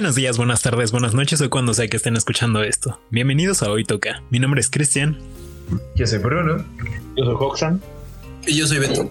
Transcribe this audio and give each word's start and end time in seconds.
Buenos 0.00 0.14
días, 0.16 0.38
buenas 0.38 0.62
tardes, 0.62 0.92
buenas 0.92 1.12
noches 1.12 1.42
o 1.42 1.50
cuando 1.50 1.74
sea 1.74 1.86
que 1.86 1.98
estén 1.98 2.16
escuchando 2.16 2.62
esto. 2.62 2.98
Bienvenidos 3.10 3.62
a 3.62 3.70
Hoy 3.70 3.84
Toca. 3.84 4.22
Mi 4.30 4.38
nombre 4.38 4.62
es 4.62 4.70
Cristian. 4.70 5.18
Yo 5.94 6.06
soy 6.06 6.20
Bruno. 6.20 6.64
Yo 7.18 7.24
soy 7.26 7.34
Hoxan. 7.38 7.82
Y 8.46 8.56
yo 8.56 8.66
soy 8.66 8.78
Beto. 8.78 9.10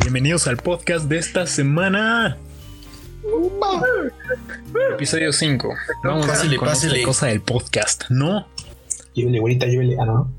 Bienvenidos 0.00 0.46
al 0.46 0.56
podcast 0.56 1.10
de 1.10 1.18
esta 1.18 1.46
semana. 1.46 2.38
Episodio 4.94 5.30
5. 5.30 5.74
Vamos 6.04 6.26
Pásale, 6.26 6.56
con 6.56 6.68
esta 6.68 6.86
pásale. 6.86 7.02
cosa 7.02 7.26
del 7.26 7.42
podcast, 7.42 8.04
¿no? 8.08 8.48
Llévele, 9.12 9.40
bonita, 9.40 9.66
llévele. 9.66 9.98
Ah, 10.00 10.06
no. 10.06 10.32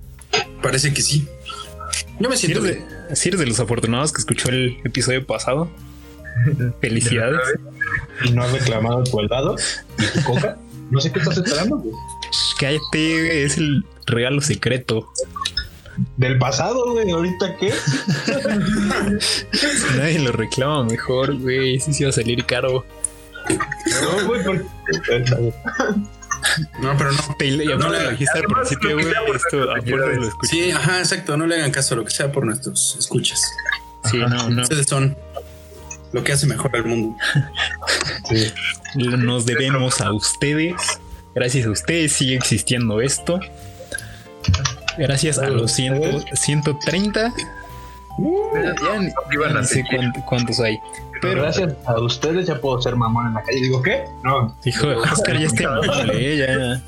Parece 0.64 0.92
que 0.96 1.04
sí. 1.04 1.28
Yo 2.19 2.28
me 2.28 2.37
Si 2.37 2.47
siento 2.47 2.65
eres, 2.65 2.78
bien. 2.78 2.89
de, 3.10 3.15
si 3.15 3.29
eres 3.29 3.39
de 3.39 3.46
los 3.46 3.60
afortunados 3.60 4.11
que 4.11 4.18
escuchó 4.21 4.50
el 4.50 4.78
episodio 4.83 5.24
pasado, 5.28 5.69
felicidades. 6.82 7.39
Y 8.24 8.32
no 8.32 8.44
has 8.44 8.52
reclamado 8.52 9.04
tu 9.04 9.20
heldado 9.20 9.56
y 9.98 10.20
tu 10.20 10.24
coca. 10.25 10.58
No 10.92 11.02
sé 11.02 11.11
qué 11.11 11.20
estás 11.20 11.38
esperando. 11.38 11.78
güey. 11.78 11.94
Cállate, 12.60 13.44
es 13.44 13.58
el 13.58 13.84
regalo 14.06 14.42
secreto. 14.42 15.08
Del 16.18 16.38
pasado, 16.38 16.92
güey. 16.92 17.10
¿Ahorita 17.11 17.56
qué? 17.58 17.74
Nadie 19.98 20.20
lo 20.20 20.32
reclama 20.32 20.84
mejor, 20.84 21.36
güey. 21.38 21.80
Sí, 21.80 21.94
sí 21.94 22.04
va 22.04 22.10
a 22.10 22.14
salir 22.14 22.46
caro. 22.46 22.86
No, 23.50 24.28
güey, 24.28 24.44
porque. 24.44 24.64
No, 26.82 26.96
pero 26.97 27.11
no. 27.11 27.36
Te, 27.39 27.47
y 27.47 27.72
aparte 27.72 27.97
le- 27.97 28.04
lo 28.04 28.11
dijiste 28.11 28.39
al 28.39 28.46
principio, 28.46 28.94
güey. 28.94 29.08
Esto 29.36 29.58
lo. 29.58 30.32
Sí, 30.44 30.72
ajá, 30.72 31.00
exacto. 31.00 31.38
No 31.38 31.47
le 31.47 31.56
hagan 31.56 31.72
caso 31.72 31.96
a 31.96 31.97
lo 31.97 32.06
que 32.06 32.11
sea 32.11 32.31
por 32.31 32.45
nuestros 32.45 32.95
escuchas. 33.00 33.42
Sí, 34.05 34.17
no, 34.17 34.49
no. 34.49 34.61
Ustedes 34.61 34.86
son 34.88 35.17
lo 36.16 36.23
que 36.23 36.31
hace 36.31 36.47
mejor 36.47 36.71
al 36.73 36.85
mundo. 36.85 37.17
Sí. 38.30 38.53
Nos 38.95 39.45
debemos 39.45 39.99
a 39.99 40.13
ustedes. 40.13 40.73
Gracias 41.35 41.66
a 41.67 41.71
ustedes 41.71 42.13
sigue 42.13 42.35
existiendo 42.35 43.02
esto. 43.02 43.41
Gracias 44.97 45.38
a 45.38 45.49
los 45.49 45.73
100, 45.73 46.23
130. 46.33 47.33
Ya 49.52 49.63
sé 49.63 49.83
cuántos 50.25 50.61
hay. 50.61 50.80
Pero, 51.21 51.41
Gracias 51.41 51.73
a 51.86 51.99
ustedes 51.99 52.47
ya 52.47 52.61
puedo 52.61 52.81
ser 52.81 52.95
mamón 52.95 53.27
en 53.27 53.33
la 53.33 53.43
calle. 53.43 53.59
Digo, 53.61 53.81
¿qué? 53.81 54.05
No. 54.23 54.58
hijo 54.63 54.88
de 54.88 54.95
Oscar, 54.95 55.38
ya 55.38 55.47
está 55.47 55.81
eh, 56.13 56.38
ya. 56.38 56.81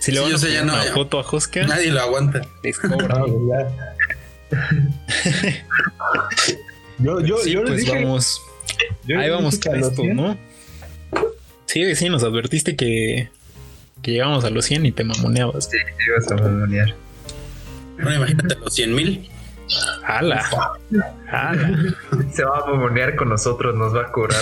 Si 0.00 0.12
le 0.12 0.18
Sí, 0.18 0.22
van 0.22 0.30
yo 0.30 0.36
a 0.36 0.38
sé, 0.38 0.46
poner 0.46 0.60
ya 0.60 0.64
no, 0.64 0.72
una 0.72 0.84
ya. 0.84 0.92
foto 0.94 1.18
a 1.18 1.20
Oscar, 1.30 1.68
Nadie 1.68 1.90
lo 1.90 2.00
aguanta. 2.00 2.40
les 2.62 2.78
cobra. 2.78 3.18
No. 3.18 3.26
Yo, 6.98 7.20
yo, 7.20 7.36
Sí, 7.38 7.52
yo 7.52 7.60
les 7.62 7.70
pues 7.72 7.80
dije. 7.84 8.04
vamos. 8.04 8.42
yo 9.06 9.18
Ahí 9.18 9.30
vamos 9.30 9.58
con 9.58 9.74
a 9.74 9.78
los 9.78 9.88
esto, 9.90 10.02
100, 10.02 10.16
¿no? 10.16 10.38
Sí, 11.66 11.94
sí, 11.96 12.08
nos 12.08 12.22
advertiste 12.24 12.74
que, 12.76 13.28
que 14.02 14.12
llegamos 14.12 14.44
a 14.44 14.50
los 14.50 14.64
100 14.64 14.86
y 14.86 14.92
te 14.92 15.04
mamoneabas. 15.04 15.68
Sí, 15.70 15.76
ibas 16.08 16.30
a 16.32 16.36
mamonear. 16.36 16.94
Bueno, 17.96 18.14
imagínate 18.16 18.54
los 18.56 18.74
100 18.74 18.94
mil. 18.94 19.30
¡Hala! 20.06 20.48
¡Hala! 21.28 21.94
Se 22.32 22.44
va 22.44 22.58
a 22.58 22.66
mamonear 22.66 23.16
con 23.16 23.28
nosotros, 23.30 23.74
nos 23.74 23.94
va 23.94 24.02
a 24.02 24.12
cobrar. 24.12 24.40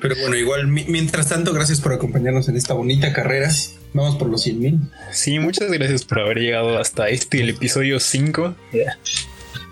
Pero 0.00 0.16
bueno, 0.20 0.36
igual, 0.36 0.66
mi- 0.68 0.86
mientras 0.86 1.28
tanto, 1.28 1.52
gracias 1.52 1.80
por 1.80 1.92
acompañarnos 1.92 2.48
en 2.48 2.56
esta 2.56 2.72
bonita 2.74 3.12
carrera. 3.12 3.50
Vamos 3.96 4.16
por 4.16 4.28
los 4.28 4.42
100 4.42 4.58
mil. 4.58 4.78
Sí, 5.10 5.38
muchas 5.38 5.70
gracias 5.72 6.04
por 6.04 6.20
haber 6.20 6.36
llegado 6.38 6.78
hasta 6.78 7.08
este, 7.08 7.40
el 7.40 7.48
episodio 7.48 7.98
5. 7.98 8.54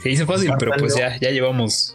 Se 0.02 0.08
dice 0.08 0.24
fácil, 0.24 0.50
pero 0.58 0.72
pues 0.78 0.96
ya, 0.96 1.18
ya 1.20 1.30
llevamos 1.30 1.94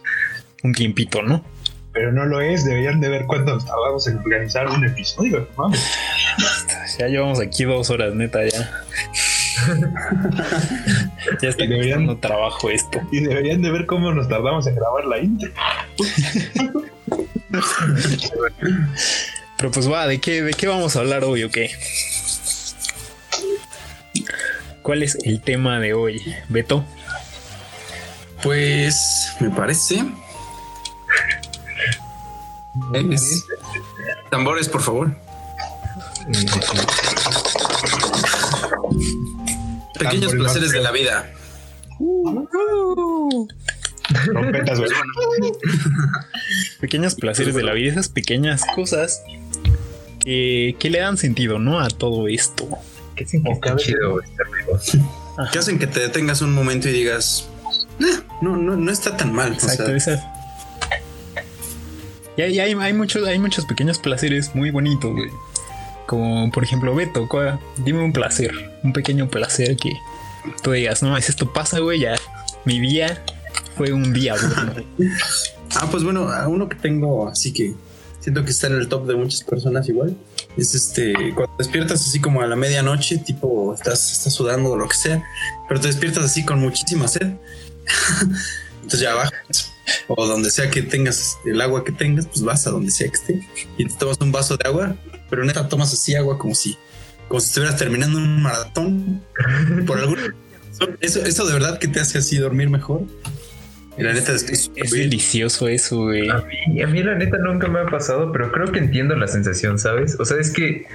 un 0.62 0.72
tiempito, 0.72 1.22
¿no? 1.22 1.44
Pero 1.92 2.12
no 2.12 2.24
lo 2.26 2.40
es. 2.40 2.64
Deberían 2.64 3.00
de 3.00 3.08
ver 3.08 3.26
cuánto 3.26 3.52
nos 3.54 3.66
tardamos 3.66 4.06
en 4.06 4.18
organizar 4.18 4.68
un 4.68 4.84
episodio. 4.84 5.48
no. 5.58 5.70
Ya 6.98 7.06
llevamos 7.08 7.40
aquí 7.40 7.64
dos 7.64 7.88
horas, 7.88 8.14
neta, 8.14 8.40
ya. 8.46 8.70
ya 11.40 11.48
está 11.48 11.64
deberían- 11.64 12.00
costando 12.06 12.18
trabajo 12.18 12.68
esto. 12.70 13.00
Y 13.10 13.20
deberían 13.20 13.62
de 13.62 13.70
ver 13.70 13.86
cómo 13.86 14.12
nos 14.12 14.28
tardamos 14.28 14.66
en 14.66 14.74
grabar 14.74 15.04
la 15.06 15.18
intro. 15.18 15.50
Pero 19.60 19.72
pues 19.72 19.92
va, 19.92 20.06
¿de 20.06 20.18
qué, 20.22 20.42
¿de 20.42 20.54
qué 20.54 20.66
vamos 20.66 20.96
a 20.96 21.00
hablar 21.00 21.22
hoy 21.22 21.44
o 21.44 21.50
qué? 21.50 21.70
¿Cuál 24.80 25.02
es 25.02 25.18
el 25.22 25.42
tema 25.42 25.78
de 25.78 25.92
hoy, 25.92 26.34
Beto? 26.48 26.82
Pues 28.42 29.34
me 29.38 29.50
parece. 29.50 30.02
Es... 32.94 33.44
Tambores, 34.30 34.66
por 34.66 34.80
favor. 34.80 35.14
Pequeños 39.98 40.30
Tambores 40.30 40.34
placeres 40.36 40.70
de 40.70 40.80
la 40.80 40.90
vida. 40.90 41.30
Trompetas, 44.24 44.78
güey. 44.78 44.90
Pequeños 46.80 47.14
placeres 47.14 47.54
de 47.54 47.62
la 47.62 47.74
vida, 47.74 47.92
esas 47.92 48.08
pequeñas 48.08 48.62
cosas 48.74 49.22
que, 50.24 50.76
que 50.78 50.90
le 50.90 51.00
dan 51.00 51.16
sentido, 51.16 51.58
¿no? 51.58 51.80
A 51.80 51.88
todo 51.88 52.28
esto. 52.28 52.68
Que 53.16 53.26
chido 53.26 54.20
que 55.52 55.58
hacen 55.58 55.78
que 55.78 55.86
te 55.86 56.00
detengas 56.00 56.42
un 56.42 56.52
momento 56.52 56.88
y 56.88 56.92
digas, 56.92 57.48
"Ah, 58.02 58.22
no, 58.42 58.56
no, 58.56 58.76
no 58.76 58.90
está 58.92 59.16
tan 59.16 59.32
mal. 59.32 59.50
O 59.50 59.54
Exacto, 59.54 59.86
sea, 59.86 59.96
esas. 59.96 60.24
Y 62.36 62.42
hay, 62.42 62.58
hay, 62.60 62.72
hay 62.74 62.92
muchos, 62.92 63.26
hay 63.26 63.38
muchos 63.38 63.64
pequeños 63.66 63.98
placeres 63.98 64.54
muy 64.54 64.70
bonitos, 64.70 65.12
güey. 65.12 65.30
Como 66.06 66.50
por 66.50 66.64
ejemplo, 66.64 66.94
Beto, 66.94 67.28
¿cuál- 67.28 67.60
dime 67.78 68.02
un 68.02 68.12
placer, 68.12 68.52
un 68.82 68.92
pequeño 68.92 69.28
placer 69.28 69.76
que 69.76 69.92
tú 70.62 70.72
digas, 70.72 71.02
no, 71.02 71.16
es 71.16 71.28
esto 71.28 71.52
pasa, 71.52 71.78
güey, 71.80 72.00
ya. 72.00 72.14
Mi 72.64 72.80
día 72.80 73.22
fue 73.76 73.92
un 73.92 74.12
día 74.12 74.34
bueno. 74.34 74.74
ah, 75.76 75.88
pues 75.90 76.02
bueno, 76.02 76.28
a 76.30 76.48
uno 76.48 76.68
que 76.68 76.76
tengo, 76.76 77.28
así 77.28 77.52
que 77.52 77.74
siento 78.20 78.44
que 78.44 78.50
está 78.50 78.68
en 78.68 78.74
el 78.74 78.88
top 78.88 79.06
de 79.06 79.16
muchas 79.16 79.42
personas 79.42 79.88
igual. 79.88 80.16
Es 80.56 80.74
este, 80.74 81.14
cuando 81.34 81.54
despiertas 81.58 82.06
así 82.06 82.20
como 82.20 82.42
a 82.42 82.46
la 82.46 82.56
medianoche, 82.56 83.18
tipo 83.18 83.74
estás, 83.74 84.12
estás 84.12 84.32
sudando 84.32 84.70
o 84.70 84.76
lo 84.76 84.88
que 84.88 84.96
sea, 84.96 85.24
pero 85.68 85.80
te 85.80 85.88
despiertas 85.88 86.24
así 86.24 86.44
con 86.44 86.60
muchísima 86.60 87.08
sed. 87.08 87.32
Entonces 88.82 89.00
ya 89.00 89.14
bajas, 89.14 89.72
o 90.08 90.26
donde 90.26 90.50
sea 90.50 90.70
que 90.70 90.82
tengas 90.82 91.38
el 91.44 91.60
agua 91.60 91.84
que 91.84 91.92
tengas, 91.92 92.26
pues 92.26 92.42
vas 92.42 92.66
a 92.66 92.70
donde 92.70 92.90
sea 92.90 93.08
que 93.08 93.14
esté 93.14 93.48
y 93.78 93.86
te 93.86 93.94
tomas 93.94 94.18
un 94.20 94.32
vaso 94.32 94.56
de 94.56 94.68
agua, 94.68 94.96
pero 95.28 95.44
neta 95.44 95.68
tomas 95.68 95.92
así 95.92 96.14
agua 96.14 96.38
como 96.38 96.54
si, 96.54 96.76
como 97.28 97.40
si 97.40 97.48
estuvieras 97.48 97.76
terminando 97.76 98.18
un 98.18 98.42
maratón 98.42 99.22
por 99.86 99.98
alguna 99.98 100.22
razón. 100.22 100.98
Eso, 101.00 101.24
eso 101.24 101.46
de 101.46 101.52
verdad 101.52 101.78
que 101.78 101.88
te 101.88 102.00
hace 102.00 102.18
así 102.18 102.36
dormir 102.38 102.68
mejor. 102.68 103.02
Y 103.98 104.02
la 104.02 104.12
neta 104.12 104.32
es 104.32 104.70
delicioso 104.92 105.68
eso, 105.68 106.04
güey. 106.04 106.28
A 106.30 106.42
mí, 106.68 106.82
a 106.82 106.86
mí 106.86 107.02
la 107.02 107.16
neta 107.16 107.36
nunca 107.38 107.68
me 107.68 107.80
ha 107.80 107.86
pasado, 107.86 108.30
pero 108.32 108.50
creo 108.52 108.70
que 108.72 108.78
entiendo 108.78 109.14
la 109.16 109.26
sensación, 109.26 109.78
¿sabes? 109.78 110.16
O 110.18 110.24
sea, 110.24 110.38
es 110.38 110.50
que 110.50 110.86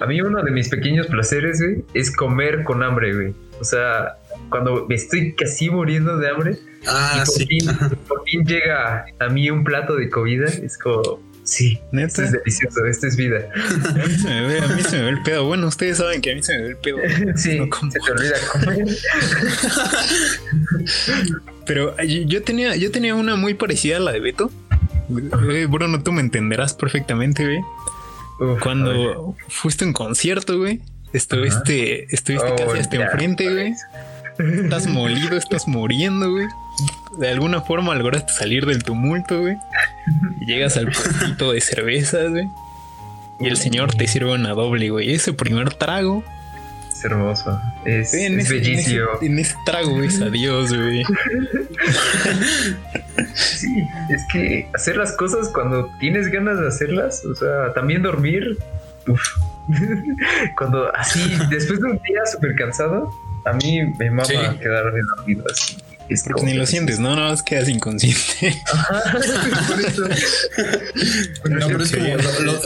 a 0.00 0.06
mí 0.06 0.20
uno 0.20 0.42
de 0.42 0.50
mis 0.50 0.68
pequeños 0.68 1.06
placeres, 1.06 1.60
güey, 1.62 1.84
es 1.94 2.14
comer 2.14 2.64
con 2.64 2.82
hambre, 2.82 3.14
güey. 3.14 3.34
O 3.60 3.64
sea, 3.64 4.16
cuando 4.50 4.86
me 4.88 4.96
estoy 4.96 5.34
casi 5.34 5.70
muriendo 5.70 6.18
de 6.18 6.28
hambre 6.28 6.52
y 6.82 6.86
Ah, 6.88 7.22
por, 7.24 7.34
sí. 7.36 7.46
fin, 7.46 7.70
por 8.08 8.24
fin 8.24 8.44
llega 8.44 9.04
a 9.20 9.28
mí 9.28 9.48
un 9.50 9.62
plato 9.62 9.94
de 9.94 10.10
comida, 10.10 10.46
es 10.46 10.76
como, 10.76 11.20
sí, 11.44 11.74
esto 11.74 11.86
Neta. 11.92 12.24
es 12.24 12.32
delicioso, 12.32 12.84
esto 12.86 13.06
es 13.06 13.16
vida. 13.16 13.48
A 13.54 13.92
mí, 13.94 14.14
se 14.16 14.28
me 14.28 14.46
ve, 14.48 14.58
a 14.58 14.66
mí 14.68 14.82
se 14.82 14.96
me 14.96 15.02
ve 15.04 15.08
el 15.10 15.22
pedo. 15.22 15.44
Bueno, 15.46 15.68
ustedes 15.68 15.98
saben 15.98 16.20
que 16.20 16.32
a 16.32 16.34
mí 16.34 16.42
se 16.42 16.56
me 16.56 16.62
ve 16.64 16.68
el 16.70 16.76
pedo. 16.78 16.98
Sí, 17.36 17.60
No 17.60 17.68
como. 17.70 17.92
se 17.92 18.00
te 18.00 18.10
olvida 18.10 18.34
comer. 18.52 18.84
Pero 21.66 21.96
yo, 22.02 22.42
tenía, 22.42 22.76
yo 22.76 22.90
tenía 22.90 23.14
una 23.14 23.36
muy 23.36 23.54
parecida 23.54 23.96
a 23.98 24.00
la 24.00 24.12
de 24.12 24.20
Beto. 24.20 24.50
Eh, 25.52 25.66
Bruno, 25.68 26.02
tú 26.02 26.12
me 26.12 26.20
entenderás 26.20 26.74
perfectamente, 26.74 27.44
güey. 27.44 27.60
Uf. 28.40 28.60
Cuando 28.62 29.34
fuiste 29.48 29.84
a 29.84 29.88
un 29.88 29.92
concierto, 29.92 30.58
güey. 30.58 30.80
Estuviste, 31.12 32.06
estuviste 32.14 32.48
Oh, 32.50 32.56
casi 32.56 32.78
hasta 32.78 32.96
enfrente, 32.96 33.50
güey. 33.50 33.74
Estás 34.64 34.86
molido, 34.86 35.36
estás 35.36 35.68
muriendo, 35.68 36.30
güey. 36.30 36.46
De 37.18 37.28
alguna 37.28 37.60
forma 37.60 37.94
lograste 37.94 38.32
salir 38.32 38.64
del 38.64 38.82
tumulto, 38.82 39.40
güey. 39.42 39.56
Llegas 40.46 40.76
al 40.78 40.86
puestito 40.86 41.52
de 41.52 41.60
cervezas, 41.60 42.30
güey. 42.30 42.48
Y 43.40 43.48
el 43.48 43.56
señor 43.56 43.94
te 43.94 44.06
sirve 44.08 44.32
una 44.32 44.50
doble, 44.50 44.88
güey. 44.90 45.12
Ese 45.12 45.32
primer 45.34 45.74
trago. 45.74 46.24
Es 46.92 47.04
hermoso, 47.04 47.60
es, 47.84 47.86
En 47.86 48.00
es 48.00 48.14
ese, 48.14 48.26
en, 48.26 48.40
ese, 48.40 48.54
bellísimo. 48.54 49.06
en 49.22 49.38
ese 49.38 49.54
trago 49.66 50.02
es 50.02 50.20
adiós, 50.22 50.72
güey. 50.76 51.04
Sí, 53.34 53.86
es 54.10 54.22
que 54.32 54.68
hacer 54.74 54.96
las 54.96 55.12
cosas 55.12 55.48
cuando 55.48 55.90
tienes 55.98 56.28
ganas 56.30 56.60
de 56.60 56.68
hacerlas, 56.68 57.24
o 57.24 57.34
sea, 57.34 57.72
también 57.74 58.02
dormir, 58.02 58.58
uf. 59.06 59.22
cuando 60.58 60.94
así, 60.94 61.20
después 61.50 61.80
de 61.80 61.86
un 61.86 61.98
día 62.02 62.20
súper 62.30 62.54
cansado, 62.56 63.10
a 63.44 63.52
mí 63.54 63.82
me 63.98 64.10
mama 64.10 64.24
Sí. 64.24 64.36
quedarme 64.60 65.00
dormido 65.16 65.44
así. 65.50 65.76
Es 66.08 66.24
Porque 66.24 66.42
ni 66.42 66.54
lo 66.54 66.66
sientes, 66.66 66.98
¿no? 66.98 67.14
Nada 67.14 67.30
más 67.30 67.42
quedas 67.42 67.68
inconsciente. 67.68 68.60
Ajá, 68.72 69.02
por 69.68 69.80
eso. 69.80 70.02
No, 71.48 71.66
pero 71.68 71.82
es 71.84 71.92
como 71.92 72.06
lo- 72.06 72.40
lo- 72.52 72.60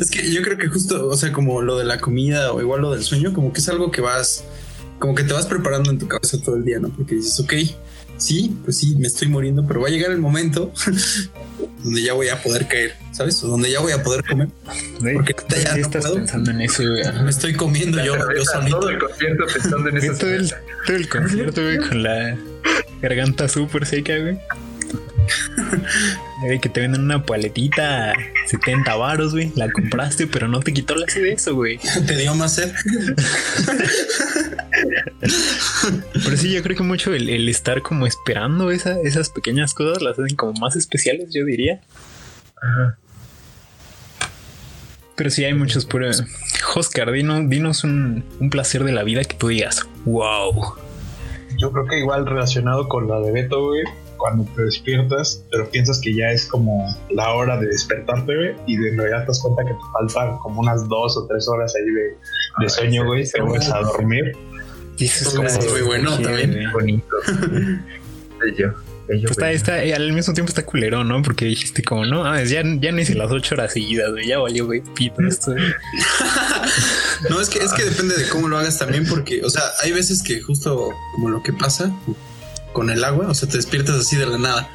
es 0.00 0.10
que 0.10 0.30
yo 0.32 0.42
creo 0.42 0.58
que 0.58 0.66
justo, 0.68 1.06
o 1.08 1.16
sea, 1.16 1.32
como 1.32 1.62
lo 1.62 1.78
de 1.78 1.84
la 1.84 2.00
comida 2.00 2.52
o 2.52 2.60
igual 2.60 2.80
lo 2.82 2.92
del 2.92 3.02
sueño, 3.02 3.32
como 3.32 3.52
que 3.52 3.60
es 3.60 3.68
algo 3.68 3.90
que 3.90 4.00
vas, 4.00 4.44
como 4.98 5.14
que 5.14 5.24
te 5.24 5.32
vas 5.32 5.46
preparando 5.46 5.90
en 5.90 5.98
tu 5.98 6.08
cabeza 6.08 6.38
todo 6.42 6.56
el 6.56 6.64
día, 6.64 6.78
¿no? 6.80 6.88
Porque 6.88 7.14
dices, 7.16 7.38
ok, 7.40 7.52
sí, 8.16 8.56
pues 8.64 8.78
sí, 8.78 8.96
me 8.96 9.06
estoy 9.06 9.28
muriendo, 9.28 9.66
pero 9.66 9.80
va 9.80 9.88
a 9.88 9.90
llegar 9.90 10.10
el 10.10 10.18
momento 10.18 10.72
donde 11.82 12.02
ya 12.02 12.12
voy 12.12 12.28
a 12.28 12.42
poder 12.42 12.66
caer, 12.66 12.94
¿sabes? 13.12 13.42
O 13.44 13.48
donde 13.48 13.70
ya 13.70 13.80
voy 13.80 13.92
a 13.92 14.02
poder 14.02 14.24
comer. 14.24 14.48
Güey, 15.00 15.14
Porque 15.14 15.34
ahorita 15.38 15.56
ya 15.58 15.74
¿qué 15.74 15.80
no 15.80 15.86
estás 15.86 16.02
puedo. 16.04 16.14
pensando 16.16 16.50
en 16.50 16.60
eso, 16.60 16.82
güey? 16.82 17.22
Me 17.22 17.30
estoy 17.30 17.54
comiendo 17.54 17.98
yo, 18.04 18.16
yo 18.16 18.22
Cerveza, 18.24 18.52
solito. 18.52 18.80
todo 18.80 18.90
el 18.90 18.98
concierto 18.98 19.44
pensando 19.52 19.88
en 19.88 19.96
eso. 19.96 20.12
todo, 20.18 20.30
el, 20.34 20.50
todo 20.86 20.96
el 20.96 21.08
concierto, 21.08 21.62
güey, 21.62 21.78
con 21.78 22.02
la 22.02 22.36
garganta 23.02 23.48
súper 23.48 23.86
seca, 23.86 24.16
güey. 24.18 24.38
Que 26.62 26.68
te 26.68 26.80
venden 26.80 27.00
una 27.02 27.24
paletita 27.24 28.12
70 28.46 28.94
varos, 28.94 29.32
güey. 29.32 29.50
La 29.56 29.70
compraste, 29.72 30.26
pero 30.28 30.46
no 30.46 30.60
te 30.60 30.72
quitó 30.72 30.94
la 30.94 31.08
sed 31.08 31.22
de 31.22 31.32
eso, 31.32 31.54
güey. 31.54 31.78
Te 32.06 32.16
dio 32.16 32.32
más 32.36 32.54
sed. 32.54 32.72
Pero 36.12 36.36
sí, 36.36 36.52
yo 36.52 36.62
creo 36.62 36.76
que 36.76 36.82
mucho 36.82 37.12
el, 37.12 37.28
el 37.28 37.48
estar 37.48 37.82
como 37.82 38.06
esperando 38.06 38.70
esa- 38.70 39.00
esas 39.00 39.30
pequeñas 39.30 39.74
cosas 39.74 40.02
las 40.02 40.18
hacen 40.18 40.36
como 40.36 40.52
más 40.60 40.76
especiales, 40.76 41.30
yo 41.32 41.44
diría. 41.44 41.80
Ajá. 42.62 42.96
Pero 45.16 45.30
sí 45.30 45.44
hay 45.44 45.54
muchos 45.54 45.84
por... 45.84 46.04
Oscar, 46.76 47.10
dinos, 47.10 47.48
dinos 47.48 47.82
un, 47.82 48.24
un 48.38 48.50
placer 48.50 48.84
de 48.84 48.92
la 48.92 49.02
vida 49.02 49.24
que 49.24 49.34
tú 49.36 49.48
digas. 49.48 49.82
Wow. 50.04 50.76
Yo 51.58 51.72
creo 51.72 51.86
que 51.86 51.98
igual 51.98 52.26
relacionado 52.26 52.88
con 52.88 53.08
la 53.08 53.18
de 53.20 53.32
Beto, 53.32 53.66
güey, 53.66 53.82
cuando 54.18 54.44
te 54.54 54.62
despiertas, 54.62 55.44
pero 55.50 55.68
piensas 55.70 56.00
que 56.00 56.14
ya 56.14 56.30
es 56.30 56.46
como 56.46 56.94
la 57.10 57.32
hora 57.32 57.56
de 57.56 57.68
despertarte, 57.68 58.36
güey, 58.36 58.54
y 58.66 58.76
de 58.76 58.90
realidad 58.96 59.22
te 59.22 59.26
das 59.28 59.40
cuenta 59.40 59.64
que 59.64 59.72
te 59.72 59.80
faltan 59.92 60.38
como 60.38 60.60
unas 60.60 60.86
dos 60.88 61.16
o 61.16 61.26
tres 61.26 61.48
horas 61.48 61.74
ahí 61.76 61.90
de, 61.90 62.02
de 62.02 62.16
Ay, 62.58 62.68
sueño, 62.68 63.06
güey, 63.06 63.24
te 63.28 63.40
vuelves 63.40 63.70
a 63.70 63.80
dormir. 63.80 64.32
Y 64.98 65.04
eso 65.06 65.28
es 65.28 65.34
como... 65.34 65.48
es 65.48 65.72
muy 65.72 65.82
bueno 65.82 66.18
también. 66.18 66.72
Bonito. 66.72 67.16
Bello. 68.40 68.74
Bello. 69.08 69.22
Pues 69.22 69.30
está, 69.30 69.46
bello. 69.46 69.56
está, 69.56 69.84
y 69.84 69.92
al 69.92 70.12
mismo 70.12 70.34
tiempo 70.34 70.50
está 70.50 70.66
culero, 70.66 71.02
¿no? 71.02 71.22
Porque 71.22 71.46
dijiste 71.46 71.82
como, 71.82 72.04
no, 72.04 72.24
ah, 72.24 72.42
ya, 72.42 72.62
ya 72.62 72.92
no 72.92 73.00
hice 73.00 73.14
las 73.14 73.30
ocho 73.30 73.54
horas 73.54 73.72
seguidas, 73.72 74.10
güey. 74.10 74.26
Ya 74.26 74.38
valió, 74.38 74.66
güey, 74.66 74.82
pito 74.94 75.22
esto. 75.26 75.52
güey. 75.52 75.64
No, 77.28 77.40
es 77.40 77.48
que, 77.48 77.58
es 77.58 77.72
que 77.72 77.82
depende 77.82 78.16
de 78.16 78.28
cómo 78.28 78.46
lo 78.46 78.58
hagas 78.58 78.78
también, 78.78 79.04
porque, 79.04 79.44
o 79.44 79.50
sea, 79.50 79.62
hay 79.82 79.90
veces 79.90 80.22
que 80.22 80.40
justo 80.40 80.92
como 81.14 81.30
lo 81.30 81.42
que 81.42 81.52
pasa 81.52 81.92
con 82.78 82.90
el 82.90 83.02
agua, 83.02 83.26
o 83.28 83.34
sea, 83.34 83.48
te 83.48 83.56
despiertas 83.56 83.96
así 83.96 84.14
de 84.14 84.24
la 84.24 84.38
nada. 84.38 84.70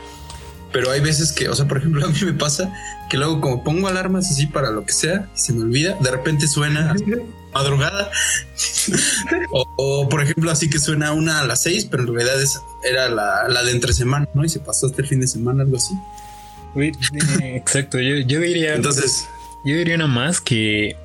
Pero 0.73 0.91
hay 0.91 0.99
veces 0.99 1.31
que, 1.31 1.47
o 1.47 1.55
sea, 1.55 1.69
por 1.69 1.77
ejemplo, 1.77 2.05
a 2.05 2.09
mí 2.09 2.19
me 2.21 2.33
pasa 2.33 2.69
que 3.09 3.15
luego 3.15 3.39
como 3.39 3.63
pongo 3.63 3.87
alarmas 3.87 4.29
así 4.29 4.45
para 4.45 4.71
lo 4.71 4.85
que 4.85 4.91
sea, 4.91 5.29
se 5.35 5.53
me 5.53 5.61
olvida, 5.61 5.95
de 6.01 6.11
repente 6.11 6.47
suena 6.47 6.93
madrugada. 7.53 8.11
o, 9.51 9.65
o, 9.77 10.09
por 10.09 10.21
ejemplo, 10.21 10.51
así 10.51 10.69
que 10.69 10.79
suena 10.79 11.13
una 11.13 11.39
a 11.39 11.47
las 11.47 11.61
seis, 11.61 11.87
pero 11.89 12.03
en 12.03 12.13
realidad 12.13 12.41
es, 12.41 12.59
era 12.83 13.07
la, 13.07 13.47
la 13.47 13.63
de 13.63 13.71
entre 13.71 13.93
semana, 13.93 14.27
¿no? 14.33 14.43
Y 14.43 14.49
se 14.49 14.59
pasó 14.59 14.87
hasta 14.87 15.01
el 15.01 15.07
fin 15.07 15.21
de 15.21 15.27
semana, 15.27 15.63
algo 15.63 15.77
así. 15.77 15.93
Exacto, 17.41 18.01
yo, 18.01 18.17
yo 18.17 18.41
diría... 18.41 18.75
Entonces, 18.75 19.29
Yo 19.63 19.77
diría 19.77 19.95
una 19.95 20.07
más 20.07 20.41
que... 20.41 20.97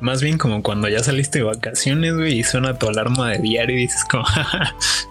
Más 0.00 0.22
bien 0.22 0.38
como 0.38 0.62
cuando 0.62 0.88
ya 0.88 1.02
saliste 1.02 1.40
de 1.40 1.44
vacaciones, 1.46 2.14
güey, 2.14 2.38
y 2.38 2.44
suena 2.44 2.78
tu 2.78 2.88
alarma 2.88 3.30
de 3.30 3.38
diario 3.38 3.76
y 3.76 3.80
dices 3.80 4.04
como... 4.08 4.24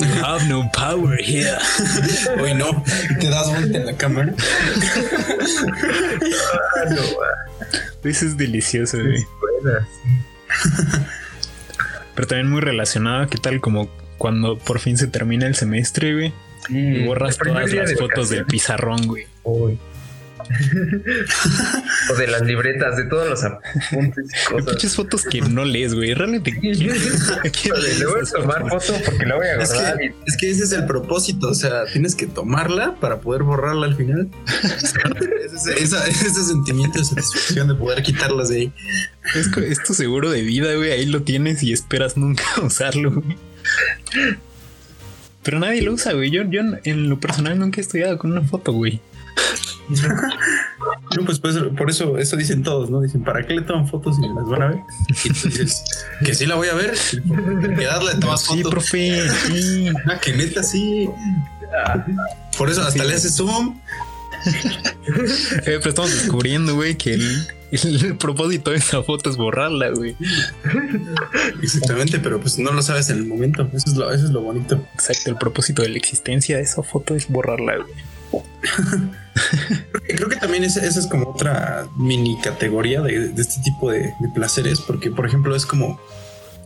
You 0.00 0.24
have 0.24 0.48
no 0.48 0.70
power 0.72 1.18
here. 1.20 1.56
hoy 2.40 2.54
no, 2.54 2.84
y 3.10 3.18
te 3.18 3.28
das 3.28 3.48
vuelta 3.50 3.78
en 3.78 3.86
la 3.86 3.96
cámara. 3.96 4.34
Ah, 6.76 6.84
no, 6.90 8.08
Eso 8.08 8.26
es 8.26 8.36
delicioso, 8.36 8.98
güey. 8.98 9.24
Pero 12.14 12.28
también 12.28 12.50
muy 12.50 12.60
relacionado, 12.60 13.28
¿qué 13.28 13.38
tal? 13.38 13.60
Como 13.60 13.88
cuando 14.18 14.58
por 14.58 14.80
fin 14.80 14.98
se 14.98 15.06
termina 15.06 15.46
el 15.46 15.54
semestre, 15.54 16.14
güey. 16.14 16.34
Y 16.68 17.04
borras 17.06 17.38
todas 17.38 17.72
las 17.72 17.88
de 17.88 17.96
fotos 17.96 18.28
del 18.28 18.44
pizarrón, 18.44 19.06
güey. 19.06 19.26
Uy. 19.44 19.78
o 22.10 22.14
de 22.16 22.26
las 22.26 22.42
libretas, 22.42 22.96
de 22.96 23.04
todos 23.04 23.28
los 23.28 23.44
apuntes. 23.44 24.30
Pinches 24.66 24.94
fotos 24.96 25.24
que 25.24 25.40
no 25.42 25.64
lees, 25.64 25.94
güey. 25.94 26.14
Realmente. 26.14 26.52
¿quién- 26.60 26.74
quién 26.78 26.92
Híjole, 27.64 27.88
lee 27.94 27.98
Le 27.98 28.06
voy 28.06 28.20
a 28.20 28.24
tomar 28.40 28.68
fotos? 28.68 28.86
foto 28.86 29.00
porque 29.04 29.26
la 29.26 29.36
voy 29.36 29.46
a 29.46 29.56
Es 29.62 29.70
que, 29.72 30.14
es 30.26 30.36
que 30.36 30.50
ese 30.50 30.64
es 30.64 30.72
el 30.72 30.86
propósito, 30.86 31.48
o 31.50 31.54
sea, 31.54 31.84
tienes 31.92 32.14
que 32.14 32.26
tomarla 32.26 32.96
para 33.00 33.20
poder 33.20 33.42
borrarla 33.42 33.86
al 33.86 33.96
final. 33.96 34.28
ese, 35.54 35.82
esa- 35.82 36.06
ese 36.06 36.44
sentimiento 36.44 36.98
de 36.98 37.04
satisfacción 37.04 37.68
de 37.68 37.74
poder 37.74 38.02
quitarlas 38.02 38.48
de 38.48 38.56
ahí. 38.56 38.72
Es, 39.34 39.48
es 39.56 39.82
tu 39.82 39.94
seguro 39.94 40.30
de 40.30 40.42
vida, 40.42 40.74
güey. 40.74 40.90
Ahí 40.92 41.06
lo 41.06 41.22
tienes 41.22 41.62
y 41.62 41.72
esperas 41.72 42.16
nunca 42.16 42.44
usarlo, 42.62 43.12
güey. 43.12 43.36
Pero 45.42 45.60
nadie 45.60 45.82
lo 45.82 45.92
usa, 45.92 46.12
güey. 46.12 46.30
Yo, 46.30 46.42
yo 46.50 46.60
en 46.84 47.08
lo 47.08 47.20
personal 47.20 47.58
nunca 47.58 47.80
he 47.80 47.82
estudiado 47.82 48.18
con 48.18 48.32
una 48.32 48.42
foto, 48.42 48.72
güey. 48.72 49.00
No, 51.16 51.24
pues, 51.24 51.38
pues, 51.40 51.56
por 51.76 51.88
eso, 51.90 52.18
eso 52.18 52.36
dicen 52.36 52.62
todos, 52.62 52.90
¿no? 52.90 53.00
Dicen, 53.00 53.24
¿para 53.24 53.44
qué 53.46 53.54
le 53.54 53.62
toman 53.62 53.88
fotos 53.88 54.16
si 54.16 54.22
las 54.22 54.46
van 54.46 54.62
a 54.62 54.66
ver? 54.68 54.80
Y 55.24 55.30
tú 55.30 55.48
dices, 55.48 55.82
que 56.24 56.34
sí 56.34 56.44
la 56.46 56.54
voy 56.56 56.68
a 56.68 56.74
ver, 56.74 56.94
que 57.76 57.84
darle 57.86 58.14
tomas 58.20 58.42
Sí, 58.42 58.48
fotos. 58.62 58.70
profe. 58.70 59.22
Sí. 59.46 59.88
Ah, 60.06 60.18
que 60.20 60.34
neta 60.36 60.62
sí. 60.62 61.08
Por 62.58 62.68
eso 62.70 62.82
hasta 62.82 63.02
Sí. 63.02 63.08
le 63.08 63.14
haces 63.14 63.34
zoom. 63.36 63.80
Eh, 64.46 65.62
pero 65.64 65.88
estamos 65.88 66.12
descubriendo, 66.12 66.74
güey, 66.74 66.96
que 66.96 67.14
el, 67.14 67.48
el 67.72 68.16
propósito 68.18 68.70
de 68.70 68.76
esa 68.76 69.02
foto 69.02 69.30
es 69.30 69.36
borrarla, 69.36 69.88
güey. 69.90 70.14
Exactamente, 71.62 72.18
pero 72.20 72.40
pues 72.40 72.58
no 72.58 72.72
lo 72.72 72.82
sabes 72.82 73.08
en 73.10 73.18
el 73.18 73.26
momento. 73.26 73.68
Eso 73.72 73.90
es 73.90 73.96
lo, 73.96 74.12
eso 74.12 74.24
es 74.26 74.30
lo 74.30 74.42
bonito. 74.42 74.84
Exacto, 74.94 75.30
el 75.30 75.36
propósito 75.36 75.82
de 75.82 75.88
la 75.88 75.96
existencia 75.96 76.56
de 76.56 76.62
esa 76.62 76.82
foto 76.82 77.14
es 77.16 77.28
borrarla, 77.28 77.76
güey. 77.78 77.92
Creo 80.08 80.28
que 80.28 80.36
también 80.36 80.64
esa, 80.64 80.84
esa 80.84 81.00
es 81.00 81.06
como 81.06 81.30
otra 81.30 81.86
mini 81.96 82.38
categoría 82.40 83.00
de, 83.00 83.28
de 83.28 83.42
este 83.42 83.60
tipo 83.62 83.90
de, 83.90 84.14
de 84.18 84.28
placeres, 84.34 84.80
porque 84.80 85.10
por 85.10 85.26
ejemplo 85.26 85.54
es 85.54 85.64
como, 85.66 86.00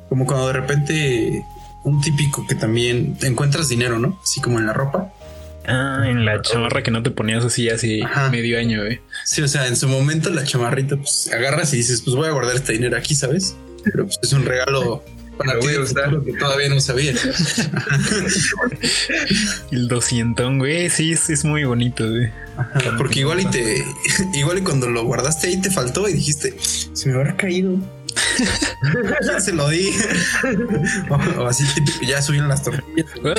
como 0.09 0.27
cuando 0.27 0.47
de 0.47 0.53
repente 0.55 1.45
un 1.85 2.01
típico 2.01 2.47
que 2.47 2.55
también 2.55 3.17
encuentras 3.23 3.69
dinero, 3.69 3.99
¿no? 3.99 4.19
Así 4.23 4.41
como 4.41 4.59
en 4.59 4.67
la 4.67 4.73
ropa. 4.73 5.13
Ah, 5.67 6.05
en 6.07 6.25
la 6.25 6.43
chamarra 6.43 6.83
que 6.83 6.91
no 6.91 7.03
te 7.03 7.11
ponías 7.11 7.45
así 7.45 7.69
hace 7.71 8.03
Ajá. 8.03 8.31
medio 8.31 8.59
año, 8.59 8.83
güey. 8.83 9.01
Sí, 9.25 9.43
o 9.43 9.49
sea, 9.49 9.69
en 9.69 9.77
su 9.77 9.89
momento 9.89 10.31
la 10.31 10.45
chamarrita, 10.45 10.97
pues 10.97 11.31
agarras 11.33 11.73
y 11.75 11.77
dices, 11.79 12.03
pues 12.03 12.17
voy 12.17 12.29
a 12.29 12.33
guardar 12.33 12.57
este 12.57 12.73
dinero 12.73 12.97
aquí, 12.97 13.15
¿sabes? 13.15 13.57
Pero 13.85 14.07
pues 14.07 14.19
es 14.23 14.33
un 14.33 14.45
regalo 14.45 15.05
para 15.37 15.55
Lo 15.55 15.61
ti 15.61 15.69
futuro 15.69 16.25
que 16.25 16.33
todavía 16.35 16.69
no 16.69 16.81
sabía. 16.81 17.13
El 19.71 19.89
200, 19.89 20.59
güey, 20.59 20.91
sí, 20.91 21.13
es, 21.13 21.31
es 21.31 21.45
muy 21.45 21.65
bonito, 21.65 22.09
güey. 22.09 22.31
Ajá, 22.57 22.97
Porque 22.99 23.21
igual 23.21 23.41
y 23.41 23.47
te, 23.47 23.85
igual 24.35 24.59
y 24.59 24.63
cuando 24.63 24.89
lo 24.89 25.05
guardaste 25.05 25.49
ahí 25.49 25.61
te 25.61 25.71
faltó 25.71 26.09
y 26.09 26.13
dijiste, 26.15 26.55
se 26.61 27.09
me 27.09 27.15
habrá 27.15 27.37
caído. 27.37 27.77
¿A 27.77 29.19
quién 29.25 29.41
se 29.41 29.53
lo 29.53 29.69
di? 29.69 29.91
o, 31.11 31.15
o 31.41 31.47
así 31.47 31.65
típico, 31.75 32.05
ya 32.07 32.21
subieron 32.21 32.49
las 32.49 32.63
tortillas. 32.63 33.07
O, 33.25 33.33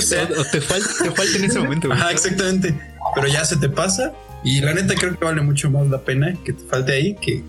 te, 0.46 0.62
falta, 0.62 0.90
te 1.04 1.12
falta 1.12 1.38
en 1.38 1.44
ese 1.44 1.60
momento, 1.60 1.88
güey. 1.88 2.00
Ajá, 2.00 2.12
exactamente. 2.12 2.74
Pero 3.14 3.28
ya 3.28 3.46
se 3.46 3.58
te 3.58 3.70
pasa 3.70 4.14
y 4.44 4.62
la 4.62 4.74
neta 4.74 4.96
creo 4.96 5.18
que 5.18 5.24
vale 5.24 5.42
mucho 5.42 5.70
más 5.70 5.88
la 5.88 6.02
pena 6.02 6.36
que 6.44 6.54
te 6.54 6.64
falte 6.66 6.94
ahí 6.94 7.16
que, 7.22 7.44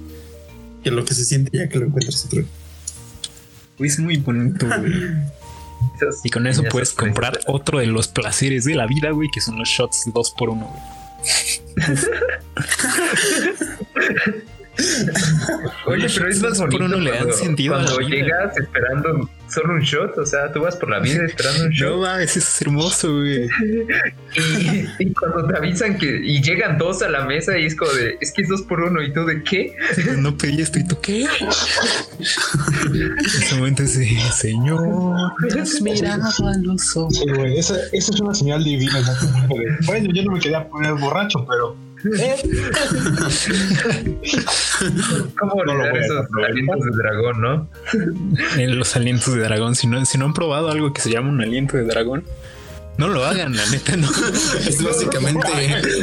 que 0.82 0.90
lo 0.90 1.04
que 1.04 1.14
se 1.14 1.24
siente 1.24 1.56
ya 1.56 1.68
que 1.68 1.78
lo 1.78 1.86
encuentras 1.86 2.26
otro. 2.26 2.42
Güey, 2.42 2.63
Es 3.78 3.98
muy 3.98 4.16
bonito, 4.18 4.66
güey. 4.66 4.92
Y 6.24 6.30
con 6.30 6.46
eso 6.46 6.64
puedes 6.64 6.92
comprar 6.92 7.38
otro 7.46 7.78
de 7.78 7.86
los 7.86 8.08
placeres 8.08 8.64
de 8.64 8.74
la 8.74 8.86
vida, 8.86 9.10
güey, 9.10 9.28
que 9.32 9.40
son 9.42 9.58
los 9.58 9.68
shots 9.68 10.04
2 10.12 10.34
por 10.36 10.48
1 10.48 10.72
Oye, 15.86 16.06
pero 16.14 16.28
es 16.28 16.40
más 16.42 16.58
Por 16.58 16.70
bonito 16.70 16.84
uno 16.86 16.96
le 16.98 17.10
dan 17.10 17.18
cuando, 17.20 17.36
sentido 17.36 17.74
a 17.74 17.78
la 17.78 17.84
cuando 17.84 18.06
vida. 18.08 18.16
llegas 18.16 18.56
esperando 18.56 19.30
solo 19.54 19.74
un 19.74 19.80
shot, 19.80 20.18
o 20.18 20.26
sea, 20.26 20.52
tú 20.52 20.60
vas 20.60 20.76
por 20.76 20.90
la 20.90 21.00
vida 21.00 21.24
esperando 21.24 21.64
un 21.64 21.70
No 21.70 21.74
shot 21.74 22.00
mames, 22.00 22.36
eso 22.36 22.48
es 22.48 22.62
hermoso, 22.62 23.12
güey. 23.12 23.44
y, 24.36 24.86
y 24.98 25.12
cuando 25.12 25.46
te 25.46 25.56
avisan 25.56 25.98
que 25.98 26.06
y 26.06 26.42
llegan 26.42 26.78
dos 26.78 27.02
a 27.02 27.08
la 27.08 27.24
mesa 27.24 27.58
y 27.58 27.66
es 27.66 27.76
como 27.76 27.92
de, 27.92 28.16
es 28.20 28.32
que 28.32 28.42
es 28.42 28.48
dos 28.48 28.62
por 28.62 28.80
uno 28.80 29.02
y 29.02 29.12
tú 29.12 29.24
de 29.24 29.42
qué? 29.42 29.76
No 30.18 30.36
pedí 30.36 30.62
esto 30.62 30.78
y 30.78 30.86
tú 30.86 31.00
qué. 31.00 31.22
En 31.22 31.28
ese 33.18 33.56
momento 33.56 33.82
ese 33.82 34.06
señor 34.32 34.80
miraba 35.82 36.26
a 36.26 36.58
los 36.58 36.96
ojos. 36.96 37.16
Sí, 37.16 37.30
güey, 37.30 37.58
esa, 37.58 37.76
esa 37.92 38.12
es 38.12 38.20
una 38.20 38.34
señal 38.34 38.64
divina. 38.64 39.00
¿no? 39.00 39.48
Bueno, 39.86 40.10
yo 40.12 40.24
no 40.24 40.32
me 40.32 40.40
quería 40.40 40.68
poner 40.68 40.94
borracho, 40.94 41.46
pero 41.48 41.76
¿Cómo 45.38 45.64
No 45.64 45.74
lo 45.74 45.84
olvidar 45.84 45.96
a 45.96 46.04
esos 46.04 46.26
alientos 46.46 46.84
de 46.84 46.90
dragón, 46.96 47.40
no? 47.40 47.68
En 48.58 48.78
los 48.78 48.94
alientos 48.96 49.34
de 49.34 49.40
dragón. 49.40 49.74
Si 49.74 49.86
no, 49.86 50.04
si 50.04 50.18
no 50.18 50.26
han 50.26 50.34
probado 50.34 50.70
algo 50.70 50.92
que 50.92 51.00
se 51.00 51.10
llama 51.10 51.30
un 51.30 51.40
aliento 51.40 51.76
de 51.76 51.84
dragón, 51.84 52.24
No 52.98 53.08
lo 53.08 53.24
hagan, 53.24 53.56
la 53.56 53.66
neta, 53.70 53.96
no. 53.96 54.08
Es 54.68 54.82
básicamente, 54.82 55.48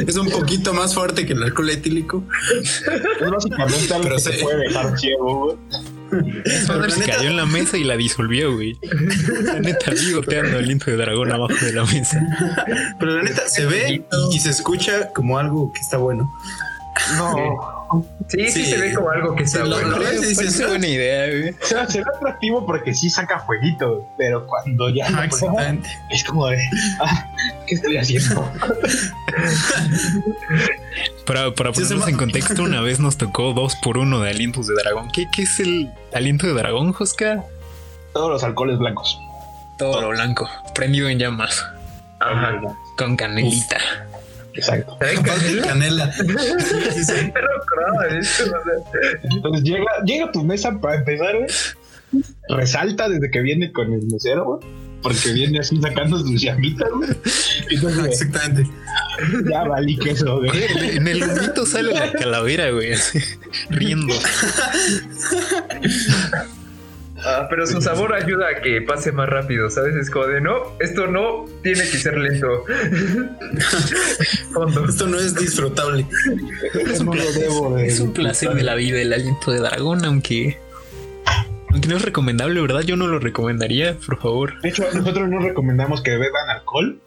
es 0.06 0.16
un 0.16 0.28
poquito 0.28 0.74
más 0.74 0.94
fuerte 0.94 1.24
que 1.24 1.32
el 1.32 1.42
alcohol 1.42 1.70
etílico. 1.70 2.24
Es 2.60 2.82
básicamente 3.30 3.94
algo 3.94 4.02
Pero 4.04 4.16
que 4.16 4.22
sí. 4.22 4.30
te 4.32 4.38
puede 4.42 4.58
dejar 4.68 4.98
ciego, 4.98 5.44
güey. 5.44 5.56
Se 6.90 7.00
neta- 7.00 7.16
cayó 7.16 7.30
en 7.30 7.36
la 7.36 7.46
mesa 7.46 7.76
y 7.78 7.84
la 7.84 7.96
disolvió, 7.96 8.54
güey. 8.54 8.78
La 9.44 9.60
neta, 9.60 9.90
vi 9.92 10.12
goteando 10.12 10.58
aliento 10.58 10.90
de 10.90 10.96
dragón 10.98 11.32
abajo 11.32 11.54
de 11.64 11.72
la 11.72 11.84
mesa. 11.84 12.20
Pero 12.98 13.12
la 13.16 13.22
neta 13.22 13.48
se 13.48 13.64
ve 13.66 13.94
y, 14.30 14.36
y 14.36 14.40
se 14.40 14.50
escucha 14.50 15.08
como 15.12 15.38
algo 15.38 15.72
que 15.72 15.80
está 15.80 15.96
bueno. 15.96 16.30
No. 17.16 17.88
Sí, 18.28 18.48
sí, 18.50 18.64
Sí. 18.64 18.70
se 18.70 18.78
ve 18.78 18.92
como 18.94 19.10
algo 19.10 19.34
que 19.34 19.42
está 19.44 19.64
bueno. 19.64 19.96
Parece 19.96 20.66
buena 20.66 20.86
idea, 20.86 21.26
güey. 21.26 21.50
O 21.50 21.66
sea, 21.66 21.86
se 21.88 21.98
ve 21.98 22.04
atractivo 22.16 22.64
porque 22.66 22.94
sí 22.94 23.08
saca 23.10 23.40
fueguito, 23.40 24.06
pero 24.18 24.46
cuando 24.46 24.88
ya 24.90 25.06
Ah, 25.14 25.24
exactamente. 25.24 25.88
es 26.10 26.22
como 26.24 26.46
de, 26.48 26.58
ah, 27.00 27.30
¿qué 27.66 27.74
estoy 27.74 27.96
haciendo? 27.96 28.50
Para, 31.26 31.54
para 31.54 31.72
ponernos 31.72 32.08
en 32.08 32.16
contexto, 32.16 32.62
una 32.62 32.80
vez 32.80 32.98
nos 32.98 33.16
tocó 33.16 33.52
dos 33.52 33.76
por 33.76 33.98
uno 33.98 34.20
de 34.20 34.30
alientos 34.30 34.66
de 34.66 34.74
dragón. 34.74 35.08
¿Qué, 35.12 35.26
qué 35.34 35.42
es 35.42 35.60
el 35.60 35.90
aliento 36.12 36.46
de 36.46 36.54
dragón, 36.54 36.92
Josca? 36.92 37.44
Todos 38.12 38.30
los 38.30 38.42
alcoholes 38.44 38.78
blancos. 38.78 39.18
Todo 39.78 40.00
lo 40.00 40.08
blanco, 40.10 40.48
prendido 40.74 41.08
en 41.08 41.18
llamas, 41.18 41.64
Ajá. 42.20 42.60
con 42.98 43.16
canelita. 43.16 43.78
Exacto. 44.54 44.98
Canela. 45.64 46.12
Sí, 46.12 46.24
sí, 46.92 47.04
sí. 47.04 47.32
No 47.82 48.22
sea. 48.22 49.18
Entonces 49.22 49.64
llega, 49.64 49.90
llega 50.04 50.26
a 50.26 50.32
tu 50.32 50.44
mesa 50.44 50.78
para 50.80 50.96
empezar, 50.96 51.36
güey. 51.36 52.22
Resalta 52.48 53.08
desde 53.08 53.30
que 53.30 53.40
viene 53.40 53.72
con 53.72 53.92
el 53.92 54.02
mesero, 54.06 54.44
güey. 54.44 54.60
Porque 55.02 55.32
viene 55.32 55.58
así 55.58 55.80
sacando 55.80 56.18
sus 56.18 56.40
llamitas, 56.40 56.88
güey. 56.90 57.10
Entonces, 57.70 58.06
Exactamente. 58.06 58.70
ya 59.50 59.64
valí 59.64 59.96
queso, 59.98 60.38
güey. 60.38 60.50
En 60.96 61.08
el 61.08 61.22
humito 61.22 61.66
sale 61.66 61.92
la 61.92 62.12
calavera, 62.12 62.70
güey, 62.70 62.92
así, 62.92 63.18
riendo. 63.70 64.14
Ah, 67.24 67.46
pero 67.48 67.66
su 67.66 67.80
sabor 67.80 68.14
ayuda 68.14 68.46
a 68.48 68.60
que 68.60 68.82
pase 68.82 69.12
más 69.12 69.28
rápido, 69.28 69.70
¿sabes? 69.70 69.94
Es 69.94 70.10
como 70.10 70.26
de 70.26 70.40
no, 70.40 70.76
esto 70.80 71.06
no 71.06 71.44
tiene 71.62 71.82
que 71.82 71.98
ser 71.98 72.18
lento. 72.18 72.64
Fondo. 74.52 74.84
Esto 74.88 75.06
no 75.06 75.18
es 75.18 75.34
disfrutable. 75.34 76.04
No 77.04 77.14
lo 77.14 77.32
debo 77.32 77.76
de 77.76 77.86
Es 77.86 78.00
un 78.00 78.12
placer 78.12 78.50
de 78.54 78.64
la 78.64 78.74
vida 78.74 79.00
el 79.00 79.12
aliento 79.12 79.52
de 79.52 79.60
dragón, 79.60 80.04
aunque. 80.04 80.58
Aunque 81.72 81.88
no 81.88 81.96
es 81.96 82.02
recomendable, 82.02 82.60
¿verdad? 82.60 82.82
Yo 82.82 82.96
no 82.96 83.06
lo 83.06 83.18
recomendaría, 83.18 83.96
por 83.98 84.20
favor. 84.20 84.60
De 84.60 84.68
hecho, 84.68 84.84
nosotros 84.92 85.28
no 85.28 85.40
recomendamos 85.40 86.02
que 86.02 86.10
beban 86.12 86.50
alcohol. 86.50 87.00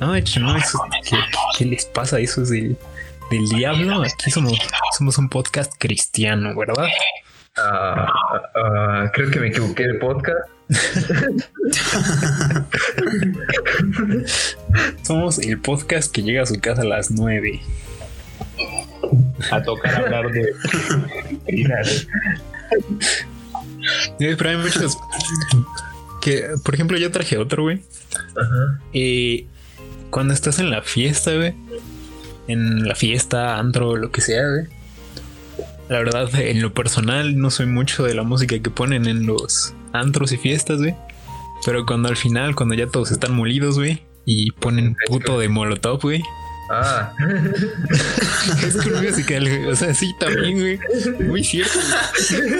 No, 0.00 0.12
de 0.12 0.20
hecho, 0.20 0.40
no, 0.40 0.56
eso, 0.56 0.80
¿qué, 1.08 1.16
qué 1.56 1.64
les 1.66 1.84
pasa? 1.86 2.18
Eso 2.18 2.42
es 2.42 2.50
del, 2.50 2.76
del 3.30 3.48
diablo. 3.48 4.02
Aquí 4.02 4.30
somos, 4.30 4.52
somos 4.96 5.18
un 5.18 5.28
podcast 5.28 5.72
cristiano, 5.78 6.54
¿verdad? 6.56 6.86
Ah, 7.56 8.12
ah, 8.54 9.10
creo 9.14 9.30
que 9.30 9.40
me 9.40 9.48
equivoqué 9.48 9.86
de 9.86 9.94
podcast. 9.94 10.48
Somos 15.02 15.38
el 15.38 15.58
podcast 15.60 16.12
que 16.12 16.22
llega 16.22 16.42
a 16.42 16.46
su 16.46 16.60
casa 16.60 16.82
a 16.82 16.84
las 16.84 17.10
9. 17.10 17.60
a 19.50 19.62
tocar 19.62 19.94
hablar 19.94 20.30
de 20.32 20.52
Pero 24.18 24.50
hay 24.50 24.56
muchos. 24.56 24.98
Que, 26.20 26.48
por 26.64 26.74
ejemplo, 26.74 26.98
yo 26.98 27.10
traje 27.10 27.38
otro, 27.38 27.62
güey. 27.62 27.82
Ajá. 28.36 28.80
Eh, 28.92 29.46
cuando 30.10 30.34
estás 30.34 30.58
en 30.58 30.70
la 30.70 30.82
fiesta, 30.82 31.34
güey. 31.34 31.54
En 32.48 32.86
la 32.86 32.94
fiesta, 32.94 33.58
antro, 33.58 33.96
lo 33.96 34.10
que 34.10 34.20
sea, 34.20 34.42
güey. 34.48 34.66
La 35.88 35.98
verdad, 35.98 36.28
en 36.34 36.62
lo 36.62 36.74
personal, 36.74 37.38
no 37.38 37.50
soy 37.50 37.66
mucho 37.66 38.04
de 38.04 38.14
la 38.14 38.22
música 38.22 38.58
que 38.58 38.70
ponen 38.70 39.06
en 39.06 39.26
los 39.26 39.74
antros 39.92 40.32
y 40.32 40.36
fiestas, 40.36 40.78
güey. 40.78 40.94
Pero 41.64 41.86
cuando 41.86 42.08
al 42.08 42.16
final, 42.16 42.54
cuando 42.54 42.74
ya 42.74 42.86
todos 42.86 43.10
están 43.12 43.34
molidos, 43.34 43.78
güey. 43.78 44.02
Y 44.24 44.50
ponen 44.52 44.96
puto 45.06 45.38
de 45.38 45.48
molotov, 45.48 46.00
güey. 46.00 46.22
Ah, 46.68 47.12
Es 48.66 48.76
con 48.76 49.02
musical, 49.04 49.48
güey. 49.48 49.66
O 49.66 49.76
sea, 49.76 49.94
sí, 49.94 50.14
también, 50.18 50.58
güey. 50.58 50.78
Muy 51.28 51.44
cierto. 51.44 51.78
güey. 52.30 52.50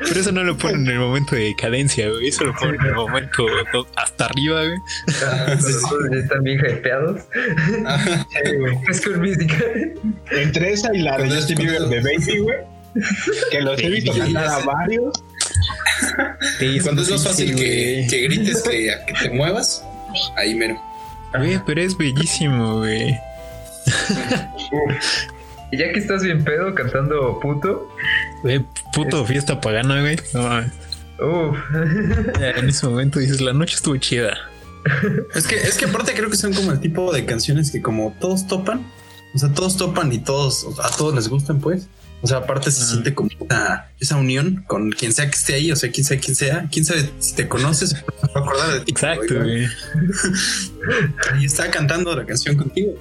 Pero 0.00 0.20
eso 0.20 0.32
no 0.32 0.44
lo 0.44 0.56
ponen 0.56 0.82
en 0.86 0.92
el 0.92 0.98
momento 0.98 1.34
de 1.34 1.42
decadencia, 1.44 2.08
güey. 2.08 2.28
Eso 2.28 2.44
lo 2.44 2.54
ponen 2.54 2.80
en 2.80 2.86
el 2.86 2.94
momento 2.94 3.46
hasta 3.96 4.26
arriba, 4.26 4.62
güey. 4.64 4.78
ya 5.08 6.18
están 6.18 6.42
bien 6.42 6.58
hypeados. 6.60 7.22
Es 8.88 9.00
con 9.00 9.20
música. 9.20 9.56
entre 10.30 10.72
esa 10.72 10.94
y 10.94 11.02
la 11.02 11.18
de 11.18 11.30
Justin 11.30 11.58
Bieber 11.58 11.82
de 11.82 12.00
Baby, 12.00 12.38
güey. 12.38 12.56
Que 13.50 13.60
los 13.60 13.80
he 13.80 13.88
visto 13.88 14.12
cantar 14.16 14.46
a 14.46 14.58
varios. 14.64 15.12
Cuando 16.82 17.02
es 17.02 17.10
más 17.10 17.20
Sí, 17.22 17.26
fácil 17.28 17.54
que, 17.54 17.94
güey. 17.96 18.06
que 18.08 18.20
grites 18.22 18.62
que, 18.62 18.90
que 19.06 19.12
te 19.14 19.30
muevas, 19.30 19.84
ahí 20.36 20.54
mero. 20.54 20.80
Güey, 21.36 21.60
pero 21.66 21.80
es 21.80 21.96
bellísimo, 21.96 22.78
güey. 22.78 23.16
Y 25.72 25.76
ya 25.78 25.92
que 25.92 25.98
estás 26.00 26.22
bien 26.22 26.42
pedo 26.44 26.74
cantando 26.74 27.38
puto, 27.40 27.88
Güey, 28.42 28.64
puto 28.92 29.24
fiesta 29.24 29.60
pagana, 29.60 30.00
güey. 30.00 30.16
No 30.34 30.42
mames. 30.42 30.72
uff. 31.20 31.58
Ya 32.40 32.50
En 32.50 32.68
ese 32.68 32.86
momento 32.86 33.18
dices, 33.20 33.40
la 33.40 33.52
noche 33.52 33.76
estuvo 33.76 33.96
chida. 33.96 34.36
Es 35.34 35.46
que, 35.46 35.56
es 35.56 35.76
que 35.76 35.84
aparte 35.84 36.14
creo 36.14 36.30
que 36.30 36.36
son 36.36 36.54
como 36.54 36.72
el 36.72 36.80
tipo 36.80 37.12
de 37.12 37.26
canciones 37.26 37.70
que 37.70 37.82
como 37.82 38.16
todos 38.18 38.46
topan, 38.46 38.86
o 39.34 39.38
sea, 39.38 39.52
todos 39.52 39.76
topan 39.76 40.10
y 40.10 40.18
todos, 40.18 40.66
a 40.82 40.88
todos 40.96 41.14
les 41.14 41.28
gustan, 41.28 41.60
pues. 41.60 41.86
O 42.22 42.26
sea, 42.26 42.38
aparte 42.38 42.70
se 42.70 42.82
Ah. 42.82 42.86
siente 42.86 43.14
como 43.14 43.30
esa, 43.48 43.88
esa 43.98 44.16
unión 44.16 44.62
con 44.66 44.90
quien 44.90 45.12
sea 45.12 45.26
que 45.30 45.36
esté 45.36 45.54
ahí, 45.54 45.72
o 45.72 45.76
sea, 45.76 45.90
quien 45.90 46.04
sea 46.04 46.18
quien 46.18 46.34
sea, 46.34 46.66
quién 46.70 46.84
sabe 46.84 47.08
si 47.18 47.34
te 47.34 47.48
conoces, 47.48 47.94
va 48.36 48.40
a 48.40 48.44
acordar 48.44 48.72
de 48.74 48.80
ti. 48.80 48.90
Exacto, 48.92 49.34
güey. 49.36 49.66
Y 51.40 51.44
está 51.46 51.70
cantando 51.70 52.14
la 52.14 52.24
canción 52.26 52.56
contigo. 52.56 52.92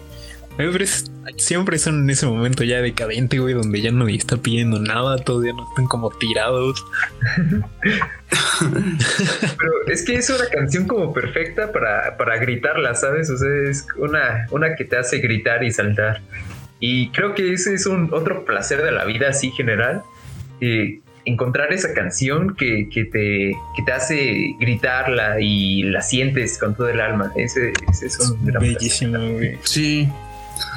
Güey, 0.56 0.72
pero 0.72 0.84
es- 0.84 1.10
siempre 1.38 1.78
son 1.80 2.04
en 2.04 2.10
ese 2.10 2.26
momento 2.26 2.64
ya 2.64 2.82
decadente, 2.82 3.40
güey, 3.40 3.54
donde 3.54 3.82
ya 3.82 3.92
nadie 3.92 4.18
está 4.18 4.36
pidiendo 4.38 4.80
nada, 4.80 5.18
todos 5.18 5.46
ya 5.46 5.54
no 5.54 5.68
están 5.70 5.86
como 5.86 6.10
tirados. 6.18 6.84
Pero 8.60 9.72
es 9.88 10.04
que 10.04 10.16
es 10.16 10.30
una 10.30 10.46
canción 10.50 10.88
como 10.88 11.14
perfecta 11.14 11.72
para, 11.72 12.18
para 12.18 12.38
gritarla, 12.38 12.96
¿sabes? 12.96 13.30
O 13.30 13.38
sea, 13.38 13.50
es 13.70 13.86
una, 13.98 14.48
una 14.52 14.76
que 14.76 14.86
te 14.86 14.98
hace 14.98 15.20
gritar 15.20 15.64
y 15.64 15.72
saltar. 15.72 16.22
Y 16.80 17.10
creo 17.12 17.36
que 17.36 17.54
ese 17.54 17.74
es 17.74 17.86
un 17.86 18.10
otro 18.14 18.46
placer 18.46 18.82
de 18.84 18.92
la 18.92 19.06
vida 19.06 19.30
así 19.30 19.52
general. 19.52 20.04
eh, 20.62 21.00
encontrar 21.26 21.72
esa 21.74 21.94
canción 21.94 22.56
que, 22.56 22.90
que 22.90 23.06
te, 23.06 23.52
que 23.76 23.84
te 23.86 23.92
hace 23.92 24.56
gritarla 24.60 25.40
y 25.40 25.84
la 25.84 26.02
sientes 26.02 26.58
con 26.58 26.74
todo 26.76 26.90
el 26.90 27.00
alma. 27.00 27.32
Ese, 27.36 27.72
ese 27.92 28.08
es 28.08 28.20
un 28.20 28.46
gran 28.46 28.60
placer. 28.62 28.78
Bellísimo, 28.78 29.20
güey. 29.34 29.58
Sí. 29.64 30.10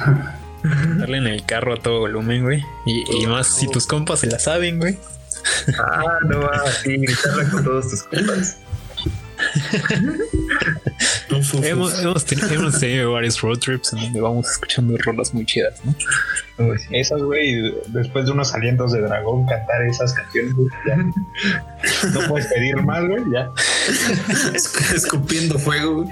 Darle 0.97 1.17
en 1.17 1.27
el 1.27 1.45
carro 1.45 1.73
a 1.73 1.77
todo 1.77 1.99
volumen, 2.01 2.43
güey. 2.43 2.63
Y, 2.85 3.03
y 3.23 3.25
más 3.27 3.47
si 3.47 3.67
tus 3.69 3.87
compas 3.87 4.19
se 4.19 4.27
la 4.27 4.37
saben, 4.39 4.77
güey. 4.79 4.97
Ah, 5.79 6.19
no 6.27 6.41
va 6.41 6.61
así, 6.65 6.97
gritarla 6.97 7.49
con 7.49 7.63
todos 7.63 7.89
tus 7.89 8.03
compas. 8.03 8.57
Uf, 11.31 11.37
uf, 11.53 11.53
uf. 11.55 11.65
Hemos, 11.65 11.99
hemos, 11.99 12.25
tenido, 12.25 12.49
hemos 12.51 12.79
tenido 12.79 13.11
varios 13.13 13.41
road 13.41 13.57
trips 13.59 13.93
en 13.93 13.99
donde 14.01 14.21
vamos 14.21 14.49
escuchando 14.49 14.95
rolas 14.99 15.33
muy 15.33 15.45
chidas, 15.45 15.79
¿no? 15.85 15.93
Esas, 16.91 17.19
güey, 17.21 17.73
después 17.87 18.25
de 18.25 18.31
unos 18.31 18.53
alientos 18.53 18.93
de 18.93 19.01
dragón, 19.01 19.45
cantar 19.47 19.81
esas 19.89 20.13
canciones, 20.13 20.53
güey, 20.53 20.67
ya. 20.87 20.95
No 22.11 22.27
puedes 22.27 22.47
pedir 22.47 22.75
más, 22.83 23.03
güey, 23.07 23.23
ya. 23.33 23.47
Esc- 24.53 24.93
Escupiendo 24.95 25.57
fuego 25.57 26.03
güey, 26.03 26.09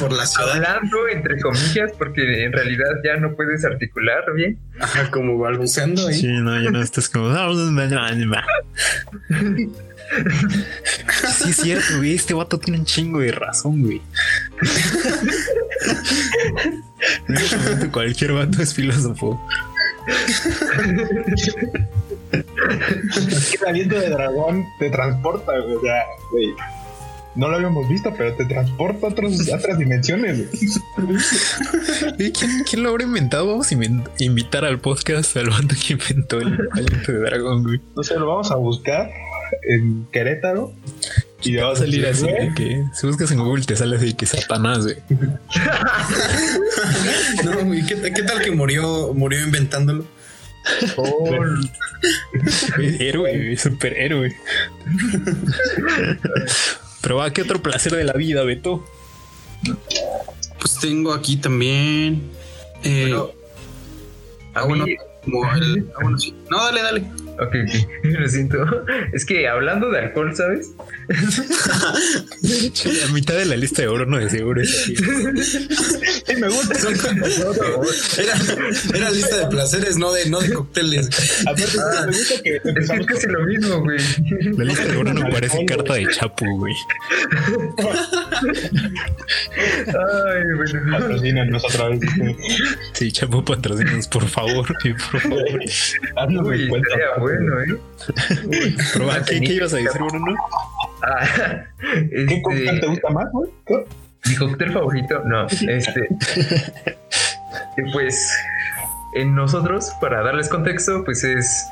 por 0.00 0.12
la 0.12 0.26
ciudad. 0.26 0.52
Hablando 0.52 1.08
entre 1.08 1.40
comillas, 1.40 1.92
porque 1.96 2.44
en 2.44 2.52
realidad 2.52 2.86
ya 3.04 3.16
no 3.16 3.34
puedes 3.36 3.64
articular 3.64 4.24
bien. 4.34 4.58
Ajá, 4.80 5.10
como 5.10 5.38
balbuceando 5.38 6.08
ahí. 6.08 6.14
Sí, 6.14 6.26
no, 6.26 6.60
ya 6.60 6.70
no 6.70 6.82
estás 6.82 7.08
como. 7.08 7.28
Sí, 11.38 11.50
es 11.50 11.56
cierto, 11.56 11.96
güey. 11.98 12.14
Este 12.14 12.34
vato 12.34 12.58
tiene 12.58 12.78
un 12.80 12.84
chingo 12.84 13.20
de 13.20 13.32
razón, 13.32 13.82
güey. 13.82 14.02
Cualquier 17.92 18.32
vato 18.32 18.62
es 18.62 18.74
filósofo. 18.74 19.40
Es 23.18 23.50
que 23.50 23.56
el 23.62 23.66
aliento 23.66 23.98
de 23.98 24.10
dragón 24.10 24.64
te 24.78 24.90
transporta, 24.90 25.52
güey, 25.58 25.74
o 25.76 25.80
sea, 25.80 26.02
güey. 26.32 26.54
No 27.34 27.48
lo 27.48 27.56
habíamos 27.56 27.86
visto, 27.90 28.14
pero 28.16 28.32
te 28.34 28.46
transporta 28.46 29.08
a, 29.08 29.10
otros- 29.10 29.52
a 29.52 29.56
otras 29.56 29.76
dimensiones. 29.78 30.48
güey. 30.96 31.18
¿Y 32.28 32.32
¿Quién, 32.32 32.64
quién 32.64 32.82
lo 32.82 32.88
habrá 32.88 33.04
inventado? 33.04 33.46
Vamos 33.48 33.70
a 33.70 33.76
invitar 34.20 34.64
al 34.64 34.80
podcast 34.80 35.36
al 35.36 35.50
vato 35.50 35.74
que 35.86 35.92
inventó 35.94 36.40
el 36.40 36.58
aliento 36.72 37.12
de 37.12 37.18
dragón, 37.18 37.62
güey. 37.64 37.80
No 37.94 38.02
sé, 38.02 38.14
lo 38.18 38.26
vamos 38.26 38.50
a 38.50 38.54
buscar. 38.56 39.10
En 39.68 40.06
Querétaro. 40.12 40.72
Y 41.42 41.54
te 41.54 41.62
va 41.62 41.72
a 41.72 41.76
salir 41.76 42.06
así 42.06 42.26
de 42.26 42.52
que 42.56 42.82
si 42.94 43.06
buscas 43.06 43.30
en 43.30 43.38
Google 43.38 43.64
te 43.64 43.76
sale 43.76 43.96
así 43.96 44.14
que 44.14 44.26
Satanás, 44.26 44.84
güey. 44.84 44.96
no, 47.44 47.64
güey, 47.64 47.86
¿qué, 47.86 48.12
¿qué, 48.12 48.22
tal 48.22 48.42
que 48.42 48.50
murió, 48.50 49.12
murió 49.14 49.44
inventándolo? 49.44 50.04
Oh. 50.96 51.30
héroe, 52.78 53.56
superhéroe. 53.56 54.36
Pero 57.00 57.16
va, 57.16 57.32
¿qué 57.32 57.42
otro 57.42 57.62
placer 57.62 57.92
de 57.92 58.04
la 58.04 58.14
vida, 58.14 58.42
Beto? 58.42 58.84
Pues 60.58 60.78
tengo 60.80 61.12
aquí 61.12 61.36
también. 61.36 62.22
Eh, 62.82 63.04
Pero, 63.04 63.32
ah, 64.54 64.64
bueno, 64.64 64.84
como 65.24 65.54
el, 65.54 65.88
ah, 65.94 65.98
bueno, 66.02 66.18
sí. 66.18 66.34
No, 66.50 66.64
dale, 66.64 66.82
dale. 66.82 67.06
Ok, 67.38 67.54
ok, 67.54 68.04
lo 68.04 68.28
siento. 68.28 68.84
Es 69.12 69.24
que 69.24 69.48
hablando 69.48 69.90
de 69.90 70.00
alcohol, 70.00 70.34
¿sabes? 70.34 70.72
a 73.08 73.12
mitad 73.12 73.34
de 73.34 73.44
la 73.44 73.56
lista 73.56 73.82
de 73.82 73.88
oro 73.88 74.06
no 74.06 74.18
de 74.18 74.28
seguro 74.28 74.60
es 74.60 74.74
así. 74.74 74.94
me 76.40 76.48
gusta. 76.48 76.74
Era, 78.20 78.34
era 78.94 79.10
lista 79.10 79.36
de 79.36 79.46
placeres, 79.46 79.96
no 79.98 80.12
de, 80.12 80.28
no 80.28 80.40
de 80.40 80.52
cócteles. 80.52 81.08
Aparte, 81.46 81.78
ah, 81.78 82.06
me 82.06 82.12
gusta 82.16 82.42
que 82.42 82.56
es 82.56 82.90
que 82.90 83.06
casi 83.06 83.26
lo 83.28 83.44
mismo, 83.44 83.80
güey. 83.82 83.98
La 84.56 84.64
lista 84.64 84.84
de 84.86 84.96
oro 84.96 85.14
no 85.14 85.28
parece 85.30 85.64
carta 85.66 85.94
de 85.94 86.08
Chapu, 86.08 86.58
güey. 86.58 86.74
Ay, 89.56 90.42
bueno. 90.56 90.98
Patrocínanos 90.98 91.64
otra 91.64 91.88
vez. 91.90 92.00
Sí, 92.94 93.12
Chapu, 93.12 93.44
patrocínanos, 93.44 94.08
por 94.08 94.26
favor, 94.26 94.66
por 94.66 95.20
favor. 95.20 95.60
Haznos 96.16 96.46
Uy, 96.46 96.68
cuenta. 96.68 96.88
Bueno, 97.26 97.60
¿eh? 97.60 97.78
Pero, 98.92 99.08
¿qué, 99.26 99.40
¿qué 99.40 99.52
ibas 99.54 99.72
a 99.72 99.76
decir, 99.76 100.00
Bruno? 100.00 100.34
Ah, 101.02 101.64
este, 101.92 102.26
¿Qué 102.26 102.42
cóctel 102.42 102.80
te 102.80 102.86
gusta 102.86 103.08
más, 103.10 103.26
güey? 103.32 103.50
Mi 104.26 104.36
cóctel 104.36 104.72
favorito, 104.72 105.22
no, 105.24 105.46
este. 105.68 106.08
pues 107.92 108.32
en 109.16 109.34
nosotros, 109.34 109.92
para 110.00 110.22
darles 110.22 110.48
contexto, 110.48 111.02
pues 111.04 111.24
es, 111.24 111.70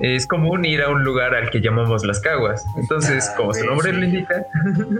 es 0.00 0.26
común 0.26 0.64
ir 0.64 0.82
a 0.82 0.88
un 0.88 1.04
lugar 1.04 1.34
al 1.34 1.50
que 1.50 1.60
llamamos 1.60 2.04
las 2.04 2.20
caguas. 2.20 2.64
Entonces, 2.76 3.28
ah, 3.30 3.36
como 3.36 3.54
su 3.54 3.64
nombre 3.64 3.92
lo 3.92 4.04
indica, 4.04 4.46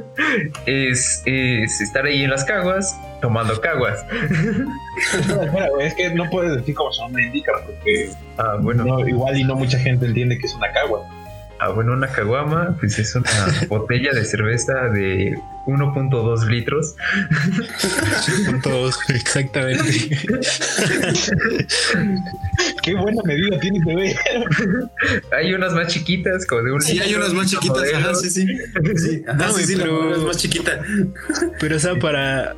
es, 0.66 1.22
es, 1.26 1.80
estar 1.80 2.06
ahí 2.06 2.22
en 2.22 2.30
las 2.30 2.44
caguas 2.44 2.98
tomando 3.20 3.60
caguas. 3.60 4.04
es 5.80 5.94
que 5.94 6.14
no 6.14 6.30
puedes 6.30 6.56
decir 6.56 6.74
como 6.74 6.92
su 6.92 7.02
nombre 7.02 7.24
indica, 7.24 7.52
porque 7.66 8.10
ah, 8.38 8.56
bueno. 8.60 9.06
igual 9.08 9.36
y 9.36 9.44
no 9.44 9.56
mucha 9.56 9.78
gente 9.78 10.06
entiende 10.06 10.38
que 10.38 10.46
es 10.46 10.54
una 10.54 10.72
cagua. 10.72 11.06
Ah, 11.62 11.68
bueno, 11.68 11.92
una 11.92 12.08
caguama, 12.08 12.74
pues 12.80 12.98
es 12.98 13.14
una 13.14 13.30
botella 13.68 14.12
de 14.12 14.24
cerveza 14.24 14.88
de 14.94 15.38
1.2 15.66 16.46
litros. 16.46 16.94
1.2, 18.48 18.94
exactamente. 19.14 20.08
Qué 22.82 22.94
buena 22.94 23.22
medida 23.24 23.60
tienes, 23.60 23.84
bebé. 23.84 24.16
hay 25.36 25.52
unas 25.52 25.74
más 25.74 25.88
chiquitas, 25.88 26.46
como 26.46 26.62
de 26.62 26.72
un. 26.72 26.80
Sí, 26.80 26.98
hay 26.98 27.14
unas 27.14 27.34
más 27.34 27.50
chiquitas, 27.50 27.82
ajá, 27.94 28.14
sí, 28.14 28.30
sí. 28.30 28.46
sí, 28.96 29.22
no, 29.36 29.52
sí, 29.52 29.76
pero 29.76 30.14
es 30.16 30.22
más 30.22 30.38
chiquita. 30.38 30.80
Pero, 31.58 31.76
o 31.76 31.78
sea, 31.78 31.94
para. 31.96 32.56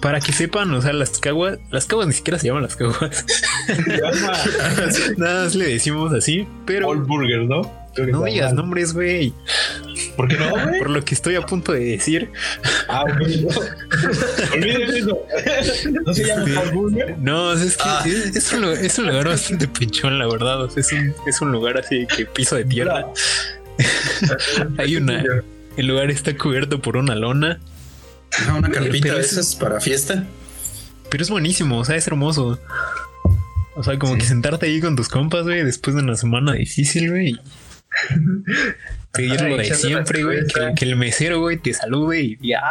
Para 0.00 0.20
que 0.20 0.32
sepan, 0.32 0.72
o 0.72 0.80
sea, 0.80 0.92
las 0.92 1.18
caguas, 1.18 1.58
las 1.72 1.86
caguas 1.86 2.06
ni 2.06 2.12
siquiera 2.12 2.38
se 2.38 2.46
llaman 2.46 2.62
las 2.62 2.76
caguas. 2.76 3.26
Nada 5.16 5.44
más 5.44 5.56
le 5.56 5.66
decimos 5.66 6.12
así, 6.12 6.46
pero. 6.64 6.86
All 6.86 6.98
burger, 6.98 7.40
¿no? 7.40 7.87
No 8.06 8.24
digas 8.24 8.54
nombres, 8.54 8.92
güey. 8.92 9.32
¿Por 10.16 10.28
qué 10.28 10.36
no, 10.36 10.50
güey? 10.64 10.78
Por 10.78 10.90
lo 10.90 11.04
que 11.04 11.14
estoy 11.14 11.36
a 11.36 11.42
punto 11.42 11.72
de 11.72 11.80
decir. 11.80 12.30
Ah, 12.88 13.04
güey. 13.18 13.42
No. 13.42 13.50
eso. 14.66 15.26
No 16.04 16.14
se 16.14 16.24
llama 16.24 16.46
No, 17.18 17.52
es 17.52 17.76
que 17.76 17.82
ah. 17.84 18.04
es, 18.06 18.52
un 18.52 18.62
lugar, 18.62 18.84
es, 18.84 18.98
un 18.98 19.06
lugar, 19.06 19.28
bastante 19.28 19.68
pinchón, 19.68 20.18
la 20.18 20.26
verdad. 20.26 20.68
es, 20.76 20.92
un, 20.92 21.14
es 21.26 21.40
un 21.40 21.52
lugar 21.52 21.78
así 21.78 22.06
que 22.06 22.26
piso 22.26 22.56
de 22.56 22.64
tierra. 22.64 23.06
Hay 24.78 24.96
una. 24.96 25.22
El 25.76 25.86
lugar 25.86 26.10
está 26.10 26.36
cubierto 26.36 26.80
por 26.82 26.96
una 26.96 27.14
lona. 27.14 27.60
Ah, 28.46 28.54
una 28.58 28.70
carpita 28.70 29.14
de 29.14 29.20
esas 29.20 29.54
para 29.56 29.80
fiesta. 29.80 30.26
Pero 31.10 31.22
es 31.22 31.30
buenísimo, 31.30 31.78
o 31.78 31.84
sea, 31.84 31.96
es 31.96 32.06
hermoso. 32.06 32.58
O 33.74 33.84
sea, 33.84 33.98
como 33.98 34.16
que 34.16 34.24
sentarte 34.24 34.66
ahí 34.66 34.80
con 34.80 34.96
tus 34.96 35.08
compas, 35.08 35.44
güey, 35.44 35.64
después 35.64 35.94
de 35.94 36.02
una 36.02 36.16
semana 36.16 36.52
difícil, 36.54 37.10
güey. 37.10 37.38
Pedir 39.12 39.40
lo 39.40 39.56
de 39.56 39.74
siempre, 39.74 40.22
güey. 40.22 40.40
Que, 40.76 40.84
el 40.84 40.96
mesero, 40.96 41.40
güey, 41.40 41.56
te 41.56 41.72
salude 41.72 42.20
y 42.20 42.48
ya, 42.48 42.62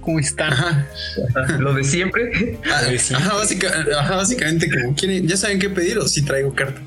¿cómo 0.00 0.18
están? 0.18 0.86
Lo 1.58 1.74
de 1.74 1.84
siempre. 1.84 2.58
Ah, 2.66 2.80
ajá, 3.14 4.16
básicamente, 4.16 4.70
como 4.70 4.96
quieren, 4.96 5.28
ya 5.28 5.36
saben 5.36 5.58
qué 5.58 5.68
pedir 5.68 5.98
o 5.98 6.08
si 6.08 6.22
traigo 6.22 6.54
carta. 6.54 6.80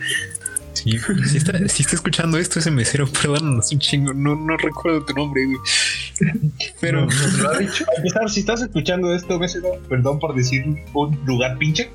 Sí, 0.74 1.00
si 1.30 1.38
está, 1.38 1.58
si 1.70 1.84
está 1.84 1.96
escuchando 1.96 2.38
esto 2.38 2.60
ese 2.60 2.72
mesero, 2.72 3.08
perdónanos 3.08 3.72
un 3.72 3.80
chingo, 3.80 4.14
no, 4.14 4.36
no 4.36 4.58
recuerdo 4.58 5.06
tu 5.06 5.14
nombre, 5.14 5.46
güey. 5.46 5.58
Pero 6.82 7.08
lo 7.40 7.50
ha 7.50 7.58
dicho. 7.58 7.86
si 8.28 8.42
estás 8.42 8.62
escuchando 8.62 9.16
esto, 9.16 9.40
mesero, 9.40 9.80
perdón 9.88 10.20
por 10.20 10.36
decir 10.36 10.66
un 10.94 11.26
lugar 11.26 11.58
pinche. 11.58 11.92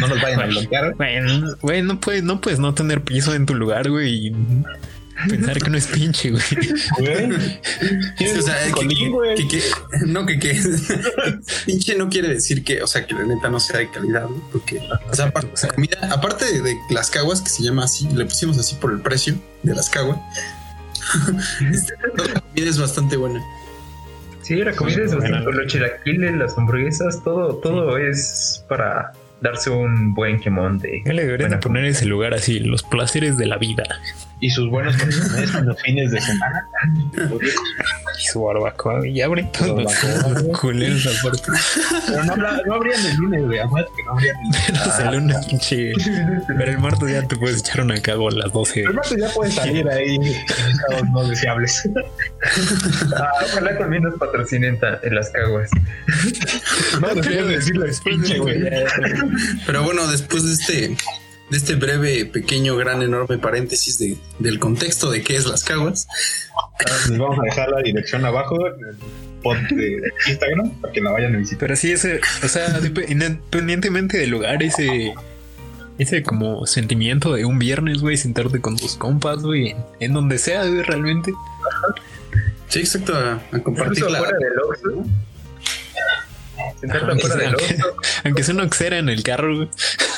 No 0.00 0.08
nos 0.08 0.20
vayan 0.20 0.40
a 0.40 0.46
bloquear. 0.46 0.94
Bueno, 0.96 1.56
güey, 1.62 1.82
no 1.82 1.98
puedes, 1.98 2.22
no 2.22 2.40
puedes 2.40 2.58
no 2.58 2.74
tener 2.74 3.02
piso 3.02 3.34
en 3.34 3.46
tu 3.46 3.54
lugar, 3.54 3.88
güey. 3.88 4.32
Pensar 5.28 5.58
que 5.58 5.70
no 5.70 5.76
es 5.76 5.86
pinche, 5.86 6.30
güey. 6.30 6.42
o 6.42 8.42
sea, 8.42 8.72
que, 8.72 9.48
que, 9.48 9.62
no, 10.06 10.26
que, 10.26 10.38
que 10.38 10.58
pinche 11.66 11.96
no 11.96 12.08
quiere 12.08 12.28
decir 12.28 12.64
que, 12.64 12.82
o 12.82 12.86
sea, 12.86 13.06
que 13.06 13.14
la 13.14 13.24
neta 13.24 13.48
no 13.48 13.60
sea 13.60 13.78
de 13.78 13.90
calidad, 13.90 14.28
¿no? 14.28 14.48
Porque, 14.52 14.80
o 15.10 15.14
sea, 15.14 15.32
aparte, 16.10 16.62
de, 16.62 16.76
las 16.90 17.10
caguas, 17.10 17.40
que 17.40 17.50
se 17.50 17.62
llama 17.62 17.84
así, 17.84 18.08
le 18.14 18.24
pusimos 18.24 18.58
así 18.58 18.76
por 18.76 18.92
el 18.92 19.00
precio 19.00 19.34
de 19.62 19.74
las 19.74 19.90
caguas, 19.90 20.18
este, 21.72 21.94
la 22.16 22.40
comida 22.40 22.70
es 22.70 22.78
bastante 22.78 23.16
buena. 23.16 23.42
Sí, 24.42 24.56
la 24.56 24.72
comida 24.72 25.04
es 25.04 25.14
bastante 25.14 25.42
buena. 25.42 25.60
Los 25.60 25.72
chilaquiles, 25.72 26.36
las 26.36 26.56
hamburguesas, 26.56 27.22
todo, 27.22 27.56
todo 27.56 27.98
es 27.98 28.64
para 28.68 29.12
darse 29.40 29.70
un 29.70 30.14
buen 30.14 30.40
quemón 30.40 30.78
de. 30.78 31.02
le 31.04 31.24
deberían 31.24 31.58
poner 31.60 31.84
ese 31.84 32.06
lugar 32.06 32.34
así, 32.34 32.60
los 32.60 32.82
placeres 32.82 33.36
de 33.36 33.46
la 33.46 33.58
vida. 33.58 33.84
Y 34.40 34.50
sus 34.50 34.70
buenos 34.70 34.96
consumidores 34.96 35.54
en 35.54 35.66
los 35.66 35.80
fines 35.82 36.10
de 36.10 36.20
semana. 36.20 36.68
y 38.18 38.26
su 38.26 38.42
barbacoa. 38.42 39.06
Y 39.06 39.20
abren 39.20 39.50
todos 39.52 39.92
culeros 40.58 41.06
aparte. 41.06 41.52
Pero 42.06 42.24
no, 42.24 42.36
no 42.36 42.74
abrían 42.74 43.06
el 43.06 43.16
lunes, 43.16 43.46
güey. 43.46 43.58
Además 43.58 43.84
que 43.94 44.02
no 44.04 44.12
abrían 44.12 44.36
el 44.36 44.42
lunes. 44.44 44.98
el 44.98 45.12
lunes, 45.12 45.46
pinche. 45.46 45.92
Pero 46.46 46.70
el 46.70 46.78
martes 46.78 47.10
ya 47.10 47.28
te 47.28 47.36
puedes 47.36 47.60
echar 47.60 47.82
una 47.82 48.00
cago 48.00 48.28
a 48.28 48.32
las 48.32 48.52
12. 48.52 48.80
El 48.80 48.94
martes 48.94 49.18
ya 49.18 49.28
puedes 49.34 49.54
salir 49.54 49.88
ahí 49.88 50.14
en 50.16 50.22
estados 50.22 51.10
no 51.10 51.28
deseables. 51.28 51.88
ah, 53.16 53.30
ojalá 53.44 53.78
también 53.78 54.04
nos 54.04 54.18
patrocinen 54.18 54.78
en 55.02 55.14
las 55.14 55.30
caguas. 55.30 55.70
No, 57.00 57.14
no 57.14 57.20
quiero 57.20 57.46
decirlo 57.46 57.86
pinche, 58.04 58.38
güey. 58.38 58.62
Pero 59.66 59.82
bueno, 59.82 60.06
después 60.06 60.44
de 60.44 60.52
este 60.52 60.96
de 61.50 61.56
este 61.56 61.74
breve, 61.74 62.26
pequeño, 62.26 62.76
gran, 62.76 63.02
enorme 63.02 63.38
paréntesis 63.38 63.98
de, 63.98 64.16
del 64.38 64.58
contexto 64.58 65.10
de 65.10 65.22
qué 65.22 65.36
es 65.36 65.46
las 65.46 65.64
caguas. 65.64 66.06
Les 67.08 67.18
vamos 67.18 67.38
a 67.40 67.42
dejar 67.42 67.70
la 67.70 67.82
dirección 67.82 68.24
abajo 68.24 68.56
en 68.66 68.86
el 68.86 68.96
post 69.42 69.62
de 69.70 70.00
Instagram 70.28 70.70
para 70.80 70.92
que 70.92 71.00
la 71.00 71.10
vayan 71.10 71.34
a 71.34 71.38
visitar. 71.38 71.60
Pero 71.60 71.76
sí, 71.76 71.92
ese, 71.92 72.20
o 72.44 72.48
sea, 72.48 72.80
independientemente 73.08 74.18
del 74.18 74.30
lugar, 74.30 74.62
ese, 74.62 75.12
ese 75.98 76.22
como 76.22 76.66
sentimiento 76.66 77.34
de 77.34 77.44
un 77.44 77.58
viernes, 77.58 78.00
güey, 78.00 78.16
sentarte 78.16 78.60
con 78.60 78.76
tus 78.76 78.94
compas, 78.96 79.42
güey, 79.42 79.74
en, 79.98 80.12
donde 80.12 80.38
sea, 80.38 80.64
güey, 80.64 80.82
realmente. 80.82 81.32
Sí, 82.68 82.80
exacto, 82.80 83.12
a, 83.16 83.40
compartir 83.60 84.08
la... 84.08 84.20
del 84.20 84.30
aunque, 88.24 88.42
sea 88.42 88.54
una 88.54 88.64
oxera 88.64 88.98
en 88.98 89.08
el 89.08 89.22
carro, 89.22 89.56
güey. 89.56 89.68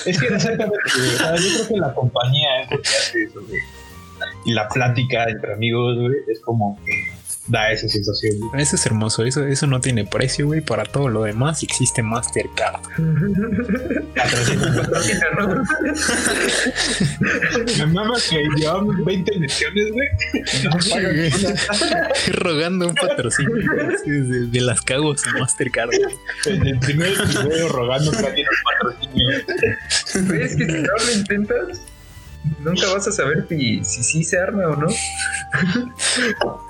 Es 0.06 0.18
que 0.18 0.26
exactamente, 0.26 0.76
yo 0.94 1.54
creo 1.54 1.68
que 1.68 1.76
la 1.76 1.94
compañía 1.94 2.62
es 2.62 2.70
lo 2.70 2.82
que 2.82 2.88
hace 2.88 3.22
eso, 3.24 3.40
güey. 3.46 3.60
Y 4.44 4.52
la 4.52 4.68
plática 4.68 5.24
entre 5.24 5.54
amigos, 5.54 5.98
güey, 5.98 6.16
es 6.28 6.40
como 6.40 6.78
que 6.84 7.21
da 7.46 7.72
esa 7.72 7.88
sensación. 7.88 8.36
Eso 8.56 8.76
es 8.76 8.86
hermoso, 8.86 9.24
eso, 9.24 9.44
eso 9.46 9.66
no 9.66 9.80
tiene 9.80 10.04
precio, 10.04 10.46
güey. 10.46 10.60
Para 10.60 10.84
todo 10.84 11.08
lo 11.08 11.24
demás 11.24 11.62
existe 11.62 12.02
Mastercard. 12.02 12.80
Me 17.78 17.86
mama 17.86 18.14
que 18.30 18.44
llevamos 18.56 19.04
20 19.04 19.38
lecciones, 19.38 19.92
güey. 19.92 20.08
Rogando 22.32 22.88
un 22.88 22.94
patrocinio 22.94 23.54
de, 24.06 24.46
de, 24.46 24.60
las 24.60 24.80
caguas 24.82 25.22
en 25.26 25.40
Mastercard. 25.40 25.90
En 26.46 26.66
el 26.66 26.78
primer 26.78 27.12
video 27.26 27.68
rogando 27.68 28.12
que 28.12 28.18
alguien 28.18 28.46
nos 28.46 28.56
patrocine. 28.94 29.36
Es 30.44 30.56
que 30.56 30.66
si 30.66 30.82
no 30.82 30.92
lo 30.96 31.12
intentas 31.12 31.80
Nunca 32.60 32.92
vas 32.92 33.06
a 33.06 33.12
saber 33.12 33.46
si 33.48 33.84
si, 33.84 34.02
sí 34.02 34.24
se 34.24 34.38
arma 34.38 34.68
o 34.68 34.76
no. 34.76 34.88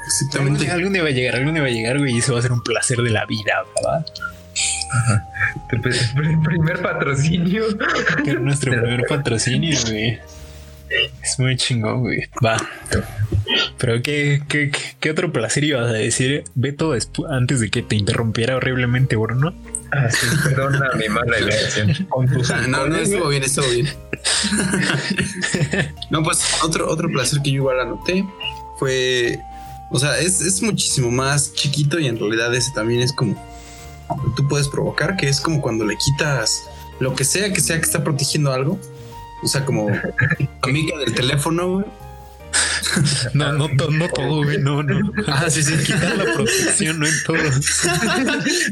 Exactamente. 0.06 0.70
Algún 0.70 0.92
día 0.92 1.02
va 1.02 1.08
a 1.08 1.12
llegar, 1.12 1.36
algún 1.36 1.54
día 1.54 1.62
va 1.62 1.68
a 1.68 1.72
llegar, 1.72 1.98
güey, 1.98 2.14
y 2.14 2.18
eso 2.18 2.32
va 2.34 2.38
a 2.38 2.42
ser 2.42 2.52
un 2.52 2.62
placer 2.62 2.98
de 2.98 3.10
la 3.10 3.24
vida, 3.26 3.64
¿verdad? 3.76 4.06
El 5.70 5.80
primer 6.42 6.82
patrocinio. 6.82 7.64
Nuestro 8.40 8.72
primer 8.72 9.06
patrocinio, 9.08 9.78
güey. 9.86 10.20
Es 11.22 11.38
muy 11.38 11.56
chingón, 11.56 12.00
güey. 12.00 12.28
Va. 12.44 12.56
Pero 13.78 14.02
¿qué, 14.02 14.42
qué, 14.48 14.70
qué 15.00 15.10
otro 15.10 15.32
placer 15.32 15.64
ibas 15.64 15.88
a 15.88 15.94
decir, 15.94 16.44
Beto, 16.54 16.94
antes 17.30 17.60
de 17.60 17.70
que 17.70 17.82
te 17.82 17.96
interrumpiera 17.96 18.56
horriblemente, 18.56 19.16
Bruno? 19.16 19.54
Ah, 19.94 20.08
sí, 20.10 20.26
perdona 20.42 20.90
mi 20.96 21.08
mala 21.08 21.36
elección. 21.36 22.08
no, 22.68 22.86
no, 22.86 22.96
estuvo 22.96 23.28
bien, 23.28 23.42
estuvo 23.42 23.68
bien. 23.68 23.88
no, 26.10 26.22
pues 26.22 26.42
otro, 26.62 26.88
otro 26.88 27.08
placer 27.08 27.42
que 27.42 27.50
yo 27.50 27.56
igual 27.56 27.80
anoté 27.80 28.24
fue, 28.78 29.38
o 29.90 29.98
sea, 29.98 30.18
es, 30.18 30.40
es 30.40 30.62
muchísimo 30.62 31.10
más 31.10 31.52
chiquito 31.52 31.98
y 31.98 32.08
en 32.08 32.18
realidad 32.18 32.54
ese 32.54 32.72
también 32.72 33.02
es 33.02 33.12
como, 33.12 33.36
tú 34.34 34.48
puedes 34.48 34.68
provocar, 34.68 35.16
que 35.16 35.28
es 35.28 35.40
como 35.40 35.60
cuando 35.60 35.84
le 35.84 35.96
quitas 35.96 36.62
lo 36.98 37.14
que 37.14 37.24
sea 37.24 37.52
que 37.52 37.60
sea 37.60 37.76
que 37.76 37.84
está 37.84 38.02
protegiendo 38.02 38.52
algo. 38.52 38.78
O 39.42 39.46
sea, 39.46 39.64
como 39.64 39.88
amiga 40.62 40.96
del 40.98 41.14
teléfono, 41.14 41.84
no, 43.34 43.52
no, 43.52 43.68
no 43.68 44.08
todo, 44.08 44.44
güey. 44.44 44.58
No, 44.58 44.82
no. 44.82 45.12
Ah, 45.26 45.48
sí, 45.48 45.62
sí. 45.62 45.76
Quitar 45.84 46.16
la 46.16 46.34
protección, 46.34 46.98
no 46.98 47.06
en 47.06 47.14
todo. 47.24 47.36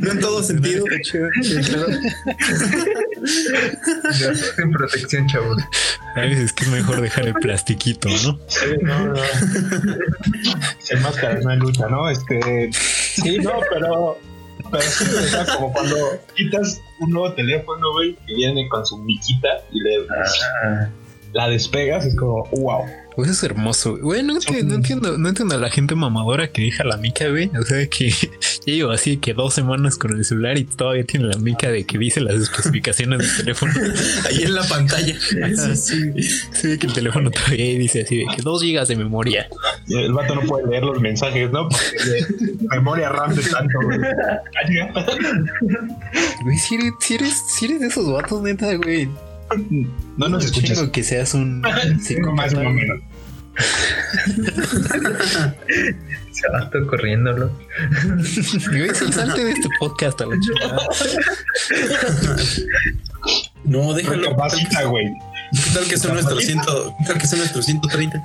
no 0.00 0.10
en 0.12 0.20
todo 0.20 0.42
sentido. 0.42 0.84
Sin 4.56 4.72
protección, 4.72 5.26
chavos. 5.28 5.62
A 6.16 6.20
veces 6.20 6.52
que 6.52 6.64
es 6.64 6.70
mejor 6.70 7.00
dejar 7.00 7.26
el 7.26 7.34
plastiquito, 7.34 8.08
¿no? 8.08 8.38
no, 8.82 9.06
no. 9.06 9.22
Sin 10.78 11.02
máscara 11.02 11.40
no 11.40 11.50
hay 11.50 11.58
lucha, 11.58 11.88
¿no? 11.88 12.08
Este. 12.10 12.70
Sí, 12.72 13.38
no, 13.38 13.52
pero. 13.72 14.18
Pero 14.70 14.82
sí, 14.84 15.04
como 15.56 15.72
cuando 15.72 15.96
quitas 16.36 16.80
un 17.00 17.10
nuevo 17.10 17.32
teléfono, 17.34 17.92
güey, 17.92 18.14
que 18.26 18.34
viene 18.34 18.68
con 18.68 18.84
su 18.86 18.98
miquita 18.98 19.48
y 19.72 19.80
le. 19.80 20.06
Ah. 20.64 20.88
La 21.32 21.48
despegas, 21.48 22.04
es 22.04 22.16
como, 22.16 22.44
wow 22.50 22.84
pues 23.20 23.32
es 23.32 23.42
hermoso. 23.42 23.98
Güey, 23.98 24.22
no, 24.22 24.36
entiendo, 24.36 25.18
no 25.18 25.28
entiendo 25.28 25.54
a 25.54 25.58
la 25.58 25.68
gente 25.68 25.94
mamadora 25.94 26.50
que 26.50 26.62
deja 26.62 26.84
la 26.84 26.96
mica, 26.96 27.28
güey. 27.28 27.50
O 27.54 27.62
sea, 27.64 27.86
que 27.86 28.08
ya 28.66 28.72
llevo 28.72 28.92
así 28.92 29.18
que 29.18 29.34
dos 29.34 29.52
semanas 29.52 29.96
con 29.96 30.16
el 30.16 30.24
celular 30.24 30.56
y 30.56 30.64
todavía 30.64 31.04
tiene 31.04 31.26
la 31.26 31.36
mica 31.36 31.70
de 31.70 31.84
que 31.84 31.98
dice 31.98 32.22
las 32.22 32.36
especificaciones 32.36 33.18
del 33.18 33.36
teléfono. 33.36 33.74
Ahí 34.26 34.44
en 34.44 34.54
la 34.54 34.62
pantalla. 34.62 35.14
sí, 35.20 35.76
sí. 35.76 36.22
sí, 36.50 36.78
que 36.78 36.86
el 36.86 36.94
teléfono 36.94 37.30
todavía 37.30 37.78
dice 37.78 38.04
así 38.04 38.16
de 38.16 38.26
que 38.34 38.40
dos 38.40 38.62
gigas 38.62 38.88
de 38.88 38.96
memoria. 38.96 39.48
el 39.88 40.14
vato 40.14 40.34
no 40.34 40.40
puede 40.40 40.66
leer 40.68 40.84
los 40.84 40.98
mensajes, 40.98 41.50
¿no? 41.50 41.68
Porque 41.68 42.24
memoria 42.70 43.10
RAM 43.10 43.34
de 43.34 43.42
tanto, 43.42 43.78
güey. 43.82 43.98
Güey, 46.42 46.56
si 46.56 46.76
eres, 46.76 46.92
si 47.00 47.14
eres, 47.16 47.42
si 47.48 47.64
eres 47.66 47.80
de 47.80 47.86
esos 47.88 48.10
vatos, 48.10 48.40
neta, 48.40 48.74
güey 48.76 49.10
no 50.16 50.28
nos 50.28 50.44
escuchas. 50.44 50.82
que 50.90 51.02
seas 51.02 51.34
un 51.34 51.60
más 51.60 52.54
o 52.54 52.60
menos. 52.60 53.00
Se 56.32 56.48
va 56.48 56.70
todo 56.70 56.86
corriéndolo. 56.86 57.50
salte 59.12 59.44
de 59.44 59.52
este 59.52 59.68
podcast 59.78 60.20
a 60.20 60.26
la 60.26 60.36
No, 63.64 63.92
déjalo. 63.92 64.30
Capacita, 64.30 64.84
güey. 64.84 65.06
¿Qué 65.52 65.70
tal 65.74 65.84
que 65.84 65.98
son 65.98 66.14
nuestros 66.14 66.44
ciento, 66.44 66.94
¿qué 67.00 67.06
tal 67.06 67.18
que 67.18 67.26
son 67.26 67.40
nuestros 67.40 67.64
130? 67.64 68.24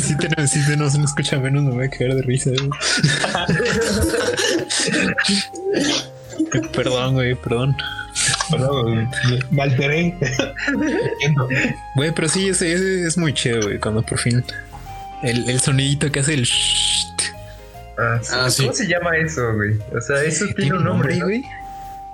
Si 0.00 0.16
te, 0.16 0.46
si 0.46 0.64
te 0.64 0.76
no 0.76 0.88
se 0.88 1.02
escucha 1.02 1.36
menos, 1.38 1.64
me 1.64 1.70
voy 1.70 1.86
a 1.86 1.90
caer 1.90 2.14
de 2.14 2.22
risa. 2.22 2.50
perdón, 6.72 7.14
güey, 7.14 7.34
perdón. 7.34 7.76
Perdón, 8.52 9.10
me 9.50 9.62
alteré. 9.62 10.14
Güey, 11.96 12.12
pero 12.14 12.28
sí, 12.28 12.48
ese, 12.48 13.06
es 13.06 13.18
muy 13.18 13.32
chido, 13.32 13.62
güey, 13.62 13.78
cuando 13.78 14.02
por 14.02 14.18
fin 14.18 14.44
el, 15.22 15.48
el 15.48 15.60
sonidito 15.60 16.10
que 16.10 16.20
hace 16.20 16.34
el 16.34 16.46
Ah, 17.98 18.20
ah 18.32 18.48
¿Cómo 18.56 18.72
se 18.72 18.86
llama 18.86 19.16
eso, 19.16 19.54
güey? 19.54 19.78
O 19.94 20.00
sea, 20.00 20.22
eso 20.22 20.46
tiene, 20.56 20.78
un 20.78 20.84
nombre, 20.84 21.20
güey. 21.20 21.42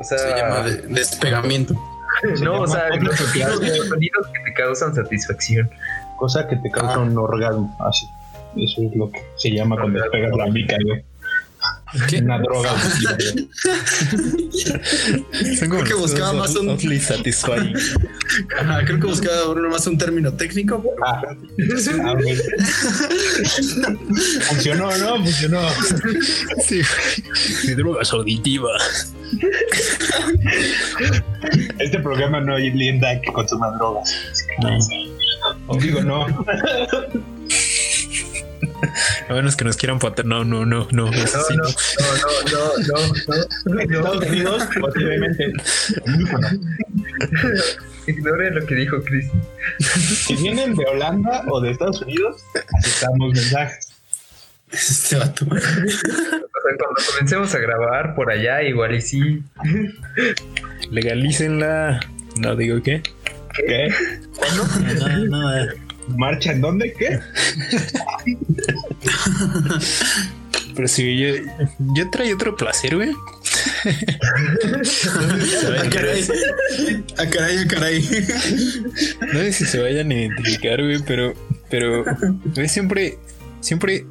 O 0.01 0.05
sea, 0.05 0.19
se 0.19 0.29
llama 0.31 0.65
despegamiento. 0.89 1.75
no, 2.43 2.63
o 2.63 2.67
sea, 2.67 2.89
los 2.97 3.17
sonidos, 3.17 3.61
que 3.61 4.41
te 4.45 4.55
causan 4.55 4.95
satisfacción. 4.95 5.71
Cosa 6.17 6.49
que 6.49 6.57
te 6.57 6.71
causa 6.71 6.95
ah. 6.95 7.01
un 7.01 7.17
orgasmo, 7.17 7.77
así. 7.89 8.07
Eso 8.57 8.83
es 8.83 8.97
lo 8.97 9.11
que 9.11 9.21
se 9.37 9.51
llama 9.51 9.77
cuando 9.77 10.01
despegas 10.01 10.33
la 10.37 10.47
mica, 10.47 10.77
güey. 10.85 11.05
¿Qué? 12.09 12.19
Una 12.19 12.39
droga. 12.39 12.75
creo 15.59 15.85
que 15.85 15.95
buscaba 15.95 16.33
más 16.35 16.55
un. 16.57 16.79
satisfying. 17.01 17.73
creo 18.85 19.01
que 19.01 19.07
buscaba 19.07 19.49
uno 19.51 19.71
más 19.71 19.87
un 19.87 19.97
término 19.97 20.33
técnico. 20.35 20.85
Ah, 21.07 21.23
ah 21.23 21.35
funcionó, 24.49 24.97
¿no? 24.99 25.17
Funcionó. 25.25 25.63
Sí, 26.67 26.83
sí 27.63 27.75
drogas 27.75 28.13
auditivas. 28.13 29.15
Este 31.79 31.99
programa 32.01 32.41
no 32.41 32.57
hay 32.57 32.71
linda 32.71 33.21
que 33.21 33.33
consuma 33.33 33.71
drogas. 33.73 34.15
No. 34.63 34.79
Digo, 35.79 36.03
no. 36.03 36.27
A 39.29 39.33
menos 39.33 39.57
que 39.57 39.65
nos 39.65 39.77
quieran 39.77 39.99
patar. 39.99 40.25
No, 40.25 40.45
no, 40.45 40.65
no, 40.65 40.89
no. 40.91 41.07
No, 41.07 41.11
no, 41.11 41.11
no, 41.11 41.69
no, 42.47 43.75
no, 43.75 43.81
Estados 43.81 44.27
Unidos, 44.27 44.63
posiblemente. 44.81 45.53
Ignore 48.07 48.51
lo 48.53 48.67
que 48.67 48.75
dijo 48.75 49.03
Chris. 49.03 49.31
Si 49.81 50.35
vienen 50.37 50.75
de 50.75 50.85
Holanda 50.87 51.45
o 51.51 51.61
de 51.61 51.73
Estados 51.73 52.01
Unidos, 52.03 52.43
aceptamos 52.79 53.35
mensajes. 53.35 53.89
Este 54.71 55.17
vato. 55.17 55.47
Cuando 55.47 56.85
comencemos 57.11 57.55
a 57.55 57.59
grabar 57.59 58.15
por 58.15 58.31
allá, 58.31 58.63
igual 58.63 58.95
y 58.95 59.01
sí. 59.01 59.43
Legalícenla. 60.91 62.01
No 62.39 62.55
digo 62.57 62.83
qué. 62.83 63.03
¿Qué? 63.55 63.93
¿Cuándo? 64.37 64.65
No, 64.95 65.09
no, 65.27 65.53
no. 65.65 65.88
¿Marcha 66.17 66.53
en 66.53 66.61
dónde? 66.61 66.93
¿Qué? 66.93 67.19
Pero 70.79 70.87
si 70.87 71.19
yo, 71.19 71.35
yo 71.97 72.09
traía 72.11 72.35
otro 72.35 72.57
placer, 72.57 72.95
güey. 72.95 73.11
a 73.11 73.15
ah, 75.81 75.91
caray, 75.91 76.23
a 76.23 77.23
ah, 77.23 77.27
caray, 77.29 77.59
a 77.59 77.63
ah, 77.63 77.67
caray. 77.69 78.01
No 79.33 79.41
sé 79.41 79.53
si 79.53 79.65
se 79.65 79.81
vayan 79.81 80.13
a 80.13 80.15
identificar, 80.15 80.81
güey, 80.81 81.01
pero, 81.05 81.35
pero, 81.69 82.05
siempre, 82.69 83.19
siempre 83.61 84.07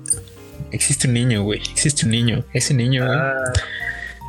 existe 0.72 1.08
un 1.08 1.14
niño, 1.14 1.44
güey. 1.44 1.62
Existe 1.72 2.06
un 2.06 2.12
niño. 2.12 2.44
Ese 2.52 2.74
niño, 2.74 3.06
güey. 3.06 3.18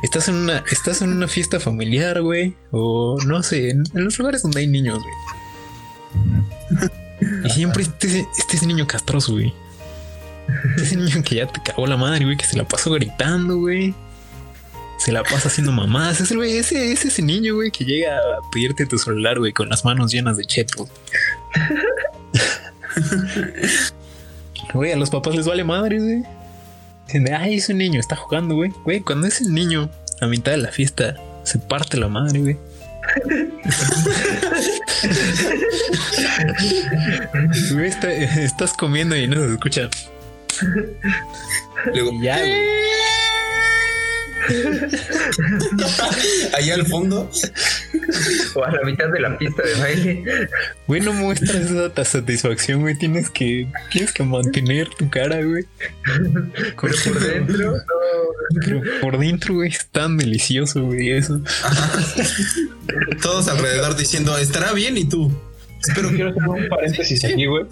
Estás 0.03 0.29
en 0.29 0.35
una, 0.35 0.63
estás 0.71 1.01
en 1.01 1.09
una 1.09 1.27
fiesta 1.27 1.59
familiar, 1.59 2.21
güey. 2.21 2.55
O 2.71 3.17
no 3.27 3.43
sé, 3.43 3.71
en, 3.71 3.83
en 3.93 4.05
los 4.05 4.17
lugares 4.17 4.43
donde 4.43 4.61
hay 4.61 4.67
niños, 4.67 4.99
güey. 4.99 5.13
Siempre 7.53 7.83
este, 7.83 8.27
este 8.37 8.57
es 8.57 8.63
niño 8.65 8.87
castroso, 8.87 9.33
güey. 9.33 9.53
Ese 10.77 10.95
niño 10.95 11.23
que 11.23 11.35
ya 11.35 11.47
te 11.47 11.61
cagó 11.61 11.85
la 11.87 11.97
madre, 11.97 12.25
güey, 12.25 12.37
que 12.37 12.45
se 12.45 12.57
la 12.57 12.67
pasó 12.67 12.91
gritando, 12.91 13.57
güey. 13.57 13.93
Se 14.97 15.11
la 15.11 15.23
pasa 15.23 15.47
haciendo 15.47 15.71
mamás. 15.71 16.19
Es 16.19 16.31
ese, 16.31 16.91
es 16.91 17.05
ese 17.05 17.21
niño, 17.21 17.55
güey, 17.55 17.71
que 17.71 17.85
llega 17.85 18.17
a 18.17 18.51
pedirte 18.51 18.85
tu 18.85 18.97
celular, 18.97 19.39
güey, 19.39 19.53
con 19.53 19.69
las 19.69 19.85
manos 19.85 20.11
llenas 20.11 20.37
de 20.37 20.45
chetos. 20.45 20.89
Güey, 24.73 24.91
a 24.91 24.95
los 24.97 25.09
papás 25.09 25.35
les 25.35 25.47
vale 25.47 25.63
madre, 25.63 25.99
güey. 25.99 26.23
Dicen, 27.07 27.33
ay, 27.33 27.55
es 27.55 27.69
un 27.69 27.79
niño, 27.79 27.99
está 27.99 28.15
jugando, 28.15 28.55
güey. 28.55 28.71
Güey, 28.83 28.99
cuando 28.99 29.25
es 29.25 29.41
el 29.41 29.53
niño 29.53 29.89
a 30.21 30.27
mitad 30.27 30.51
de 30.51 30.57
la 30.59 30.71
fiesta 30.71 31.15
se 31.43 31.57
parte 31.57 31.97
la 31.97 32.07
madre, 32.07 32.39
güey. 32.39 32.57
Estás 38.43 38.73
comiendo 38.73 39.15
y 39.15 39.27
no 39.27 39.35
se 39.45 39.53
escucha. 39.53 39.89
Luego, 41.93 42.11
ya, 42.21 42.39
Allá 46.57 46.75
al 46.75 46.85
fondo. 46.85 47.29
O 48.55 48.63
a 48.63 48.71
la 48.71 48.81
mitad 48.83 49.09
de 49.09 49.19
la 49.19 49.37
pista 49.37 49.63
de 49.63 49.73
baile. 49.75 50.49
Güey, 50.87 51.01
no 51.01 51.13
muestras 51.13 51.71
esa 51.71 52.05
satisfacción, 52.05 52.81
güey. 52.81 52.95
Tienes 52.95 53.29
que, 53.29 53.67
tienes 53.91 54.11
que 54.11 54.23
mantener 54.23 54.89
tu 54.89 55.09
cara, 55.09 55.41
güey. 55.43 55.65
Pero 56.03 56.75
por 56.75 57.19
dentro, 57.19 57.71
no. 57.71 57.77
Pero 58.65 58.81
por 59.01 59.17
dentro, 59.17 59.55
güey, 59.55 59.69
es 59.69 59.87
tan 59.87 60.17
delicioso, 60.17 60.85
güey, 60.85 61.11
eso. 61.11 61.41
Todos 63.21 63.47
alrededor 63.47 63.95
diciendo, 63.95 64.37
estará 64.37 64.73
bien 64.73 64.97
y 64.97 65.05
tú. 65.05 65.31
Pero 65.95 66.09
quiero 66.09 66.31
hacer 66.31 66.47
un 66.47 66.67
paréntesis 66.67 67.23
aquí, 67.25 67.45
güey. 67.45 67.65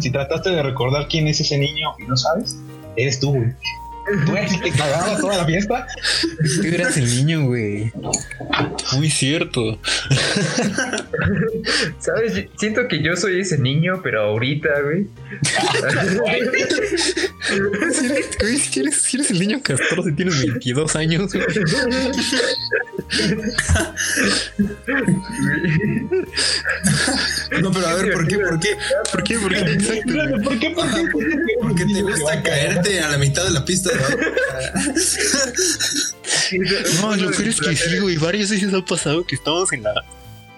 Si 0.00 0.10
trataste 0.10 0.50
de 0.50 0.62
recordar 0.62 1.06
quién 1.08 1.28
es 1.28 1.40
ese 1.40 1.56
niño 1.56 1.90
y 1.98 2.04
no 2.04 2.16
sabes, 2.16 2.56
eres 2.96 3.20
tú, 3.20 3.32
güey. 3.32 3.52
Tú 4.26 4.36
eres 4.36 4.52
el 4.52 4.60
que 4.60 4.70
cagaba 4.72 5.18
toda 5.18 5.36
la 5.38 5.44
fiesta. 5.44 5.86
Tú 6.60 6.66
eras 6.66 6.96
el 6.96 7.04
niño, 7.06 7.46
güey. 7.46 7.92
Muy 8.92 9.10
cierto. 9.10 9.78
¿Sabes? 11.98 12.46
Siento 12.58 12.88
que 12.88 13.02
yo 13.02 13.16
soy 13.16 13.40
ese 13.40 13.58
niño, 13.58 14.00
pero 14.02 14.22
ahorita, 14.22 14.68
güey. 14.82 15.06
Si 17.92 18.06
eres, 18.06 18.30
güey, 18.38 18.58
si 18.58 18.80
eres, 18.80 18.96
si 19.02 19.16
eres 19.16 19.30
el 19.30 19.38
niño 19.40 19.60
castor, 19.62 20.04
si 20.04 20.12
tienes 20.12 20.40
22 20.40 20.96
años, 20.96 21.32
güey. 21.32 21.44
No, 27.62 27.72
pero 27.72 27.86
a 27.86 27.94
ver, 27.94 28.12
¿por 28.12 28.28
qué? 28.28 28.38
¿Por 28.38 28.60
qué? 28.60 28.76
¿Por 29.10 29.22
qué? 29.24 29.38
¿Por 29.38 29.54
qué? 29.54 29.60
Exacto. 29.72 30.12
güey. 30.12 30.42
¿Por 30.42 30.58
qué? 30.58 30.70
¿Por 30.70 30.90
qué? 30.90 31.10
¿Por 31.10 31.26
qué? 31.26 31.38
Porque 31.60 31.84
te 31.86 32.02
gusta 32.02 32.42
caerte 32.42 33.00
a 33.00 33.08
la 33.08 33.18
mitad 33.18 33.44
de 33.44 33.50
la 33.50 33.64
pista. 33.64 33.90
No, 37.00 37.16
lo 37.16 37.30
peor 37.30 37.48
es 37.48 37.60
que 37.60 37.76
sí, 37.76 37.98
güey. 37.98 38.16
Varias 38.16 38.50
veces 38.50 38.72
ha 38.74 38.84
pasado 38.84 39.24
que 39.24 39.34
estamos 39.34 39.72
en 39.72 39.82
la. 39.82 40.04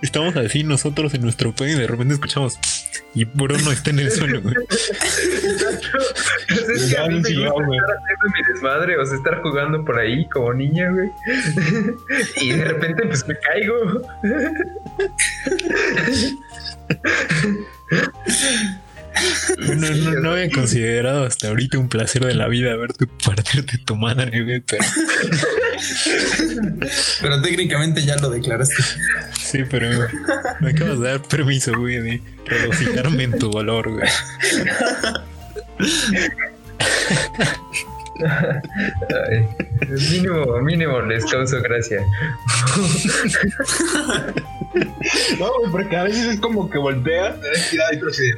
Estamos 0.03 0.35
así 0.37 0.65
nosotros 0.65 1.13
en 1.15 1.23
nuestro 1.23 1.55
pedo 1.55 1.69
y 1.69 1.75
de 1.75 1.87
repente 1.87 2.15
escuchamos. 2.15 2.59
Y 3.15 3.25
Bruno 3.25 3.71
está 3.71 3.91
en 3.91 3.99
el 3.99 4.11
suelo, 4.11 4.41
güey. 4.41 4.55
Pues 6.49 6.69
es 6.69 6.91
que 6.91 6.99
a 6.99 7.07
mí 7.09 7.21
me 7.21 7.29
gusta 7.29 7.31
estar 7.31 7.97
haciendo 7.97 8.27
mi 8.35 8.43
desmadre, 8.53 8.99
o 8.99 9.05
sea, 9.05 9.17
estar 9.17 9.43
jugando 9.43 9.85
por 9.85 9.99
ahí 9.99 10.27
como 10.29 10.55
niña, 10.55 10.91
güey. 10.91 11.11
y 12.41 12.53
de 12.53 12.65
repente, 12.65 13.07
pues 13.07 13.27
me 13.27 13.37
caigo. 13.39 14.03
No, 19.59 19.75
no, 19.75 20.21
no 20.21 20.31
había 20.33 20.51
considerado 20.51 21.25
hasta 21.25 21.49
ahorita 21.49 21.79
un 21.79 21.89
placer 21.89 22.25
de 22.25 22.35
la 22.35 22.49
vida 22.49 22.75
verte 22.77 23.07
partirte 23.25 23.79
tu 23.79 23.97
madre, 23.97 24.43
güey. 24.43 24.61
Pero, 24.61 24.85
Pero 27.21 27.43
técnicamente 27.43 28.05
ya 28.05 28.17
lo 28.17 28.31
declaraste. 28.31 28.83
sí, 29.41 29.65
pero 29.69 29.89
me 30.61 30.71
acabas 30.71 31.01
de 31.01 31.09
dar 31.09 31.23
permiso, 31.23 31.73
güey, 31.77 32.01
de 32.01 32.23
regocijarme 32.47 33.25
en 33.25 33.39
tu 33.39 33.51
dolor, 33.51 33.91
güey. 33.91 34.09
Ay, 39.29 39.49
mínimo, 40.11 40.59
mínimo 40.61 41.01
les 41.03 41.25
causo 41.27 41.61
gracia. 41.63 42.03
No, 45.39 45.53
güey, 45.59 45.71
porque 45.73 45.97
a 45.97 46.05
veces 46.05 46.35
es 46.35 46.41
como 46.41 46.71
que 46.71 46.79
volteas, 46.79 47.41
te 47.41 47.49
das 47.49 47.71
tirada 47.71 47.95
y 47.95 47.99
tú 47.99 48.09
así 48.09 48.23
de, 48.23 48.37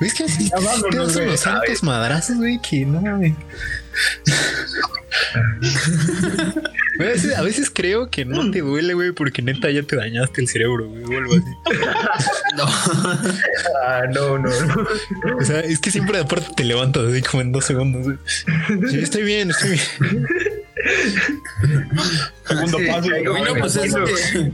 Es 0.00 0.14
que 0.14 0.24
así 0.24 0.48
te 0.48 0.56
unos 0.56 1.40
santos 1.40 1.82
madrazos, 1.82 2.36
güey, 2.36 2.58
que 2.58 2.86
no, 2.86 3.00
güey. 3.00 3.34
A 7.00 7.02
veces, 7.02 7.36
a 7.36 7.42
veces 7.42 7.70
creo 7.72 8.10
que 8.10 8.24
no 8.24 8.50
te 8.50 8.60
duele, 8.60 8.94
güey, 8.94 9.12
porque 9.12 9.42
neta 9.42 9.70
ya 9.70 9.82
te 9.82 9.96
dañaste 9.96 10.40
el 10.40 10.48
cerebro, 10.48 10.88
güey, 10.88 11.04
o 11.04 11.18
algo 11.18 11.34
así. 11.34 11.76
No. 12.56 12.64
Ah, 13.84 14.02
no, 14.12 14.38
no, 14.38 14.48
no. 14.48 14.86
O 15.38 15.44
sea, 15.44 15.60
es 15.60 15.78
que 15.78 15.90
siempre 15.90 16.18
aparte 16.18 16.48
te 16.56 16.64
levantas 16.64 17.04
así 17.04 17.22
como 17.22 17.42
en 17.42 17.52
dos 17.52 17.64
segundos. 17.64 18.04
güey. 18.04 18.18
Sí, 18.90 18.98
estoy 18.98 19.22
bien, 19.22 19.50
estoy 19.50 19.70
bien. 19.70 20.28
Segundo 22.46 22.78
paso. 22.86 23.08
caigo, 23.08 23.32
Güey, 23.32 23.42
no, 23.44 23.54
pues 23.60 23.76
es 23.76 23.92
Bueno. 23.92 24.06
que, 24.06 24.52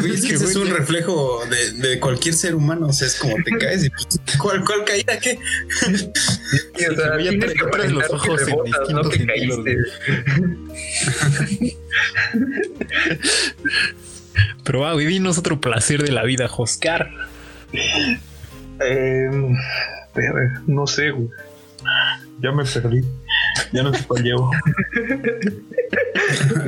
güey, 0.00 0.14
es 0.14 0.24
que 0.24 0.34
ese 0.34 0.44
es 0.44 0.56
un 0.56 0.68
reflejo 0.70 1.42
de, 1.46 1.88
de 1.88 2.00
cualquier 2.00 2.34
ser 2.34 2.54
humano. 2.54 2.88
O 2.88 2.92
sea, 2.92 3.06
es 3.06 3.16
como 3.16 3.34
te 3.44 3.56
caes 3.58 3.84
y 3.84 3.90
pues, 3.90 4.06
¿cuál, 4.38 4.64
cuál 4.64 4.84
caída? 4.84 5.18
¿Qué? 5.18 5.38
Sí, 6.76 6.86
o 6.86 6.94
sea, 6.94 7.20
ya 7.20 7.30
tienes 7.30 7.52
que 7.54 7.64
traes 7.70 7.92
los 7.92 8.04
aparentar 8.04 8.08
que 8.08 8.14
ojos 8.14 8.40
en 8.88 8.94
no 8.96 9.08
que 9.10 9.26
caíste. 9.26 9.76
Pero 14.64 14.80
va, 14.80 14.92
güey, 14.92 15.06
dinos 15.06 15.38
otro 15.38 15.60
placer 15.60 16.02
de 16.02 16.12
la 16.12 16.24
vida, 16.24 16.48
Joscar. 16.48 17.08
Eh, 17.72 19.30
verga, 20.14 20.62
no 20.66 20.86
sé, 20.86 21.10
güey. 21.10 21.28
Ya 22.42 22.52
me 22.52 22.64
perdí. 22.64 23.02
Ya 23.72 23.82
no 23.82 23.92
sé 23.92 24.04
cuál 24.06 24.22
llevo. 24.22 24.50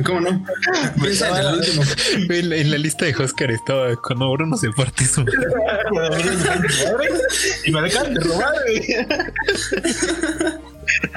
¿Cómo 0.05 0.21
no? 0.21 0.45
Piensa 1.01 1.29
en 1.29 1.35
el 1.35 1.53
último. 1.55 1.83
En 2.29 2.49
la, 2.49 2.55
en 2.55 2.71
la 2.71 2.77
lista 2.77 3.05
de 3.05 3.13
Joscar 3.13 3.51
estaba 3.51 3.95
cuando 3.95 4.31
Bruno 4.31 4.57
se 4.57 4.69
parte 4.71 5.05
su. 5.05 5.21
y 7.65 7.71
me 7.71 7.81
dejan 7.81 8.13
de 8.13 8.19
robar, 8.21 8.53
güey. 8.63 8.95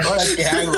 Ahora, 0.05 0.23
¿qué 0.37 0.45
hago? 0.47 0.73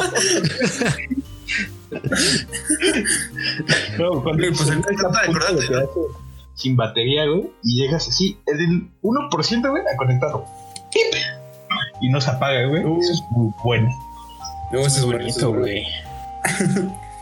No, 3.98 4.22
cuando 4.22 4.46
pues, 4.48 4.60
estás 4.60 4.96
trata 4.96 5.20
de 5.20 5.26
acordarte, 5.28 5.66
sin 6.54 6.76
batería, 6.76 7.26
güey, 7.26 7.50
y 7.62 7.82
llegas 7.82 8.08
así, 8.08 8.38
es 8.46 8.58
del 8.58 8.88
1%, 9.02 9.70
güey, 9.70 9.82
a 9.82 9.96
conectarlo. 9.96 10.44
¡Pip! 10.92 11.14
Y 12.00 12.08
no 12.08 12.20
se 12.20 12.30
apaga, 12.30 12.66
güey. 12.66 12.82
Eso 12.82 13.12
es 13.12 13.22
muy 13.30 13.52
bueno. 13.62 13.88
No, 14.74 14.84
es 14.84 15.04
bonito, 15.04 15.52
güey. 15.52 15.84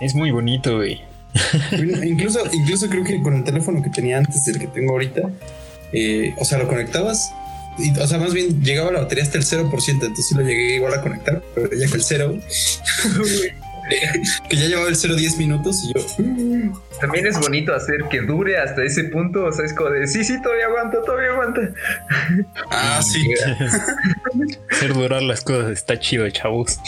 Es 0.01 0.15
muy 0.15 0.31
bonito, 0.31 0.77
güey. 0.77 1.03
Incluso, 2.03 2.41
incluso 2.51 2.89
creo 2.89 3.05
que 3.05 3.21
con 3.23 3.35
el 3.35 3.45
teléfono 3.45 3.83
que 3.83 3.91
tenía 3.91 4.17
antes 4.17 4.47
del 4.47 4.59
que 4.59 4.69
tengo 4.69 4.93
ahorita, 4.93 5.31
eh, 5.93 6.35
o 6.39 6.45
sea, 6.47 6.59
lo 6.59 6.67
conectabas. 6.67 7.31
Y, 7.79 7.91
o 7.99 8.07
sea, 8.07 8.19
más 8.19 8.33
bien 8.33 8.63
llegaba 8.63 8.91
la 8.91 9.01
batería 9.01 9.25
hasta 9.25 9.37
el 9.37 9.45
0%, 9.45 9.89
entonces 9.91 10.27
sí 10.27 10.35
lo 10.35 10.41
llegué 10.41 10.77
igual 10.77 10.95
a 10.95 11.03
conectar, 11.03 11.43
pero 11.55 11.69
ya 11.71 11.87
que 11.87 11.95
el 11.95 12.03
0, 12.03 12.39
que 14.49 14.57
ya 14.57 14.69
llevaba 14.69 14.89
el 14.89 14.97
0 14.97 15.15
10 15.17 15.39
minutos 15.39 15.85
y 15.85 15.93
yo, 15.93 16.05
También 17.01 17.27
es 17.27 17.39
bonito 17.39 17.75
hacer 17.75 18.05
que 18.11 18.21
dure 18.21 18.59
hasta 18.59 18.83
ese 18.85 19.05
punto. 19.05 19.45
O 19.47 19.53
sea, 19.53 19.65
es 19.65 19.75
como 19.75 19.91
de 19.91 20.07
sí, 20.07 20.25
sí, 20.25 20.41
todavía 20.41 20.67
aguanta, 20.67 20.99
todavía 21.05 21.31
aguanta. 21.31 21.61
ah, 22.71 23.01
sí, 23.03 23.35
Hacer 24.71 24.95
durar 24.95 25.23
las 25.23 25.43
cosas 25.43 25.71
está 25.73 25.99
chido, 25.99 26.29
chavos. 26.31 26.79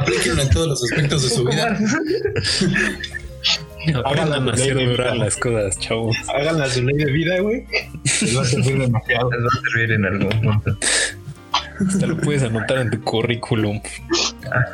aplíquenlo 0.00 0.42
en 0.42 0.50
todos 0.50 0.68
los 0.68 0.84
aspectos 0.84 1.22
de 1.22 1.28
su 1.28 1.44
vida. 1.44 1.78
Aprendan 4.04 4.48
a 4.48 4.52
hacer 4.52 4.74
durar 4.74 5.16
las 5.16 5.36
cosas, 5.36 5.78
chavos. 5.78 6.16
Hagan 6.28 6.58
la 6.58 6.68
su 6.68 6.82
ley 6.82 6.96
de 6.96 7.12
vida, 7.12 7.40
güey. 7.40 7.64
Les 8.04 8.36
va 8.36 8.42
a 8.42 8.44
servir 8.44 8.78
demasiado. 8.78 9.30
Les 9.30 9.42
va 9.42 9.48
a 9.48 9.70
servir 9.70 9.92
en 9.92 10.04
algún 10.04 10.40
punto. 10.42 10.76
Hasta 11.86 12.06
lo 12.06 12.16
puedes 12.16 12.42
anotar 12.42 12.78
en 12.78 12.90
tu 12.90 13.00
currículum. 13.02 13.80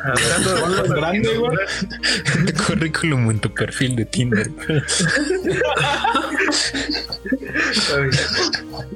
Hablando 0.03 0.83
de 0.83 0.89
grande, 0.89 1.37
güey. 1.37 1.57
En 2.35 2.45
tu 2.45 2.63
currículum 2.63 3.27
o 3.27 3.31
en 3.31 3.39
tu 3.39 3.53
perfil 3.53 3.95
de 3.95 4.05
Tinder. 4.05 4.51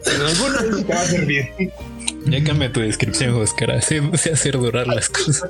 En 0.05 0.21
alguna 0.21 0.61
vez 0.61 0.85
te 0.85 0.93
va 0.93 1.01
a 1.01 1.05
servir. 1.05 1.49
Ya 2.25 2.43
cambia 2.43 2.71
tu 2.71 2.81
descripción, 2.81 3.33
Oscar. 3.35 3.81
Sé, 3.81 4.01
sé 4.17 4.33
hacer 4.33 4.53
durar 4.57 4.87
las 4.87 5.09
cosas. 5.09 5.43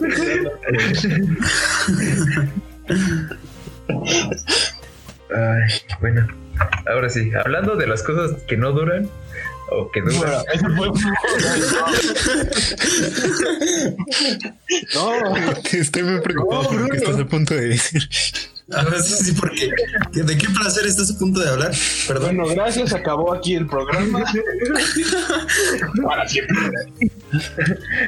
Ay, 5.34 5.62
bueno, 6.00 6.28
ahora 6.88 7.10
sí, 7.10 7.32
hablando 7.34 7.76
de 7.76 7.88
las 7.88 8.04
cosas 8.04 8.42
que 8.48 8.58
no 8.58 8.72
duran 8.72 9.10
o 9.72 9.90
que 9.90 10.02
duran. 10.02 10.20
Bueno, 10.20 10.44
eso 10.54 10.70
fue. 10.76 10.88
No, 14.94 15.12
Estoy 15.72 16.04
muy 16.04 16.22
preocupado 16.22 16.62
No, 16.64 16.70
por 16.70 16.82
lo 16.82 16.88
que 16.88 16.98
estás 16.98 17.20
a 17.20 17.26
punto 17.26 17.56
de 17.56 17.70
decir. 17.70 18.08
A 18.74 18.86
sí, 19.02 19.34
porque 19.34 19.70
¿de 20.14 20.38
qué 20.38 20.48
placer 20.48 20.86
estás 20.86 21.14
a 21.14 21.20
punto 21.20 21.42
de 21.42 21.50
hablar? 21.50 21.72
Perdón. 22.08 22.38
bueno, 22.38 22.56
gracias. 22.56 22.94
Acabó 22.94 23.34
aquí 23.34 23.56
el 23.56 23.68
programa. 23.68 24.24
Para 26.04 26.26
siempre. 26.28 26.56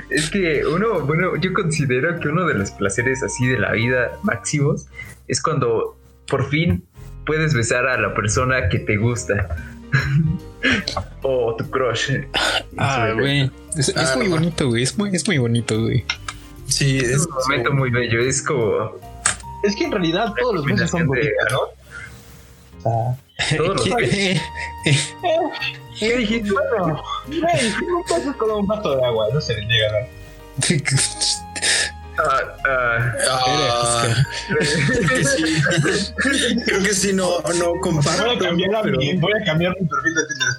Es 0.10 0.30
que 0.30 0.66
uno, 0.66 1.02
bueno, 1.02 1.36
yo 1.38 1.54
considero 1.54 2.20
que 2.20 2.30
uno 2.30 2.46
de 2.46 2.54
los 2.54 2.72
placeres 2.72 3.24
así 3.24 3.46
de 3.48 3.60
la 3.60 3.74
vida 3.74 4.12
máximos 4.24 4.86
es 5.28 5.42
cuando 5.42 5.98
por 6.28 6.50
fin 6.50 6.86
puedes 7.26 7.54
besar 7.54 7.88
a 7.88 8.00
la 8.00 8.14
persona 8.14 8.70
que 8.70 8.80
te 8.80 8.96
gusta. 8.98 9.73
O 11.22 11.56
tu 11.56 11.70
crush. 11.70 12.12
Ah, 12.78 13.10
güey. 13.14 13.52
Es, 13.78 13.90
es 13.90 13.96
Ah, 13.98 14.14
muy 14.18 14.28
no. 14.28 14.36
bonito, 14.36 14.68
güey. 14.70 14.84
Es 14.84 14.98
muy, 14.98 15.10
es 15.16 15.28
muy 15.28 15.38
bonito, 15.38 15.80
güey. 15.82 16.06
Sí, 16.68 16.98
Es 16.98 17.10
es 17.10 17.26
un 17.28 17.34
momento 17.34 17.74
muy 17.74 17.90
bello, 17.92 18.22
es 18.22 18.42
como 18.42 18.92
Es 19.64 19.76
que 19.76 19.84
en 19.86 19.92
realidad 19.92 20.34
todos 20.40 20.56
los 20.56 20.66
meses 20.66 20.90
son 20.90 21.06
bonitos, 21.08 21.32
¿no? 21.52 21.60
O 22.90 23.18
sea, 23.38 23.58
todos 23.58 23.76
los 23.88 23.96
¿Qué? 23.98 24.40
¿Qué 26.00 26.18
dijiste? 26.18 26.50
bueno, 26.52 27.02
güey, 27.28 27.42
un 27.42 28.04
paso 28.10 28.38
con 28.38 28.52
un 28.52 28.68
vaso 28.68 28.96
de 28.96 29.06
agua, 29.06 29.28
no 29.34 29.40
se 29.42 29.54
le 29.56 29.62
llega 29.68 29.88
a 29.90 30.08
Ah, 32.18 32.42
ah, 32.68 33.14
Ah, 33.32 34.06
creo 34.48 34.60
que 35.10 35.24
sí. 35.26 36.14
Creo 36.66 36.84
que 36.84 36.94
sí, 36.94 37.14
no, 37.14 37.40
no 37.58 37.74
comparto. 37.82 38.24
Voy 38.26 38.36
a 38.36 38.40
cambiar, 38.40 38.82
pero- 38.84 38.98
mi, 39.00 39.14
voy 39.18 39.32
a 39.40 39.44
cambiar 39.46 39.76
mi 39.80 39.88
perfil 39.88 40.14
de 40.16 40.22
Tinder. 40.28 40.54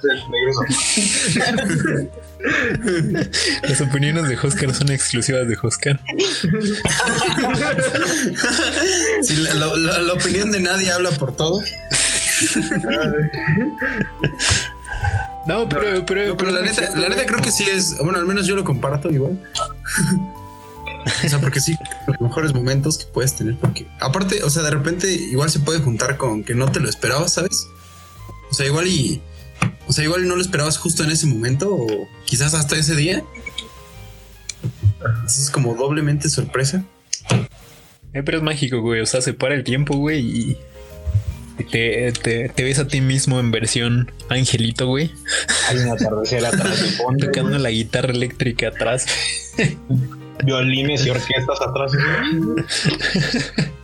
Las 3.68 3.80
opiniones 3.80 4.28
de 4.28 4.36
Oscar 4.36 4.74
son 4.74 4.90
exclusivas 4.90 5.46
de 5.48 5.56
Oscar. 5.62 6.00
Sí, 9.22 9.36
la, 9.36 9.54
la- 9.54 9.74
la- 9.76 9.98
la 10.00 10.12
opinión 10.12 10.50
de 10.50 10.60
nadie 10.60 10.90
habla 10.92 11.10
por 11.12 11.34
todo. 11.36 11.62
No, 15.46 15.68
pero, 15.68 16.04
pero, 16.06 16.26
No, 16.28 16.36
pero 16.36 16.50
la 16.50 16.60
neta, 16.62 16.90
la 16.96 17.08
neta 17.08 17.24
creo 17.26 17.40
que 17.40 17.50
sí 17.50 17.64
es. 17.70 17.96
Bueno, 17.98 18.18
al 18.18 18.26
menos 18.26 18.46
yo 18.46 18.54
lo 18.56 18.64
comparto 18.64 19.10
igual. 19.10 19.38
O 21.24 21.28
sea, 21.28 21.40
porque 21.40 21.60
sí, 21.60 21.76
los 22.06 22.20
mejores 22.20 22.54
momentos 22.54 22.98
que 22.98 23.06
puedes 23.06 23.36
tener. 23.36 23.56
Porque 23.56 23.86
aparte, 24.00 24.42
o 24.42 24.50
sea, 24.50 24.62
de 24.62 24.70
repente 24.70 25.12
igual 25.12 25.50
se 25.50 25.60
puede 25.60 25.80
juntar 25.80 26.16
con 26.16 26.44
que 26.44 26.54
no 26.54 26.70
te 26.70 26.80
lo 26.80 26.88
esperabas, 26.88 27.34
¿sabes? 27.34 27.66
O 28.50 28.54
sea, 28.54 28.66
igual 28.66 28.86
y. 28.86 29.20
O 29.86 29.92
sea, 29.92 30.04
igual 30.04 30.24
y 30.24 30.28
no 30.28 30.36
lo 30.36 30.42
esperabas 30.42 30.78
justo 30.78 31.04
en 31.04 31.10
ese 31.10 31.26
momento 31.26 31.74
o 31.74 31.86
quizás 32.24 32.54
hasta 32.54 32.76
ese 32.76 32.96
día. 32.96 33.22
Entonces 34.98 35.44
es 35.44 35.50
como 35.50 35.74
doblemente 35.74 36.28
sorpresa. 36.28 36.84
Eh, 38.14 38.22
pero 38.22 38.38
es 38.38 38.44
mágico, 38.44 38.80
güey. 38.80 39.00
O 39.00 39.06
sea, 39.06 39.20
se 39.20 39.34
para 39.34 39.54
el 39.54 39.64
tiempo, 39.64 39.96
güey, 39.96 40.20
y 40.20 40.58
y 41.58 41.64
te, 41.64 42.12
te, 42.12 42.48
te 42.48 42.64
ves 42.64 42.78
a 42.80 42.88
ti 42.88 43.00
mismo 43.00 43.38
en 43.38 43.52
versión 43.52 44.10
angelito, 44.28 44.88
güey, 44.88 45.12
Hay 45.68 45.78
un 45.78 45.90
atardecer 45.90 46.44
atrás 46.44 46.82
de 46.82 46.88
fondo. 46.88 47.26
tocando 47.26 47.58
la 47.58 47.70
guitarra 47.70 48.10
eléctrica 48.10 48.68
atrás. 48.68 49.06
Violines 50.44 51.06
y 51.06 51.10
orquestas 51.10 51.60
atrás. 51.60 51.92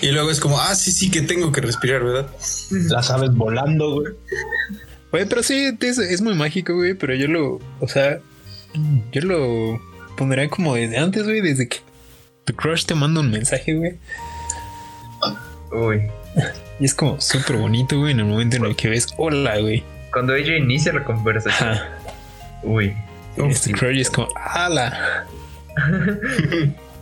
Y 0.00 0.12
luego 0.12 0.30
es 0.30 0.40
como, 0.40 0.60
ah, 0.60 0.74
sí, 0.74 0.92
sí, 0.92 1.10
que 1.10 1.22
tengo 1.22 1.50
que 1.52 1.60
respirar, 1.60 2.04
¿verdad? 2.04 2.28
Las 2.70 3.10
aves 3.10 3.34
volando, 3.34 3.94
güey. 3.94 4.12
Güey, 5.10 5.26
pero 5.28 5.42
sí, 5.42 5.76
es, 5.80 5.98
es 5.98 6.20
muy 6.20 6.34
mágico, 6.34 6.74
güey, 6.74 6.94
pero 6.94 7.14
yo 7.14 7.26
lo, 7.26 7.60
o 7.80 7.88
sea, 7.88 8.20
yo 9.12 9.20
lo 9.22 9.80
pondría 10.16 10.48
como 10.48 10.74
desde 10.74 10.98
antes, 10.98 11.24
güey, 11.24 11.40
desde 11.40 11.68
que 11.68 11.78
tu 12.44 12.54
crush 12.54 12.84
te 12.84 12.94
manda 12.94 13.20
un 13.20 13.30
mensaje, 13.30 13.74
güey. 13.74 13.98
uy. 15.72 16.02
Y 16.78 16.84
es 16.84 16.94
como 16.94 17.20
súper 17.20 17.56
bonito, 17.56 17.98
güey, 17.98 18.12
en 18.12 18.20
el 18.20 18.26
momento 18.26 18.56
en 18.56 18.64
el 18.64 18.76
que 18.76 18.88
ves, 18.88 19.08
hola, 19.16 19.58
güey. 19.58 19.82
Cuando 20.12 20.34
ella 20.34 20.56
inicia 20.56 20.92
la 20.92 21.04
conversación. 21.04 21.70
Ajá. 21.70 21.88
Uy. 22.62 22.94
Este 23.36 23.72
crush 23.72 24.00
es 24.00 24.10
como, 24.10 24.28
ala. 24.36 25.26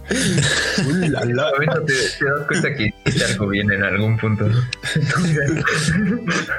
La, 0.09 1.25
la. 1.25 1.49
A 1.49 1.59
veces 1.59 2.16
te, 2.18 2.25
te 2.25 2.31
das 2.31 2.47
cuenta 2.47 2.75
que 2.75 2.94
hiciste 3.07 3.25
algo 3.25 3.49
bien 3.49 3.73
en 3.73 3.83
algún 3.83 4.18
punto. 4.18 4.51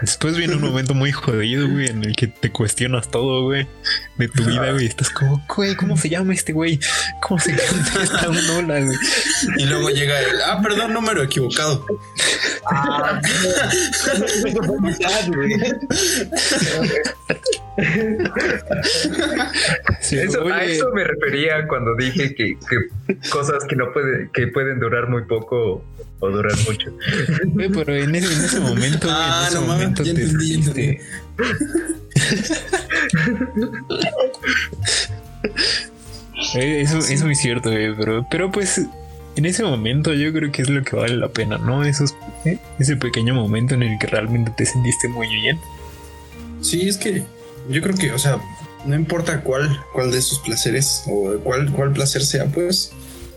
Después 0.01 0.35
viene 0.37 0.55
un 0.55 0.61
momento 0.61 0.95
muy 0.95 1.11
jodido, 1.11 1.69
güey, 1.69 1.87
en 1.87 2.03
el 2.03 2.15
que 2.15 2.27
te 2.27 2.51
cuestionas 2.51 3.11
todo, 3.11 3.43
güey, 3.43 3.67
de 4.17 4.27
tu 4.29 4.45
vida, 4.45 4.71
güey. 4.71 4.87
Estás 4.87 5.11
como, 5.11 5.45
güey, 5.55 5.75
¿cómo 5.75 5.95
se 5.95 6.09
llama 6.09 6.33
este 6.33 6.53
güey? 6.53 6.79
¿Cómo 7.21 7.39
se 7.39 7.55
canta 7.55 8.03
esta 8.03 8.29
ola, 8.29 8.79
güey? 8.79 8.97
Y 9.57 9.65
luego 9.65 9.89
llega 9.89 10.19
el, 10.19 10.41
ah, 10.45 10.59
perdón, 10.61 10.93
número 10.93 11.21
equivocado. 11.21 11.85
Ah, 12.71 13.21
eso. 17.77 18.65
Sí, 20.01 20.17
Eso, 20.19 20.47
a 20.47 20.63
eso 20.63 20.89
me 20.93 21.03
refería 21.03 21.67
cuando 21.67 21.95
dije 21.95 22.33
que, 22.35 22.57
que 22.69 23.17
cosas 23.29 23.63
que 23.67 23.75
no 23.75 23.91
puede, 23.93 24.29
que 24.33 24.47
pueden 24.47 24.79
durar 24.79 25.09
muy 25.09 25.23
poco 25.23 25.83
o 26.19 26.29
durar 26.29 26.53
mucho. 26.67 26.91
pero 27.73 27.95
en 27.95 28.15
ese, 28.15 28.33
en 28.33 28.45
ese 28.45 28.59
momento, 28.59 29.07
Ah, 29.09 29.41
en 29.41 29.47
ese 29.47 29.55
no 29.61 29.67
momento 29.73 30.03
te 30.03 30.09
entendí, 30.11 30.57
ya 30.61 30.63
sentiste- 30.73 31.01
Eh, 36.55 36.81
Eso, 36.81 36.97
eso 36.97 37.13
es 37.13 37.23
muy 37.23 37.35
cierto, 37.35 37.71
güey, 37.71 37.95
pero, 37.95 38.25
pero 38.29 38.51
pues 38.51 38.81
en 39.35 39.45
ese 39.45 39.63
momento 39.63 40.13
yo 40.13 40.31
creo 40.33 40.51
que 40.51 40.61
es 40.61 40.69
lo 40.69 40.83
que 40.83 40.95
vale 40.95 41.15
la 41.15 41.29
pena, 41.29 41.57
¿no? 41.57 41.83
Esos, 41.83 42.15
eh, 42.45 42.57
ese 42.79 42.95
pequeño 42.97 43.33
momento 43.33 43.73
en 43.73 43.83
el 43.83 43.97
que 43.99 44.07
realmente 44.07 44.51
te 44.55 44.65
sentiste 44.65 45.07
muy 45.07 45.27
bien. 45.27 45.59
Sí, 46.61 46.87
es 46.89 46.97
que 46.97 47.23
yo 47.69 47.81
creo 47.81 47.95
que, 47.95 48.11
o 48.11 48.19
sea, 48.19 48.39
no 48.85 48.95
importa 48.95 49.41
cuál, 49.41 49.79
cuál 49.93 50.11
de 50.11 50.19
esos 50.19 50.39
placeres 50.39 51.03
o 51.07 51.37
cuál, 51.43 51.71
cuál 51.71 51.91
placer 51.93 52.23
sea, 52.23 52.45
pues, 52.45 52.91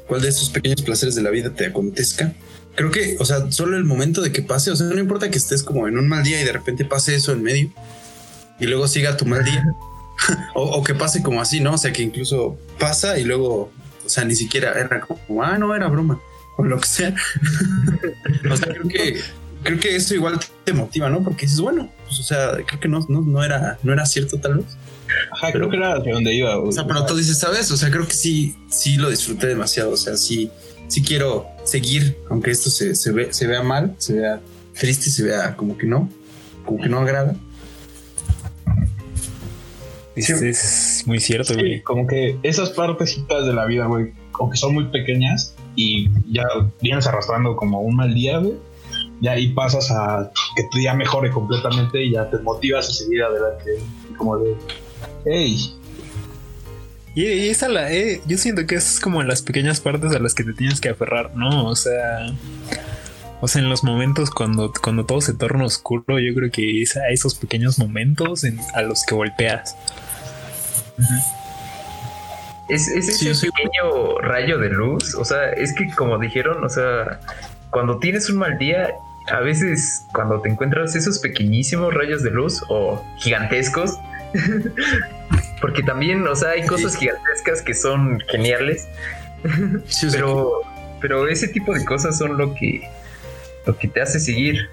cuál 0.07 0.23
de 0.23 0.29
esos 0.29 0.51
pequeños 0.51 0.83
placeres 0.83 1.15
de 1.15 1.23
la 1.23 1.31
vida 1.31 1.51
te 1.51 1.67
acontezca. 1.67 2.35
Creo 2.75 2.91
que, 2.91 3.17
o 3.19 3.25
sea, 3.25 3.51
solo 3.51 3.77
el 3.77 3.85
momento 3.85 4.21
de 4.21 4.33
que 4.33 4.43
pase, 4.43 4.71
o 4.71 4.77
sea, 4.77 4.87
no 4.87 4.99
importa 4.99 5.31
que 5.31 5.39
estés 5.39 5.63
como 5.63 5.89
en 5.89 5.99
un 5.99 6.09
mal 6.09 6.23
día 6.23 6.41
y 6.41 6.45
de 6.45 6.53
repente 6.53 6.85
pase 6.85 7.15
eso 7.15 7.33
en 7.33 7.43
medio 7.43 7.71
y 8.61 8.67
luego 8.67 8.87
siga 8.89 9.17
tu 9.17 9.27
mal 9.27 9.45
día. 9.45 9.65
o, 10.55 10.83
que 10.85 10.95
pase 10.95 11.23
como 11.23 11.41
así, 11.41 11.61
¿no? 11.61 11.75
O 11.75 11.79
sea, 11.79 11.93
que 11.93 12.03
incluso 12.03 12.59
pasa 12.79 13.19
y 13.19 13.25
luego, 13.25 13.71
o 14.05 14.09
sea, 14.09 14.25
ni 14.25 14.35
siquiera 14.35 14.73
era 14.73 15.01
como, 15.01 15.43
ah, 15.43 15.59
no, 15.59 15.75
era 15.75 15.89
broma 15.89 16.21
o 16.57 16.65
lo 16.65 16.79
que 16.81 16.89
sea. 16.89 17.15
o 18.51 18.57
sea, 18.57 18.69
creo 18.69 18.89
que 18.89 19.21
creo 19.63 19.79
que 19.81 19.97
eso 19.97 20.15
igual 20.15 20.39
te 20.65 20.73
motiva, 20.73 21.09
¿no? 21.09 21.23
Porque 21.23 21.47
dices, 21.47 21.61
bueno, 21.61 21.91
pues, 22.07 22.21
o 22.21 22.23
sea, 22.23 22.53
creo 22.67 22.81
que 22.81 22.89
no, 22.89 23.05
no, 23.09 23.21
no 23.23 23.43
era, 23.45 23.79
no 23.83 23.93
era 23.93 24.07
cierto 24.07 24.39
tal 24.39 24.59
vez. 24.59 24.67
Ajá, 25.33 25.53
creo 25.53 25.71
que 25.71 25.77
era 25.77 25.95
hacia 25.97 26.13
donde 26.13 26.35
iba, 26.35 26.55
güey. 26.57 26.69
O 26.69 26.73
sea, 26.73 26.87
pero 26.87 27.05
tú 27.07 27.17
dices, 27.17 27.39
¿sabes? 27.39 27.71
O 27.71 27.77
sea, 27.77 27.91
creo 27.91 28.07
que 28.07 28.15
sí, 28.15 28.57
sí 28.69 28.97
lo 28.97 29.09
disfruté 29.11 29.47
demasiado. 29.47 29.91
O 29.93 29.97
sea, 29.97 30.17
sí, 30.17 30.51
sí 30.89 31.03
quiero 31.03 31.47
seguir, 31.65 32.19
aunque 32.31 32.51
esto 32.51 32.69
se, 32.71 32.95
se, 32.95 33.13
ve, 33.13 33.33
se 33.33 33.47
vea 33.47 33.63
mal, 33.63 33.95
se 33.99 34.15
vea 34.15 34.41
triste, 34.79 35.11
se 35.11 35.23
vea 35.25 35.57
como 35.57 35.77
que 35.79 35.87
no, 35.87 36.09
como 36.65 36.81
que 36.83 36.89
no 36.89 36.99
agrada. 37.01 37.35
Es, 40.15 40.27
Sí. 40.27 40.33
es 40.47 41.03
muy 41.07 41.21
cierto, 41.21 41.55
Sí, 41.55 41.61
güey. 41.61 41.83
como 41.83 42.07
que 42.07 42.39
esas 42.43 42.71
partecitas 42.71 43.47
de 43.47 43.53
la 43.55 43.67
vida, 43.67 43.87
güey, 43.87 44.13
aunque 44.39 44.57
son 44.57 44.75
muy 44.75 44.87
pequeñas 44.87 45.55
y 45.77 46.09
ya 46.33 46.45
vienes 46.83 47.07
arrastrando 47.07 47.55
como 47.57 47.81
un 47.83 47.95
mal 47.97 48.13
día, 48.15 48.39
güey, 48.39 48.55
ya 49.21 49.33
ahí 49.33 49.53
pasas 49.53 49.91
a 49.91 50.31
que 50.57 50.65
tu 50.71 50.79
día 50.79 50.95
mejore 50.95 51.31
completamente 51.31 52.03
y 52.05 52.13
ya 52.13 52.29
te 52.31 52.39
motivas 52.39 52.89
a 52.89 52.93
seguir 52.93 53.23
adelante. 53.23 53.71
Como 54.17 54.39
de, 54.39 54.57
hey, 55.27 55.75
Y, 57.15 57.25
y 57.27 57.49
esa 57.49 57.69
la, 57.69 57.93
eh, 57.93 58.21
yo 58.27 58.39
siento 58.39 58.67
que 58.67 58.77
es 58.77 59.01
como 59.01 59.23
las 59.23 59.43
pequeñas 59.43 59.81
partes 59.81 60.13
a 60.15 60.19
las 60.21 60.35
que 60.35 60.45
te 60.45 60.53
tienes 60.53 60.81
que 60.81 60.89
aferrar, 60.91 61.35
¿no? 61.35 61.67
O 61.67 61.75
sea, 61.75 62.33
o 63.41 63.49
sea, 63.49 63.61
en 63.63 63.69
los 63.69 63.83
momentos 63.85 64.31
cuando, 64.31 64.73
cuando 64.83 65.05
todo 65.05 65.21
se 65.21 65.35
torna 65.35 65.65
oscuro, 65.65 66.19
yo 66.21 66.35
creo 66.35 66.51
que 66.51 66.83
es 66.83 66.97
a 66.97 67.09
esos 67.11 67.35
pequeños 67.35 67.79
momentos 67.79 68.45
en- 68.45 68.61
a 68.75 68.83
los 68.83 69.05
que 69.05 69.15
volteas. 69.15 69.75
Es, 72.69 72.87
es 72.89 73.19
Sí, 73.19 73.29
ese 73.29 73.47
sí. 73.47 73.49
pequeño 73.51 74.19
rayo 74.19 74.59
de 74.59 74.69
luz. 74.69 75.15
O 75.15 75.25
sea, 75.25 75.51
es 75.53 75.73
que 75.75 75.89
como 75.97 76.19
dijeron, 76.19 76.63
o 76.65 76.69
sea, 76.69 77.21
cuando 77.71 77.99
tienes 77.99 78.29
un 78.29 78.37
mal 78.39 78.59
día, 78.59 78.91
a 79.31 79.41
veces 79.41 80.07
cuando 80.13 80.41
te 80.41 80.49
encuentras 80.49 80.95
esos 80.97 81.19
pequeñísimos 81.19 81.93
rayos 81.95 82.23
de 82.23 82.31
luz 82.31 82.65
o 82.69 83.05
gigantescos, 83.19 83.99
porque 85.61 85.83
también, 85.83 86.27
o 86.27 86.37
sea, 86.37 86.51
hay 86.51 86.67
cosas 86.67 86.97
gigantescas 86.97 87.63
que 87.63 87.75
son 87.75 88.21
geniales, 88.29 88.87
Sí, 89.87 90.09
pero, 90.11 90.63
pero 91.01 91.29
ese 91.29 91.49
tipo 91.49 91.73
de 91.73 91.85
cosas 91.85 92.19
son 92.19 92.37
lo 92.37 92.55
que, 92.55 92.89
lo 93.67 93.77
que 93.77 93.89
te 93.89 94.01
hace 94.01 94.21
seguir. 94.21 94.69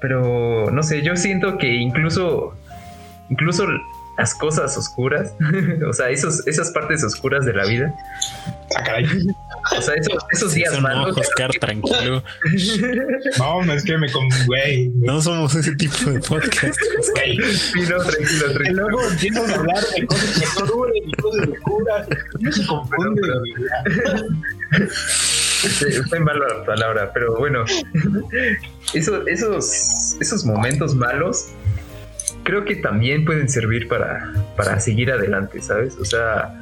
Pero 0.00 0.70
no 0.70 0.82
sé, 0.82 1.02
yo 1.02 1.16
siento 1.16 1.58
que 1.58 1.74
incluso, 1.74 2.56
incluso 3.30 3.66
las 4.18 4.34
cosas 4.34 4.76
oscuras, 4.76 5.34
o 5.88 5.92
sea, 5.92 6.10
esos, 6.10 6.46
esas 6.46 6.70
partes 6.70 7.04
oscuras 7.04 7.44
de 7.44 7.52
la 7.52 7.66
vida, 7.66 7.94
ah, 8.76 8.82
caray. 8.82 9.06
O 9.78 9.82
sea, 9.82 9.94
esos, 9.94 10.22
esos 10.32 10.54
días 10.54 10.72
Eso 10.72 10.80
no, 10.82 10.88
malos. 10.88 11.16
Oscar, 11.18 11.50
tranquilo. 11.60 12.22
No, 13.38 13.72
es 13.72 13.84
que 13.84 13.98
me 13.98 14.10
con, 14.12 14.28
güey. 14.46 14.90
No 14.96 15.20
somos 15.20 15.54
ese 15.54 15.74
tipo 15.76 16.10
de 16.10 16.20
podcast. 16.20 16.78
güey. 17.14 17.38
Sí, 17.54 17.80
no, 17.88 17.98
tranquilo, 17.98 18.50
Y 18.50 18.54
tranquilo. 18.54 18.88
luego 18.88 19.08
empiezan 19.08 19.50
a 19.50 19.54
hablar 19.54 19.84
de 19.96 20.06
cosas 20.06 20.40
que 20.40 20.60
no 20.60 20.66
duren 20.66 21.02
y 21.08 21.12
cosas 21.14 21.46
de 21.48 21.56
cura. 21.58 22.06
No 22.40 22.52
se 22.52 22.66
confunde. 22.66 23.22
Sí, 25.62 25.86
Fue 26.08 26.18
mala 26.20 26.46
la 26.58 26.64
palabra, 26.64 27.10
pero 27.14 27.36
bueno, 27.38 27.64
eso- 28.94 29.26
esos, 29.28 30.16
esos 30.20 30.44
momentos 30.44 30.94
malos 30.94 31.48
creo 32.42 32.64
que 32.64 32.76
también 32.76 33.24
pueden 33.24 33.48
servir 33.48 33.86
para, 33.86 34.32
para 34.56 34.80
seguir 34.80 35.12
adelante, 35.12 35.62
¿sabes? 35.62 35.96
O 36.00 36.04
sea, 36.04 36.52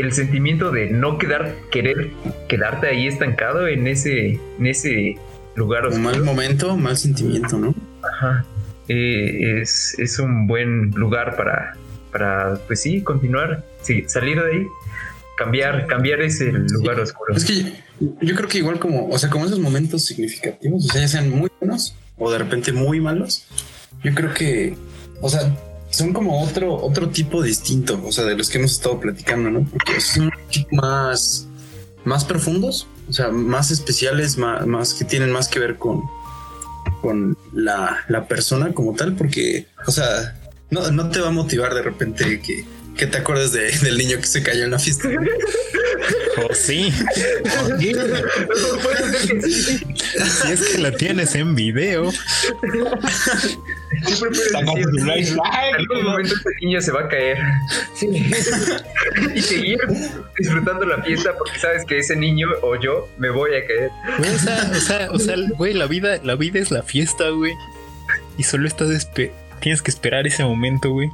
el 0.00 0.12
sentimiento 0.12 0.70
de 0.70 0.90
no 0.90 1.18
quedar, 1.18 1.54
querer 1.70 2.10
quedarte 2.48 2.88
ahí 2.88 3.06
estancado 3.06 3.68
en 3.68 3.86
ese, 3.86 4.40
en 4.58 4.66
ese 4.66 5.16
lugar 5.54 5.84
como 5.84 5.98
mal 5.98 6.12
oscuro, 6.14 6.24
momento, 6.24 6.76
mal 6.76 6.96
sentimiento, 6.96 7.58
¿no? 7.58 7.74
ajá, 8.02 8.44
eh, 8.88 9.60
es, 9.60 9.96
es 9.98 10.18
un 10.18 10.46
buen 10.46 10.90
lugar 10.90 11.36
para, 11.36 11.76
para, 12.12 12.58
pues 12.66 12.80
sí, 12.80 13.02
continuar, 13.02 13.64
sí, 13.82 14.04
salir 14.06 14.42
de 14.42 14.50
ahí. 14.50 14.66
cambiar, 15.36 15.86
cambiar 15.86 16.20
ese 16.20 16.52
lugar 16.52 17.00
oscuro. 17.00 17.34
Es 17.34 17.44
que 17.44 17.62
yo, 17.98 18.14
yo 18.20 18.34
creo 18.34 18.48
que 18.48 18.58
igual 18.58 18.78
como, 18.78 19.08
o 19.08 19.18
sea, 19.18 19.30
como 19.30 19.46
esos 19.46 19.58
momentos 19.58 20.04
significativos, 20.04 20.86
o 20.86 20.92
sea, 20.92 21.00
ya 21.00 21.08
sean 21.08 21.30
muy 21.30 21.50
buenos 21.60 21.94
o 22.18 22.30
de 22.30 22.38
repente 22.38 22.72
muy 22.72 23.00
malos, 23.00 23.46
yo 24.04 24.14
creo 24.14 24.34
que, 24.34 24.74
o 25.22 25.28
sea, 25.28 25.56
son 25.90 26.12
como 26.12 26.42
otro, 26.42 26.74
otro 26.74 27.08
tipo 27.08 27.42
distinto, 27.42 28.00
o 28.04 28.12
sea, 28.12 28.24
de 28.24 28.36
los 28.36 28.48
que 28.48 28.58
hemos 28.58 28.72
estado 28.72 29.00
platicando, 29.00 29.50
¿no? 29.50 29.64
Porque 29.64 30.00
son 30.00 30.30
más, 30.70 31.46
más 32.04 32.24
profundos, 32.24 32.86
o 33.08 33.12
sea, 33.12 33.28
más 33.28 33.70
especiales, 33.70 34.38
más, 34.38 34.66
más 34.66 34.94
que 34.94 35.04
tienen 35.04 35.30
más 35.30 35.48
que 35.48 35.58
ver 35.58 35.76
con, 35.76 36.02
con 37.02 37.36
la, 37.52 37.98
la 38.08 38.26
persona 38.26 38.72
como 38.72 38.94
tal, 38.94 39.14
porque, 39.14 39.66
o 39.86 39.90
sea, 39.90 40.38
no, 40.70 40.90
no 40.90 41.10
te 41.10 41.20
va 41.20 41.28
a 41.28 41.32
motivar 41.32 41.74
de 41.74 41.82
repente 41.82 42.40
que, 42.40 42.64
que 43.00 43.06
te 43.06 43.18
acuerdes 43.18 43.52
de- 43.52 43.70
del 43.78 43.96
niño 43.98 44.18
que 44.18 44.26
se 44.26 44.42
cayó 44.42 44.64
en 44.64 44.70
la 44.72 44.78
fiesta. 44.78 45.08
Oh, 46.38 46.54
sí. 46.54 46.92
Si 50.24 50.52
es 50.52 50.60
que 50.72 50.78
lo 50.78 50.92
tienes 50.92 51.34
en 51.34 51.54
video. 51.54 52.10
Siempre 52.12 54.30
puedes 54.30 54.52
decir, 54.52 54.86
"Sí, 54.98 55.10
dices, 55.18 55.36
"Ay, 55.50 55.70
en 55.70 55.74
algún 55.76 56.04
momento 56.04 56.34
este 56.34 56.50
niño 56.62 56.80
se 56.80 56.92
va 56.92 57.00
a 57.00 57.08
caer. 57.08 57.38
y 59.34 59.42
seguir 59.42 59.78
disfrutando 60.38 60.86
la 60.86 61.02
fiesta 61.02 61.34
porque 61.36 61.58
sabes 61.58 61.84
que 61.84 61.98
ese 61.98 62.16
niño 62.16 62.48
o 62.62 62.80
yo 62.80 63.08
me 63.18 63.30
voy 63.30 63.50
a 63.54 63.66
caer. 63.66 63.90
Güey, 64.18 64.34
o 64.34 64.38
sea, 64.38 64.70
o 64.72 64.80
sea, 64.80 65.08
o 65.12 65.18
sea, 65.18 65.36
güey, 65.56 65.74
la 65.74 65.86
vida, 65.86 66.18
la 66.22 66.36
vida 66.36 66.58
es 66.58 66.70
la 66.70 66.82
fiesta, 66.82 67.28
güey. 67.30 67.52
Y 68.38 68.44
solo 68.44 68.66
estás 68.68 68.88
tienes 69.60 69.82
que 69.82 69.90
esperar 69.90 70.26
ese 70.26 70.44
momento, 70.44 70.90
güey. 70.90 71.10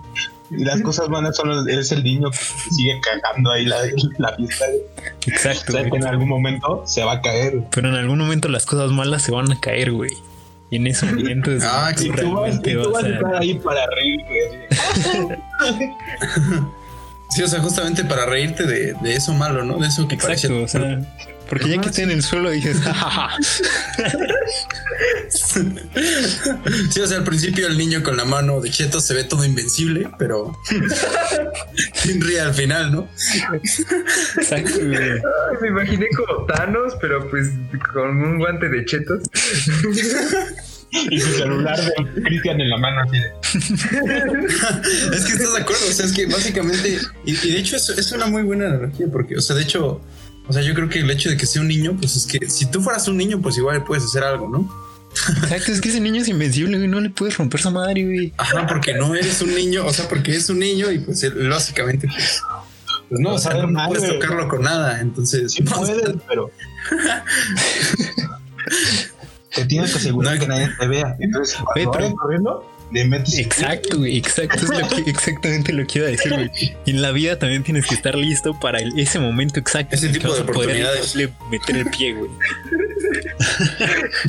Y 0.50 0.64
las 0.64 0.80
cosas 0.82 1.08
buenas 1.08 1.36
son 1.36 1.68
eres 1.68 1.90
el 1.92 2.04
niño 2.04 2.30
que 2.30 2.38
sigue 2.70 3.00
cagando 3.00 3.50
ahí 3.50 3.66
la, 3.66 3.76
la 4.18 4.34
fiesta. 4.36 4.64
güey. 4.66 4.80
Exacto, 5.26 5.72
O 5.72 5.76
sea, 5.76 5.90
que 5.90 5.96
en 5.96 6.06
algún 6.06 6.28
momento 6.28 6.82
se 6.86 7.02
va 7.04 7.12
a 7.14 7.20
caer. 7.20 7.62
Pero 7.70 7.88
en 7.88 7.94
algún 7.94 8.18
momento 8.18 8.48
las 8.48 8.66
cosas 8.66 8.90
malas 8.90 9.22
se 9.22 9.32
van 9.32 9.50
a 9.50 9.60
caer, 9.60 9.92
güey. 9.92 10.10
Y 10.70 10.76
en 10.76 10.86
ese 10.88 11.06
momento 11.06 11.52
es 11.52 11.62
Ah, 11.64 11.92
tú 11.96 12.04
tú 12.04 12.34
vas, 12.34 13.04
a... 13.04 13.08
estar 13.08 13.36
ahí 13.36 13.54
para 13.54 13.86
reír, 13.86 14.20
güey. 14.26 15.38
Sí, 17.30 17.42
o 17.42 17.48
sea, 17.48 17.60
justamente 17.60 18.04
para 18.04 18.24
reírte 18.26 18.64
de, 18.64 18.94
de 19.02 19.14
eso 19.16 19.34
malo, 19.34 19.64
¿no? 19.64 19.78
De 19.78 19.88
eso 19.88 20.06
que 20.08 20.14
Exacto, 20.14 20.48
parecía- 20.48 20.64
o 20.64 20.68
sea, 20.68 21.00
porque 21.48 21.68
ya 21.68 21.80
que 21.80 21.88
esté 21.88 22.02
en 22.02 22.10
el 22.10 22.22
suelo 22.22 22.50
dices. 22.50 22.76
Sí, 26.90 27.00
o 27.00 27.06
sea, 27.06 27.18
al 27.18 27.24
principio 27.24 27.66
el 27.66 27.76
niño 27.76 28.02
con 28.02 28.16
la 28.16 28.24
mano 28.24 28.60
de 28.60 28.70
cheto 28.70 29.00
se 29.00 29.14
ve 29.14 29.24
todo 29.24 29.44
invencible, 29.44 30.08
pero 30.18 30.56
sin 31.94 32.20
ríe 32.20 32.40
al 32.40 32.54
final, 32.54 32.92
¿no? 32.92 33.08
exacto, 34.36 34.78
güey. 34.84 34.96
Ay, 34.96 35.56
me 35.60 35.68
imaginé 35.68 36.06
como 36.16 36.44
Thanos, 36.46 36.94
pero 37.00 37.28
pues 37.30 37.48
con 37.92 38.22
un 38.22 38.38
guante 38.38 38.68
de 38.68 38.84
chetos. 38.84 39.22
Y 41.10 41.20
su 41.20 41.32
celular 41.32 41.78
de 41.80 42.22
Cristian 42.22 42.60
en 42.60 42.70
la 42.70 42.78
mano 42.78 43.02
así 43.02 43.18
de. 43.18 43.32
Es 45.16 45.24
que 45.24 45.32
estás 45.32 45.54
de 45.54 45.60
acuerdo, 45.60 45.86
o 45.88 45.92
sea, 45.92 46.06
es 46.06 46.12
que 46.12 46.26
básicamente, 46.26 46.98
y, 47.24 47.32
y 47.32 47.52
de 47.52 47.58
hecho 47.58 47.76
es, 47.76 47.88
es 47.88 48.12
una 48.12 48.26
muy 48.26 48.42
buena 48.42 48.66
analogía, 48.66 49.06
porque, 49.10 49.36
o 49.36 49.40
sea, 49.40 49.56
de 49.56 49.62
hecho, 49.62 50.00
o 50.48 50.52
sea, 50.52 50.62
yo 50.62 50.74
creo 50.74 50.88
que 50.88 51.00
el 51.00 51.10
hecho 51.10 51.28
de 51.28 51.36
que 51.36 51.46
sea 51.46 51.62
un 51.62 51.68
niño, 51.68 51.96
pues 51.98 52.16
es 52.16 52.26
que 52.26 52.48
si 52.48 52.70
tú 52.70 52.80
fueras 52.80 53.08
un 53.08 53.16
niño, 53.16 53.40
pues 53.40 53.56
igual 53.58 53.84
puedes 53.84 54.04
hacer 54.04 54.24
algo, 54.24 54.48
¿no? 54.48 54.86
Exacto, 55.42 55.72
es 55.72 55.80
que 55.80 55.88
ese 55.88 56.00
niño 56.00 56.22
es 56.22 56.28
invencible, 56.28 56.76
güey. 56.76 56.88
No 56.88 57.00
le 57.00 57.10
puedes 57.10 57.36
romper 57.36 57.60
su 57.60 57.70
madre, 57.70 58.04
güey. 58.04 58.32
Ajá, 58.36 58.66
porque 58.66 58.94
no 58.94 59.14
eres 59.14 59.40
un 59.40 59.54
niño, 59.54 59.86
o 59.86 59.92
sea, 59.92 60.08
porque 60.08 60.36
es 60.36 60.48
un 60.50 60.58
niño 60.58 60.90
y 60.90 60.98
pues 60.98 61.22
él, 61.22 61.48
básicamente, 61.48 62.06
pues, 62.06 62.42
pues 63.08 63.20
no, 63.20 63.34
o 63.34 63.38
sea, 63.38 63.54
no 63.54 63.68
mal, 63.68 63.88
puedes 63.88 64.08
tocarlo 64.08 64.48
con 64.48 64.62
nada, 64.62 65.00
entonces, 65.00 65.52
Sí 65.52 65.62
no, 65.62 65.72
puedes, 65.72 66.14
pero. 66.28 66.50
te 69.56 69.64
tienes 69.64 69.90
que 69.92 69.98
asegurar 69.98 70.38
que 70.38 70.46
nadie 70.46 70.68
te 70.78 70.86
vea. 70.86 71.16
Entonces, 71.18 71.56
cuando 71.74 71.90
pero- 71.92 72.14
corriendo, 72.14 72.72
le 72.92 73.04
metes. 73.04 73.36
Exacto, 73.38 73.98
güey. 73.98 74.16
Exacto, 74.16 74.56
es 74.56 74.68
lo 74.68 74.88
que, 75.04 75.10
exactamente 75.10 75.72
lo 75.72 75.84
que 75.86 75.98
iba 75.98 76.06
a 76.08 76.10
decir, 76.12 76.32
güey. 76.32 76.50
Y 76.84 76.90
en 76.92 77.02
la 77.02 77.10
vida 77.10 77.36
también 77.38 77.64
tienes 77.64 77.86
que 77.86 77.94
estar 77.96 78.14
listo 78.14 78.58
para 78.60 78.78
el- 78.78 78.96
ese 78.98 79.18
momento 79.18 79.58
exacto. 79.58 79.96
Ese 79.96 80.08
tipo 80.10 80.28
de 80.32 80.42
poder 80.42 80.50
oportunidades. 80.50 81.16
le- 81.16 81.32
meter 81.50 81.76
el 81.78 81.86
pie, 81.90 82.12
güey. 82.14 82.30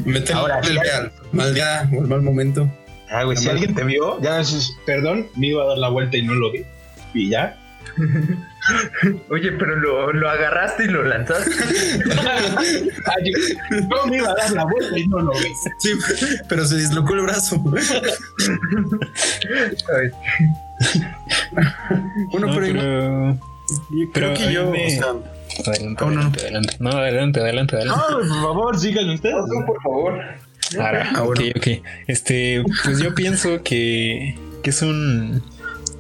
meterle 0.06 0.34
Ahora, 0.42 0.60
el 0.62 0.80
al 0.80 1.12
mal 1.32 1.54
día 1.54 1.90
o 1.96 2.02
el 2.02 2.08
mal 2.08 2.22
momento. 2.22 2.70
Ah, 3.10 3.24
güey, 3.24 3.38
si 3.38 3.48
alguien 3.48 3.74
te 3.74 3.84
vio, 3.84 4.20
ya 4.22 4.40
dices, 4.40 4.72
perdón, 4.86 5.28
me 5.36 5.48
iba 5.48 5.64
a 5.64 5.68
dar 5.68 5.78
la 5.78 5.90
vuelta 5.90 6.18
y 6.18 6.24
no 6.24 6.34
lo 6.34 6.52
vi. 6.52 6.64
Y 7.14 7.30
ya. 7.30 7.58
Oye, 9.30 9.52
pero 9.54 9.76
lo, 9.78 10.12
lo 10.14 10.30
agarraste 10.30 10.84
y 10.86 10.88
lo 10.88 11.04
lanzaste. 11.04 11.52
Ah, 13.06 13.16
yo- 13.24 13.80
no 13.90 14.06
me 14.08 14.18
iba 14.18 14.30
a 14.32 14.36
dar 14.36 14.52
la 14.52 14.64
vuelta 14.66 14.98
y 14.98 15.08
no 15.08 15.20
lo 15.20 15.32
vi. 15.34 15.48
Sí, 15.80 15.92
pero 16.50 16.66
se 16.66 16.78
dislocó 16.78 17.14
el 17.14 17.22
brazo. 17.22 17.64
Ay, 19.98 20.12
Bueno, 22.32 22.48
No, 22.48 22.54
pero, 22.56 22.68
igual, 22.68 22.84
pero... 22.86 23.34
yo 23.92 24.12
pero 24.14 24.34
creo 24.34 24.48
que 24.48 24.54
yo, 24.54 24.72
me- 24.72 24.86
o 24.86 24.90
sea, 24.90 25.14
Adelante, 25.74 26.04
Oh, 26.04 26.10
no. 26.12 26.20
adelante, 26.20 26.42
adelante. 26.42 26.76
No, 26.80 26.90
adelante, 26.92 27.40
adelante, 27.40 27.76
adelante. 27.78 28.02
No, 28.12 28.18
por 28.20 28.28
favor, 28.28 28.80
sigan 28.80 29.10
ustedes. 29.10 29.36
por 29.66 29.82
favor. 29.82 30.20
Ahora, 30.80 31.10
Ah, 31.16 31.22
bueno. 31.22 31.42
ok, 31.50 31.58
ok. 31.58 31.68
Este, 32.08 32.64
pues 32.84 33.00
yo 33.00 33.16
pienso 33.16 33.64
que, 33.64 34.38
que 34.62 34.70
es 34.70 34.82
un. 34.82 35.42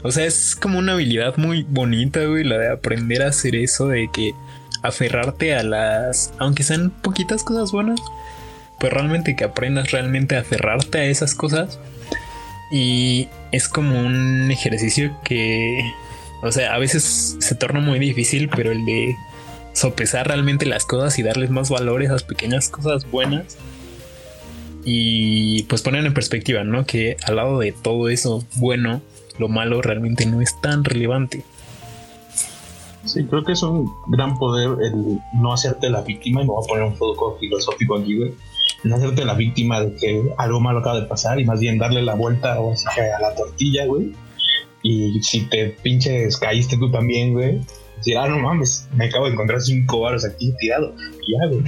O 0.03 0.11
sea, 0.11 0.25
es 0.25 0.55
como 0.55 0.79
una 0.79 0.93
habilidad 0.93 1.37
muy 1.37 1.63
bonita, 1.67 2.23
güey, 2.25 2.43
la 2.43 2.57
de 2.57 2.71
aprender 2.71 3.23
a 3.23 3.29
hacer 3.29 3.55
eso, 3.55 3.87
de 3.87 4.09
que 4.11 4.33
aferrarte 4.83 5.55
a 5.55 5.63
las. 5.63 6.33
Aunque 6.39 6.63
sean 6.63 6.91
poquitas 6.91 7.43
cosas 7.43 7.71
buenas, 7.71 7.99
pues 8.79 8.93
realmente 8.93 9.35
que 9.35 9.43
aprendas 9.43 9.91
realmente 9.91 10.35
a 10.35 10.41
aferrarte 10.41 10.99
a 10.99 11.05
esas 11.05 11.33
cosas. 11.33 11.79
Y 12.71 13.27
es 13.51 13.67
como 13.67 13.99
un 13.99 14.51
ejercicio 14.51 15.17
que. 15.23 15.81
O 16.43 16.51
sea, 16.51 16.75
a 16.75 16.77
veces 16.77 17.37
se 17.39 17.55
torna 17.55 17.79
muy 17.79 17.97
difícil, 17.97 18.49
pero 18.49 18.71
el 18.71 18.85
de 18.85 19.15
sopesar 19.73 20.27
realmente 20.27 20.65
las 20.65 20.85
cosas 20.85 21.17
y 21.19 21.23
darles 21.23 21.49
más 21.49 21.69
valor 21.69 22.01
a 22.01 22.05
esas 22.05 22.23
pequeñas 22.23 22.69
cosas 22.69 23.09
buenas 23.09 23.57
y 24.89 25.63
pues 25.63 25.81
poner 25.81 26.05
en 26.05 26.13
perspectiva, 26.13 26.63
¿no? 26.63 26.85
Que 26.85 27.17
al 27.25 27.35
lado 27.35 27.59
de 27.59 27.73
todo 27.73 28.07
eso 28.07 28.45
bueno, 28.55 29.01
lo 29.37 29.47
malo 29.47 29.81
realmente 29.81 30.25
no 30.25 30.41
es 30.41 30.59
tan 30.61 30.83
relevante. 30.83 31.43
Sí, 33.05 33.25
creo 33.25 33.43
que 33.43 33.53
es 33.53 33.63
un 33.63 33.89
gran 34.07 34.37
poder 34.37 34.77
el 34.83 35.19
no 35.33 35.53
hacerte 35.53 35.89
la 35.89 36.01
víctima, 36.01 36.41
y 36.41 36.45
me 36.45 36.51
voy 36.51 36.63
a 36.63 36.67
poner 36.67 36.83
un 36.83 36.97
poco 36.97 37.37
filosófico 37.39 37.97
aquí, 37.97 38.17
güey. 38.17 38.33
No 38.83 38.95
hacerte 38.95 39.25
la 39.25 39.33
víctima 39.33 39.79
de 39.79 39.95
que 39.95 40.29
algo 40.37 40.59
malo 40.59 40.79
acaba 40.79 40.99
de 40.99 41.05
pasar 41.05 41.39
y 41.39 41.45
más 41.45 41.59
bien 41.59 41.77
darle 41.77 42.01
la 42.01 42.15
vuelta 42.15 42.59
o 42.59 42.73
así 42.73 42.85
que 42.93 43.01
a 43.01 43.19
la 43.19 43.33
tortilla, 43.33 43.85
güey. 43.85 44.13
Y 44.83 45.21
si 45.23 45.41
te 45.49 45.69
pinches 45.69 46.37
caíste 46.37 46.77
tú 46.77 46.91
también, 46.91 47.33
güey. 47.33 47.61
Decir, 47.97 48.17
ah, 48.17 48.27
no 48.27 48.39
mames, 48.39 48.87
me 48.95 49.07
acabo 49.07 49.25
de 49.25 49.33
encontrar 49.33 49.61
cinco 49.61 50.01
varos 50.01 50.23
aquí 50.25 50.53
tirado. 50.59 50.93
Güey. 50.93 51.63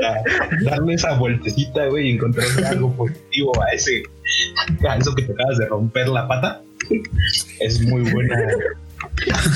Ya, 0.00 0.70
darle 0.70 0.94
esa 0.94 1.16
vueltecita, 1.16 1.86
güey, 1.86 2.08
y 2.08 2.12
encontrar 2.14 2.46
algo 2.66 2.92
positivo 2.96 3.52
a 3.62 3.70
ese, 3.72 4.02
a 4.88 4.96
eso 4.96 5.14
que 5.14 5.22
te 5.22 5.32
acabas 5.32 5.58
de 5.58 5.66
romper 5.66 6.08
la 6.08 6.26
pata. 6.26 6.62
Es 7.60 7.80
muy 7.82 8.02
buena. 8.10 8.36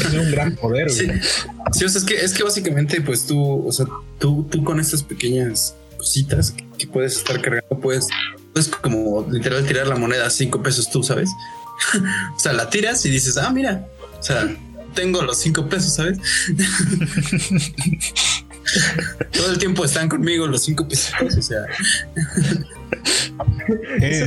Es 0.00 0.14
un 0.14 0.30
gran 0.30 0.54
poder, 0.56 0.90
Sí, 0.90 1.06
güey. 1.06 1.18
sí, 1.72 1.84
o 1.84 1.88
sea, 1.88 1.98
es 2.00 2.04
que, 2.04 2.14
es 2.14 2.32
que 2.32 2.44
básicamente, 2.44 3.00
pues 3.00 3.26
tú, 3.26 3.66
o 3.66 3.72
sea, 3.72 3.86
tú, 4.18 4.46
tú 4.50 4.62
con 4.62 4.78
estas 4.78 5.02
pequeñas 5.02 5.74
cositas 5.96 6.52
que, 6.52 6.64
que 6.78 6.86
puedes 6.86 7.16
estar 7.16 7.40
cargando, 7.40 7.80
puedes, 7.80 8.06
puedes 8.52 8.68
como 8.68 9.26
literal 9.30 9.66
tirar 9.66 9.88
la 9.88 9.96
moneda 9.96 10.26
a 10.26 10.30
cinco 10.30 10.62
pesos 10.62 10.90
tú, 10.90 11.02
¿sabes? 11.02 11.30
o 12.36 12.38
sea, 12.38 12.52
la 12.52 12.70
tiras 12.70 13.04
y 13.04 13.10
dices, 13.10 13.36
ah, 13.36 13.50
mira, 13.50 13.86
o 14.18 14.22
sea, 14.22 14.48
tengo 14.94 15.22
los 15.22 15.38
cinco 15.38 15.68
pesos, 15.68 15.94
¿sabes? 15.94 16.18
Todo 19.32 19.52
el 19.52 19.58
tiempo 19.58 19.84
están 19.84 20.08
conmigo 20.08 20.46
los 20.46 20.64
cinco 20.64 20.86
pesos, 20.86 21.12
o 21.36 21.42
sea, 21.42 21.64
Eh, 24.00 24.26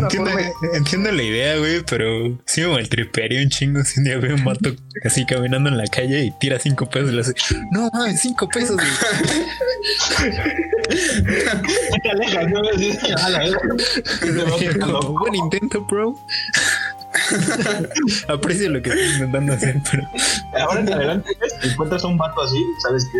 entiendo, 0.74 1.12
la 1.12 1.24
idea, 1.24 1.58
güey, 1.58 1.84
pero 1.84 2.40
sí 2.46 2.62
me 2.62 2.68
maltripearía 2.68 3.42
un 3.42 3.50
chingo 3.50 3.84
si 3.84 4.00
un 4.00 4.06
día 4.06 4.18
veo 4.18 4.36
un 4.36 4.46
vato 4.46 4.76
así 5.04 5.26
caminando 5.26 5.70
en 5.70 5.78
la 5.78 5.88
calle 5.88 6.26
y 6.26 6.32
tira 6.40 6.60
cinco 6.60 6.88
pesos 6.90 7.12
y 7.12 7.16
le 7.16 7.22
hace, 7.22 7.34
no 7.72 7.90
mames, 7.92 8.22
cinco 8.22 8.48
pesos, 8.48 8.76
güey". 8.76 8.88
te 12.04 12.10
alejas, 12.10 12.48
¿no? 12.50 12.62
A 13.18 13.30
la 13.30 13.40
vez. 13.40 13.54
Buen 15.02 15.36
intento, 15.36 15.82
bro. 15.86 16.16
Aprecio 18.28 18.70
lo 18.70 18.82
que 18.82 18.90
estoy 18.90 19.06
intentando 19.14 19.54
hacer, 19.54 19.76
pero 19.92 20.04
Ahora 20.60 20.80
en 20.82 20.94
adelante, 20.94 21.30
encuentras 21.64 22.04
a 22.04 22.08
un 22.08 22.18
vato 22.18 22.42
así, 22.42 22.58
sabes 22.82 23.06
que. 23.12 23.20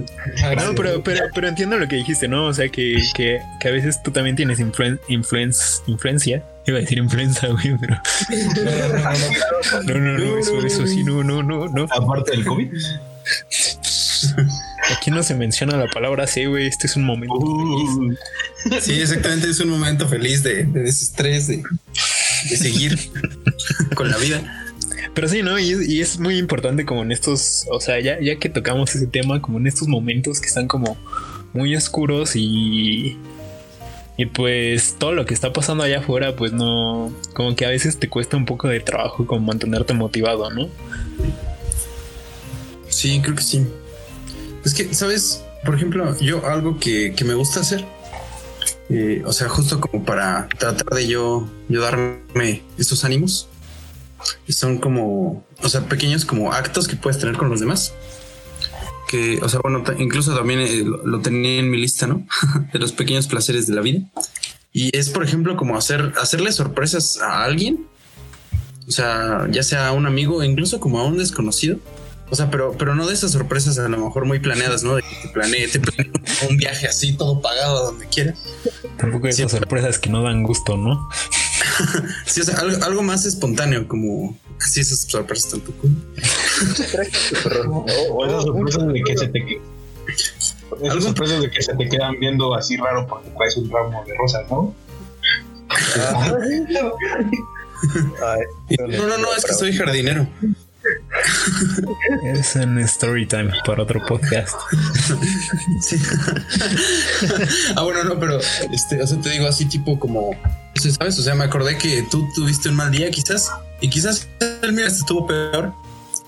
No, 0.56 0.74
pero, 0.74 1.02
pero, 1.02 1.20
pero 1.34 1.48
entiendo 1.48 1.76
lo 1.78 1.88
que 1.88 1.96
dijiste, 1.96 2.28
¿no? 2.28 2.46
O 2.46 2.54
sea, 2.54 2.68
que, 2.68 3.02
que, 3.14 3.40
que 3.58 3.68
a 3.68 3.70
veces 3.70 4.02
tú 4.02 4.10
también 4.10 4.36
tienes 4.36 4.60
influen- 4.60 5.00
influen- 5.08 5.54
influencia 5.86 6.42
Iba 6.66 6.76
a 6.76 6.80
decir 6.82 6.98
influenza, 6.98 7.46
güey, 7.48 7.74
pero. 7.78 7.96
No, 9.86 9.94
no, 9.98 10.18
no, 10.18 10.38
eso, 10.38 10.58
eso 10.64 10.86
sí, 10.86 11.02
no, 11.02 11.24
no, 11.24 11.42
no, 11.42 11.68
no. 11.68 11.84
Aparte 11.90 12.32
del 12.32 12.44
COVID. 12.44 12.70
Aquí 14.94 15.10
no 15.10 15.22
se 15.22 15.34
menciona 15.34 15.76
la 15.78 15.86
palabra 15.88 16.26
C, 16.26 16.46
güey. 16.46 16.66
Este 16.66 16.86
es 16.86 16.96
un 16.96 17.04
momento. 17.04 17.34
Uh, 17.34 18.14
Sí, 18.80 19.00
exactamente. 19.00 19.48
Es 19.48 19.58
un 19.60 19.70
momento 19.70 20.06
feliz 20.06 20.42
de, 20.42 20.64
de 20.64 20.80
desestrés, 20.82 21.46
de, 21.48 21.62
de 22.48 22.56
seguir 22.56 22.98
con 23.94 24.10
la 24.10 24.16
vida. 24.18 24.66
Pero 25.14 25.28
sí, 25.28 25.42
¿no? 25.42 25.58
Y, 25.58 25.72
es- 25.72 25.88
y 25.88 26.00
es 26.00 26.18
muy 26.18 26.38
importante 26.38 26.84
como 26.84 27.02
en 27.02 27.12
estos, 27.12 27.66
o 27.70 27.80
sea, 27.80 28.00
ya, 28.00 28.20
ya 28.20 28.36
que 28.36 28.48
tocamos 28.48 28.94
ese 28.94 29.06
tema, 29.06 29.42
como 29.42 29.58
en 29.58 29.66
estos 29.66 29.88
momentos 29.88 30.40
que 30.40 30.46
están 30.48 30.68
como 30.68 30.96
muy 31.52 31.74
oscuros 31.76 32.32
y... 32.36 33.16
Y 34.16 34.26
pues 34.26 34.96
todo 34.98 35.12
lo 35.12 35.24
que 35.24 35.32
está 35.32 35.50
pasando 35.50 35.82
allá 35.82 36.00
afuera, 36.00 36.36
pues 36.36 36.52
no, 36.52 37.10
como 37.32 37.56
que 37.56 37.64
a 37.64 37.70
veces 37.70 37.98
te 37.98 38.10
cuesta 38.10 38.36
un 38.36 38.44
poco 38.44 38.68
de 38.68 38.78
trabajo 38.80 39.26
como 39.26 39.46
mantenerte 39.46 39.94
motivado, 39.94 40.50
¿no? 40.50 40.68
Sí, 42.88 43.20
creo 43.22 43.34
que 43.36 43.42
sí. 43.42 43.66
Es 44.64 44.74
que, 44.74 44.92
¿sabes? 44.92 45.42
Por 45.64 45.74
ejemplo, 45.74 46.18
yo 46.20 46.46
algo 46.46 46.78
que, 46.78 47.14
que 47.16 47.24
me 47.24 47.32
gusta 47.32 47.60
hacer, 47.60 47.84
eh, 48.90 49.22
o 49.24 49.32
sea, 49.32 49.48
justo 49.48 49.80
como 49.80 50.04
para 50.04 50.48
tratar 50.58 50.96
de 50.96 51.06
yo, 51.06 51.48
yo 51.68 51.80
darme 51.80 52.62
esos 52.76 53.04
ánimos, 53.04 53.48
son 54.48 54.78
como, 54.78 55.44
o 55.62 55.68
sea, 55.68 55.82
pequeños 55.88 56.24
como 56.24 56.52
actos 56.52 56.88
que 56.88 56.96
puedes 56.96 57.18
tener 57.20 57.36
con 57.36 57.48
los 57.48 57.60
demás. 57.60 57.94
Que, 59.08 59.38
o 59.42 59.48
sea, 59.48 59.60
bueno, 59.60 59.84
incluso 59.98 60.34
también 60.34 60.60
eh, 60.60 60.84
lo, 60.84 61.20
tenía 61.20 61.60
en 61.60 61.70
mi 61.70 61.78
lista, 61.78 62.06
¿no? 62.06 62.26
de 62.72 62.78
los 62.78 62.92
pequeños 62.92 63.28
placeres 63.28 63.66
de 63.66 63.74
la 63.74 63.80
vida. 63.80 64.00
Y 64.72 64.96
es, 64.96 65.10
por 65.10 65.24
ejemplo, 65.24 65.56
como 65.56 65.76
hacer, 65.76 66.12
hacerle 66.20 66.52
sorpresas 66.52 67.20
a 67.20 67.44
alguien. 67.44 67.86
O 68.88 68.90
sea, 68.92 69.46
ya 69.50 69.62
sea 69.62 69.88
a 69.88 69.92
un 69.92 70.06
amigo, 70.06 70.42
incluso 70.42 70.80
como 70.80 70.98
a 70.98 71.04
un 71.04 71.16
desconocido. 71.16 71.78
O 72.30 72.36
sea, 72.36 72.50
pero, 72.50 72.72
pero 72.78 72.94
no 72.94 73.06
de 73.06 73.14
esas 73.14 73.32
sorpresas 73.32 73.78
a 73.78 73.88
lo 73.88 73.98
mejor 73.98 74.24
muy 74.24 74.38
planeadas, 74.38 74.82
¿no? 74.84 74.94
De 74.96 75.02
que 75.02 75.16
te 75.22 75.28
planee, 75.28 75.66
te 75.68 75.80
planee 75.80 76.12
un 76.48 76.56
viaje 76.56 76.86
así, 76.86 77.12
todo 77.14 77.40
pagado 77.40 77.78
a 77.78 77.82
donde 77.86 78.06
quiera. 78.06 78.34
Tampoco 78.98 79.26
esas 79.28 79.50
Sí. 79.50 79.56
sorpresas 79.58 79.98
que 79.98 80.10
no 80.10 80.22
dan 80.22 80.42
gusto, 80.42 80.76
¿no? 80.76 81.08
Sí, 82.26 82.40
o 82.40 82.44
sea, 82.44 82.56
algo, 82.58 82.82
algo 82.84 83.02
más 83.02 83.24
espontáneo, 83.26 83.86
como 83.88 84.38
así 84.60 84.80
esas 84.80 85.00
sorpresas 85.02 85.50
tampoco. 85.50 85.88
o, 87.68 87.84
o 88.14 88.26
esas 88.26 88.42
sorpresas 88.44 88.86
de 88.92 89.02
que 89.02 89.16
se 89.18 89.28
te 89.28 89.60
esas 90.08 90.54
Algo- 90.82 91.00
sorpresas 91.02 91.40
de 91.42 91.50
que 91.50 91.62
se 91.62 91.74
te 91.74 91.88
quedan 91.88 92.18
viendo 92.20 92.54
así 92.54 92.76
raro 92.76 93.06
porque 93.06 93.28
traes 93.36 93.56
un 93.56 93.70
ramo 93.70 94.04
de 94.06 94.14
rosas, 94.16 94.48
¿no? 94.50 94.74
Y- 98.68 98.76
No, 98.96 99.06
no, 99.06 99.18
no, 99.18 99.34
es 99.36 99.44
que 99.44 99.54
soy 99.54 99.72
jardinero. 99.74 100.26
Es 102.22 102.56
un 102.56 102.78
story 102.78 103.26
time 103.26 103.50
para 103.64 103.82
otro 103.82 104.04
podcast. 104.06 104.56
Sí. 105.80 105.96
ah, 107.76 107.82
bueno, 107.82 108.04
no, 108.04 108.18
pero 108.18 108.38
este, 108.72 109.02
o 109.02 109.06
sea, 109.06 109.20
te 109.20 109.30
digo 109.30 109.46
así, 109.46 109.66
tipo 109.66 109.98
como, 109.98 110.30
¿sabes? 110.74 111.18
O 111.18 111.22
sea, 111.22 111.34
me 111.34 111.44
acordé 111.44 111.78
que 111.78 112.02
tú 112.10 112.26
tuviste 112.34 112.68
un 112.68 112.76
mal 112.76 112.90
día, 112.90 113.10
quizás, 113.10 113.50
y 113.80 113.88
quizás 113.88 114.28
el 114.62 114.72
mío 114.72 114.86
estuvo 114.86 115.26
peor, 115.26 115.72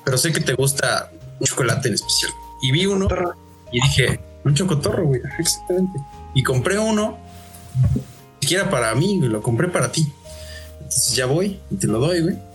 pero 0.05 0.16
sé 0.16 0.32
que 0.32 0.40
te 0.40 0.55
gusta 0.55 1.11
un 1.38 1.46
chocolate 1.46 1.88
en 1.88 1.94
especial. 1.94 2.32
Y 2.62 2.72
vi 2.72 2.86
uno 2.86 3.09
y 3.70 3.80
dije, 3.82 4.20
un 4.44 4.55
chocotorro, 4.55 5.07
güey, 5.07 5.20
exactamente. 5.38 5.98
Y 6.34 6.42
compré 6.42 6.78
uno, 6.78 7.18
ni 7.94 8.48
siquiera 8.48 8.70
para 8.70 8.94
mí, 8.94 9.20
lo 9.20 9.42
compré 9.42 9.68
para 9.68 9.92
ti. 9.92 10.12
Entonces 10.78 11.14
ya 11.14 11.26
voy 11.26 11.61
y 11.70 11.76
te 11.76 11.86
lo 11.86 11.98
doy, 11.98 12.22
güey. 12.22 12.51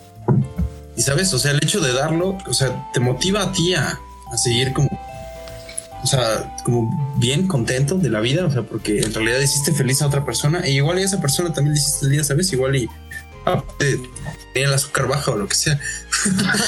Y 0.97 1.01
sabes, 1.03 1.33
o 1.33 1.39
sea, 1.39 1.51
el 1.51 1.57
hecho 1.63 1.79
de 1.79 1.93
darlo, 1.93 2.37
o 2.47 2.53
sea, 2.53 2.89
te 2.93 2.99
motiva 2.99 3.43
a 3.43 3.51
ti 3.53 3.73
a, 3.75 3.99
a 4.31 4.37
seguir 4.37 4.73
como 4.73 4.89
o 6.03 6.05
sea, 6.05 6.55
como 6.63 7.15
bien 7.17 7.47
contento 7.47 7.97
de 7.97 8.09
la 8.09 8.19
vida, 8.21 8.45
o 8.45 8.51
sea, 8.51 8.61
porque 8.61 8.99
en 8.99 9.13
realidad 9.13 9.39
hiciste 9.39 9.73
feliz 9.73 10.01
a 10.01 10.07
otra 10.07 10.23
persona 10.23 10.59
e 10.61 10.71
igual 10.71 10.97
a 10.99 11.01
esa 11.01 11.19
persona 11.19 11.51
también 11.53 11.73
le 11.73 11.79
hiciste 11.79 12.05
el 12.05 12.11
día, 12.11 12.23
¿sabes? 12.23 12.53
Igual 12.53 12.75
y 12.75 12.89
ah, 13.45 13.63
te- 13.79 13.97
tenía 14.53 14.69
el 14.69 14.73
azúcar 14.73 15.07
baja 15.07 15.31
o 15.31 15.37
lo 15.37 15.47
que 15.47 15.55
sea. 15.55 15.79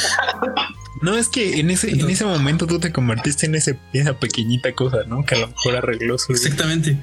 No, 1.02 1.16
es 1.16 1.30
que 1.30 1.60
en 1.62 1.70
ese, 1.70 1.92
en 1.92 2.10
ese 2.10 2.26
momento 2.26 2.68
tú 2.68 2.78
te 2.78 2.92
convertiste 2.92 3.46
en 3.46 3.56
ese, 3.56 3.80
esa 3.94 4.20
pequeñita 4.20 4.74
cosa, 4.74 4.98
¿no? 5.08 5.24
Que 5.24 5.36
a 5.36 5.40
lo 5.40 5.48
mejor 5.48 5.78
arregló 5.78 6.18
su 6.18 6.34
vida. 6.34 6.42
Exactamente. 6.44 7.02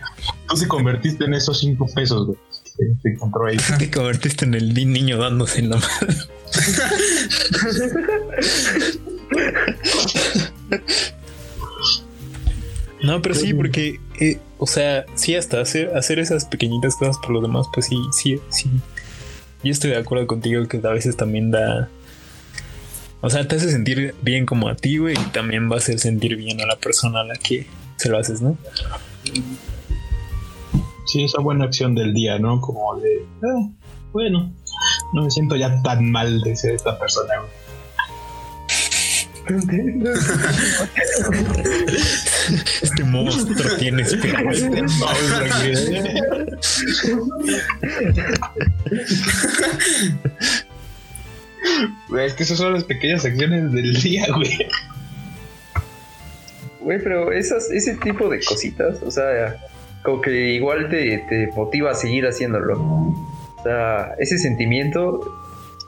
Tú 0.49 0.57
se 0.59 0.68
convertiste 0.68 1.24
en 1.24 1.33
esos 1.33 1.61
cinco 1.61 1.87
pesos, 1.95 2.27
güey. 2.27 2.39
Se 3.03 3.09
encontró 3.09 3.47
ahí. 3.47 3.57
Te 3.79 3.91
convertiste 3.91 4.45
en 4.45 4.55
el 4.55 4.74
ni- 4.74 4.85
niño 4.85 5.18
dándose 5.18 5.61
en 5.61 5.70
la 5.70 5.77
mano. 5.77 6.14
No, 13.03 13.20
pero 13.22 13.35
sí, 13.35 13.53
porque, 13.55 14.01
eh, 14.20 14.39
o 14.59 14.66
sea, 14.66 15.05
sí, 15.14 15.37
hasta 15.37 15.61
hacer, 15.61 15.95
hacer 15.97 16.18
esas 16.18 16.45
pequeñitas 16.47 16.97
cosas 16.97 17.16
por 17.18 17.31
los 17.31 17.43
demás, 17.43 17.66
pues 17.72 17.87
sí, 17.87 17.97
sí, 18.12 18.41
sí. 18.51 18.70
Yo 19.62 19.70
estoy 19.70 19.91
de 19.91 19.97
acuerdo 19.99 20.27
contigo 20.27 20.66
que 20.66 20.79
a 20.79 20.91
veces 20.91 21.16
también 21.16 21.51
da. 21.51 21.89
O 23.20 23.31
sea, 23.31 23.47
te 23.47 23.57
hace 23.57 23.70
sentir 23.70 24.14
bien 24.22 24.47
como 24.47 24.68
a 24.68 24.77
ti, 24.77 24.99
güey, 24.99 25.14
y 25.14 25.24
también 25.31 25.70
va 25.70 25.77
a 25.77 25.79
hacer 25.79 25.99
sentir 25.99 26.37
bien 26.37 26.61
a 26.61 26.66
la 26.66 26.77
persona 26.77 27.20
a 27.20 27.24
la 27.24 27.37
que 27.37 27.66
se 27.97 28.09
lo 28.09 28.18
haces, 28.18 28.41
¿no? 28.41 28.57
Sí, 31.07 31.25
esa 31.25 31.41
buena 31.41 31.65
acción 31.65 31.95
del 31.95 32.13
día, 32.13 32.39
¿no? 32.39 32.61
Como 32.61 32.97
de, 33.01 33.25
ah, 33.43 33.71
bueno, 34.13 34.53
no 35.13 35.23
me 35.23 35.31
siento 35.31 35.57
ya 35.57 35.83
tan 35.83 36.11
mal 36.11 36.41
de 36.41 36.57
ser 36.57 36.75
esta 36.75 36.99
persona, 36.99 37.35
güey. 37.39 37.67
Este 42.83 43.05
monstruo 43.05 43.77
tiene 43.79 44.03
esperanza. 44.03 44.69
Es 52.19 52.35
que 52.35 52.43
esas 52.43 52.59
son 52.59 52.75
las 52.75 52.85
pequeñas 52.85 53.25
acciones 53.25 53.73
del 53.73 53.95
día, 54.03 54.27
güey. 54.35 54.69
Güey, 56.81 57.03
pero 57.03 57.33
esas, 57.33 57.71
ese 57.71 57.97
tipo 57.97 58.29
de 58.29 58.43
cositas, 58.45 59.01
o 59.03 59.11
sea, 59.11 59.57
como 60.07 60.21
que 60.21 60.55
igual 60.55 60.89
te, 60.89 61.19
te 61.29 61.49
motiva 61.49 61.91
a 61.91 61.95
seguir 61.95 62.27
haciéndolo. 62.29 62.81
O 62.81 63.63
sea, 63.65 64.15
ese 64.21 64.39
sentimiento 64.39 65.21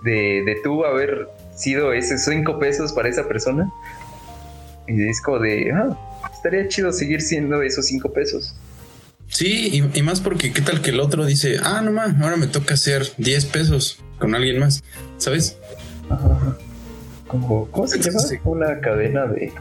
de, 0.02 0.42
de 0.44 0.56
tú 0.64 0.84
haber 0.84 1.28
sido 1.54 1.92
esos 1.92 2.22
cinco 2.24 2.58
pesos 2.58 2.92
para 2.92 3.08
esa 3.08 3.28
persona. 3.28 3.70
Y 4.88 5.08
es 5.08 5.22
como 5.22 5.38
de, 5.38 5.70
ah, 5.72 5.96
estaría 6.34 6.66
chido 6.66 6.90
seguir 6.92 7.22
siendo 7.22 7.62
esos 7.62 7.86
cinco 7.86 8.12
pesos. 8.12 8.56
Sí, 9.28 9.68
y, 9.94 9.98
y 9.98 10.02
más 10.02 10.20
porque 10.20 10.52
qué 10.52 10.62
tal 10.62 10.80
que 10.82 10.90
el 10.90 10.98
otro 10.98 11.24
dice, 11.24 11.58
ah, 11.62 11.80
no 11.80 11.92
más, 11.92 12.20
ahora 12.20 12.36
me 12.36 12.48
toca 12.48 12.74
hacer 12.74 13.06
10 13.18 13.44
pesos 13.46 14.02
con 14.18 14.34
alguien 14.34 14.58
más, 14.58 14.82
¿sabes? 15.18 15.56
Como, 17.28 17.68
¿Cómo 17.70 17.86
se 17.86 18.00
llama? 18.00 18.18
Sí. 18.18 18.36
Una 18.42 18.80
cadena 18.80 19.26
de 19.26 19.52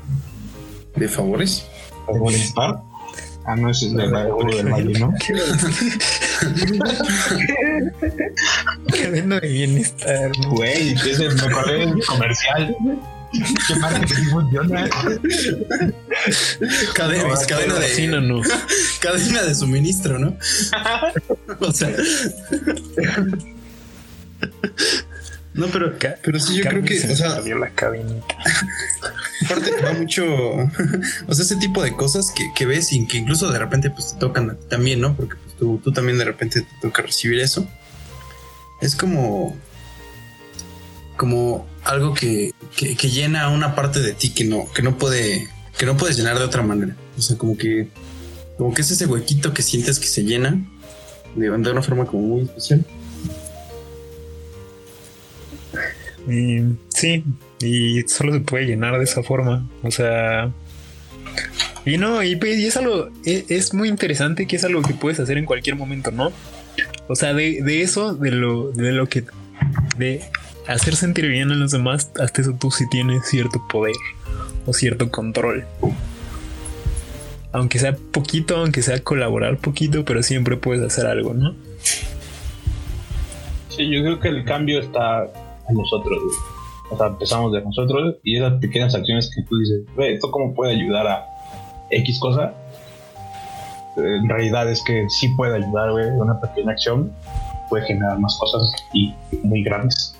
De 0.95 1.08
favores. 1.08 1.68
favores. 2.08 2.53
¿Ah? 2.58 2.82
Ah, 3.50 3.56
no, 3.56 3.70
ese 3.70 3.86
es 3.86 3.93
de 3.93 4.08
la 4.08 4.26
del 4.26 4.34
Valle, 4.70 5.00
¿no? 5.00 5.14
Cadena 8.91 9.39
de 9.39 9.48
bienestar. 9.48 10.32
Güey, 10.50 10.91
ese 10.91 11.30
me 11.30 11.41
acordé 11.41 11.78
del 11.78 12.06
comercial. 12.06 12.76
Qué 13.32 14.16
sí 14.16 14.26
funciona. 14.26 14.89
Cadena, 16.93 17.36
cadena 17.48 17.76
de, 17.76 17.88
Sí, 17.88 18.08
no, 18.08 18.20
no. 18.20 18.41
cadena 19.00 19.43
de 19.43 19.56
suministro, 19.56 20.20
¿no? 20.20 20.38
o 21.60 21.72
sea. 21.72 21.95
No, 25.58 25.66
pero, 25.68 25.97
pero 26.22 26.39
sí, 26.39 26.58
yo 26.58 26.64
creo 26.70 26.84
que, 26.84 26.99
Se 26.99 27.12
o 27.12 27.16
sea, 27.16 27.32
salió 27.32 27.58
la 27.58 27.72
cadenita. 27.72 28.38
aparte 29.45 29.72
va 29.84 29.93
mucho, 29.93 30.24
o 31.28 31.34
sea, 31.34 31.43
ese 31.43 31.55
tipo 31.55 31.82
de 31.82 31.93
cosas 31.93 32.32
que, 32.32 32.51
que 32.55 32.68
ves 32.68 32.93
y 32.93 33.08
que 33.08 33.18
incluso 33.18 33.51
de 33.51 33.58
repente 33.58 33.89
pues 33.89 34.14
te 34.14 34.20
tocan 34.20 34.51
a 34.51 34.53
ti 34.53 34.66
también, 34.70 35.01
¿no? 35.01 35.16
Porque 35.16 35.36
pues, 35.36 35.55
tú, 35.58 35.82
tú 35.84 35.91
también 35.91 36.20
de 36.20 36.26
repente 36.26 36.62
te 36.62 36.68
toca 36.80 37.01
recibir 37.01 37.39
eso. 37.39 37.68
Es 38.82 38.95
como, 38.95 39.58
como 41.18 41.68
algo 41.84 42.14
que, 42.14 42.53
que, 42.76 42.95
que 42.95 43.10
llena 43.10 43.49
una 43.49 43.74
parte 43.74 43.99
de 43.99 44.14
ti 44.14 44.30
que 44.30 44.43
no, 44.43 44.72
que 44.72 44.84
no 44.84 44.99
puede, 44.99 45.49
que 45.76 45.88
no 45.88 45.97
puedes 45.97 46.18
llenar 46.18 46.38
de 46.38 46.45
otra 46.45 46.62
manera. 46.62 46.95
O 47.18 47.22
sea, 47.22 47.36
como 47.36 47.58
que, 47.58 47.88
como 48.60 48.76
que 48.76 48.84
es 48.84 48.91
ese 48.91 49.08
huequito 49.08 49.55
que 49.55 49.64
sientes 49.64 49.97
que 49.97 50.08
se 50.08 50.24
llena 50.24 50.64
de, 51.36 51.49
de 51.49 51.72
una 51.72 51.82
forma 51.82 52.05
como 52.05 52.22
muy 52.22 52.43
especial. 52.43 52.86
Y, 56.28 56.75
sí, 56.89 57.23
y 57.61 58.01
solo 58.03 58.34
se 58.34 58.41
puede 58.41 58.65
llenar 58.65 58.97
de 58.97 59.03
esa 59.03 59.23
forma. 59.23 59.67
O 59.84 59.91
sea. 59.91 60.51
Y 61.86 61.97
no, 61.97 62.21
y, 62.23 62.36
pues, 62.36 62.57
es 62.57 62.75
algo. 62.78 63.09
e- 63.25 63.45
Es, 63.49 63.73
muy 63.73 63.89
interesante 63.89 64.45
que 64.45 64.57
es 64.57 64.63
algo 64.63 64.82
que 64.82 64.93
puedes 64.93 65.19
hacer 65.19 65.38
en 65.38 65.45
cualquier 65.45 65.75
momento, 65.75 66.11
¿no? 66.11 66.32
O 67.07 67.15
sea, 67.15 67.34
de, 67.34 67.61
de 67.63 67.82
eso, 67.82 68.13
de 68.13 68.32
lo, 68.32 68.71
de 68.71 68.91
lo 68.91 69.07
que. 69.07 69.23
de 69.97 70.21
hacer 70.67 70.95
sentir 70.95 71.28
bien 71.28 71.49
a 71.51 71.55
los 71.55 71.71
demás, 71.71 72.11
hasta 72.19 72.41
eso 72.41 72.53
tú 72.59 72.71
sí 72.71 72.86
tienes 72.89 73.25
cierto 73.25 73.65
poder 73.69 73.95
o 74.65 74.73
cierto 74.73 75.09
control. 75.09 75.65
Aunque 77.53 77.80
sea 77.80 77.95
poquito, 77.95 78.57
aunque 78.57 78.82
sea 78.82 78.99
colaborar 78.99 79.57
poquito, 79.57 80.03
pero 80.03 80.21
siempre 80.21 80.57
puedes 80.57 80.84
hacer 80.84 81.07
algo, 81.07 81.34
¿no? 81.34 81.55
Sí, 83.69 83.89
yo 83.89 84.01
creo 84.01 84.19
que 84.19 84.28
el 84.28 84.43
cambio 84.43 84.80
está 84.80 85.28
nosotros. 85.74 86.20
güey. 86.24 86.36
O 86.89 86.97
sea, 86.97 87.07
empezamos 87.07 87.51
de 87.51 87.61
nosotros 87.61 88.15
y 88.24 88.38
esas 88.38 88.53
pequeñas 88.59 88.95
acciones 88.95 89.30
que 89.36 89.41
tú 89.43 89.57
dices, 89.57 89.82
"Ve, 89.95 90.13
¿esto 90.13 90.32
cómo 90.32 90.53
puede 90.53 90.74
ayudar 90.74 91.07
a 91.07 91.26
X 91.91 92.20
cosa? 92.20 92.53
En 93.97 94.30
realidad 94.30 94.70
es 94.72 94.82
que 94.84 95.05
sí 95.09 95.28
puede 95.30 95.55
ayudar, 95.55 95.91
güey. 95.91 96.05
Una 96.11 96.39
pequeña 96.39 96.72
acción 96.72 97.11
puede 97.70 97.86
generar 97.86 98.20
más 98.20 98.38
cosas 98.39 98.72
y 98.93 99.13
muy 99.43 99.63
grandes. 99.63 100.15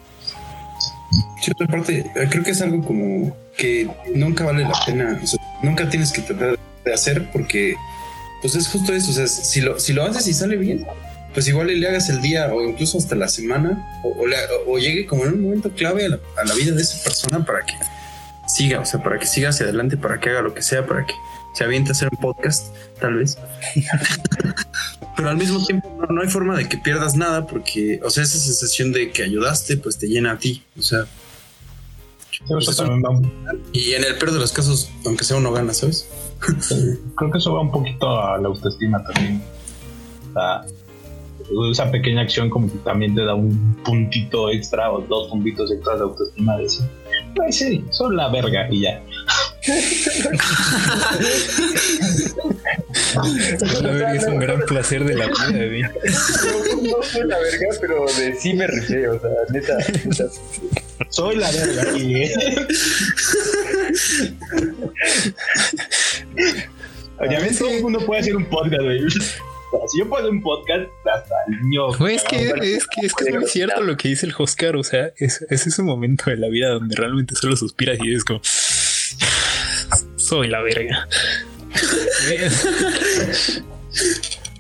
Otra 1.50 1.68
parte, 1.68 2.12
creo 2.30 2.44
que 2.44 2.52
es 2.52 2.62
algo 2.62 2.84
como 2.84 3.34
que 3.56 3.90
nunca 4.14 4.44
vale 4.46 4.64
la 4.64 4.78
pena, 4.86 5.18
nunca 5.64 5.90
tienes 5.90 6.12
que 6.12 6.22
tratar 6.22 6.60
de 6.84 6.94
hacer 6.94 7.32
porque, 7.32 7.76
pues 8.42 8.56
es 8.56 8.68
justo 8.68 8.94
eso, 8.94 9.12
o 9.12 9.14
sea, 9.14 9.28
si 9.28 9.62
lo, 9.62 9.80
si 9.80 9.94
lo 9.94 10.04
haces 10.04 10.28
y 10.28 10.34
sale 10.34 10.58
bien, 10.58 10.86
pues 11.38 11.48
igual 11.48 11.68
le 11.68 11.88
hagas 11.88 12.10
el 12.10 12.20
día 12.20 12.52
o 12.52 12.64
incluso 12.68 12.98
hasta 12.98 13.14
la 13.16 13.28
semana 13.28 14.00
o, 14.04 14.10
o 14.24 14.26
le- 14.26 14.36
o 14.66 14.80
llegue 14.80 15.06
como 15.06 15.24
en 15.24 15.34
un 15.36 15.44
momento 15.44 15.70
clave 15.70 16.04
a 16.08 16.10
la, 16.10 16.20
a 16.36 16.44
la 16.46 16.56
vida 16.56 16.74
de 16.74 16.82
esa 16.82 17.04
persona 17.04 17.46
para 17.46 17.64
que 17.64 17.74
siga, 18.48 18.80
o 18.80 18.86
sea, 18.86 19.04
para 19.04 19.20
que 19.20 19.28
siga 19.28 19.50
hacia 19.50 19.66
adelante, 19.66 19.98
para 19.98 20.20
que 20.20 20.32
haga 20.32 20.42
lo 20.42 20.56
que 20.56 20.64
sea, 20.64 20.88
para 20.88 21.06
que 21.06 21.14
se 21.54 21.64
aviente 21.64 21.92
a 21.92 21.94
hacer 21.94 22.10
un 22.12 22.18
podcast, 22.18 22.74
tal 23.00 23.18
vez. 23.18 23.38
Pero 25.16 25.30
al 25.30 25.38
mismo 25.38 25.64
tiempo 25.64 25.96
no, 26.00 26.08
no 26.08 26.22
hay 26.24 26.28
forma 26.28 26.58
de 26.58 26.68
que 26.68 26.80
pierdas 26.80 27.16
nada 27.16 27.46
porque, 27.46 28.00
o 28.04 28.10
sea, 28.10 28.24
esa 28.24 28.40
sensación 28.40 28.92
de 28.92 29.12
que 29.12 29.22
ayudaste, 29.22 29.78
pues 29.78 30.00
te 30.00 30.08
llena 30.08 30.32
a 30.32 30.38
ti, 30.40 30.64
o 30.76 30.82
sea, 30.82 31.06
Eso 32.60 32.74
también 32.84 33.04
va- 33.04 33.54
y 33.74 33.94
en 33.94 34.04
el 34.06 34.16
peor 34.18 34.32
de 34.32 34.40
los 34.40 34.52
casos, 34.54 34.90
aunque 35.06 35.24
sea 35.24 35.38
uno 35.38 35.52
gana, 35.52 35.72
¿sabes? 35.76 36.08
creo 37.16 37.32
que 37.32 37.38
eso 37.38 37.54
va 37.54 37.62
un 37.62 37.72
poquito 37.72 38.10
a 38.10 38.40
la 38.40 38.48
autoestima 38.48 39.04
también. 39.04 39.44
O 40.30 40.34
sea, 40.34 40.66
esa 41.72 41.90
pequeña 41.92 42.22
acción 42.22 42.50
como 42.50 42.72
que 42.72 42.78
también 42.80 43.16
te 43.16 43.22
da 43.24 43.34
un 43.36 43.76
puntito 43.84 44.50
extra 44.50 44.92
o 44.92 45.02
dos 45.02 45.30
puntitos 45.30 45.72
extra 45.72 45.96
de 45.96 46.02
autoestima 46.02 46.58
de 46.58 46.64
decir, 46.64 46.86
"Ay, 47.44 47.52
sí, 47.52 47.86
son 47.92 48.16
la 48.16 48.30
verga 48.30 48.68
y 48.70 48.82
ya. 48.82 49.02
A 53.16 53.22
ver, 53.82 54.16
es 54.16 54.24
un 54.26 54.40
gran 54.40 54.62
placer 54.62 55.04
de 55.04 55.16
la 55.16 55.28
vida, 55.28 55.34
güey. 55.52 55.82
No, 55.82 55.90
no 56.98 57.02
fue 57.04 57.26
la 57.26 57.38
verga, 57.40 57.68
pero 57.82 58.06
de 58.18 58.36
sí 58.36 58.54
me 58.54 58.68
rifé, 58.68 59.10
o 59.10 59.20
sea, 59.20 59.30
neta. 59.52 59.78
neta. 60.06 60.26
Soy 61.10 61.36
la 61.38 61.52
verga 61.52 61.98
y 61.98 62.14
Oye, 67.20 67.36
a 67.36 67.40
veces 67.40 67.58
todo 67.60 67.70
el 67.70 67.82
mundo 67.82 68.00
puede 68.06 68.22
hacer 68.22 68.36
un 68.36 68.46
podcast, 68.46 68.84
güey. 68.84 69.00
O 69.72 69.78
sea, 69.80 69.88
Si 69.90 70.00
yo 70.00 70.08
puedo 70.10 70.30
un 70.30 70.42
podcast, 70.42 70.90
hasta 71.14 71.36
el 71.48 71.62
niño. 71.62 71.90
Es 72.08 72.24
que, 72.24 72.38
es 72.48 72.54
que 72.88 73.06
es 73.06 73.14
que 73.14 73.26
es 73.30 73.36
muy 73.36 73.46
cierto 73.48 73.82
lo 73.84 73.98
que 73.98 74.10
dice 74.10 74.26
el 74.26 74.34
Oscar. 74.38 74.76
O 74.76 74.84
sea, 74.84 75.12
es, 75.18 75.42
es 75.50 75.68
ese 75.68 75.82
momento 75.84 76.30
de 76.30 76.38
la 76.38 76.48
vida 76.48 76.70
donde 76.70 76.96
realmente 76.96 77.36
solo 77.36 77.56
suspiras 77.56 77.98
y 78.02 78.14
es 78.14 78.24
como. 78.24 78.40
Soy 80.16 80.48
la 80.50 80.62
verga. 80.62 81.08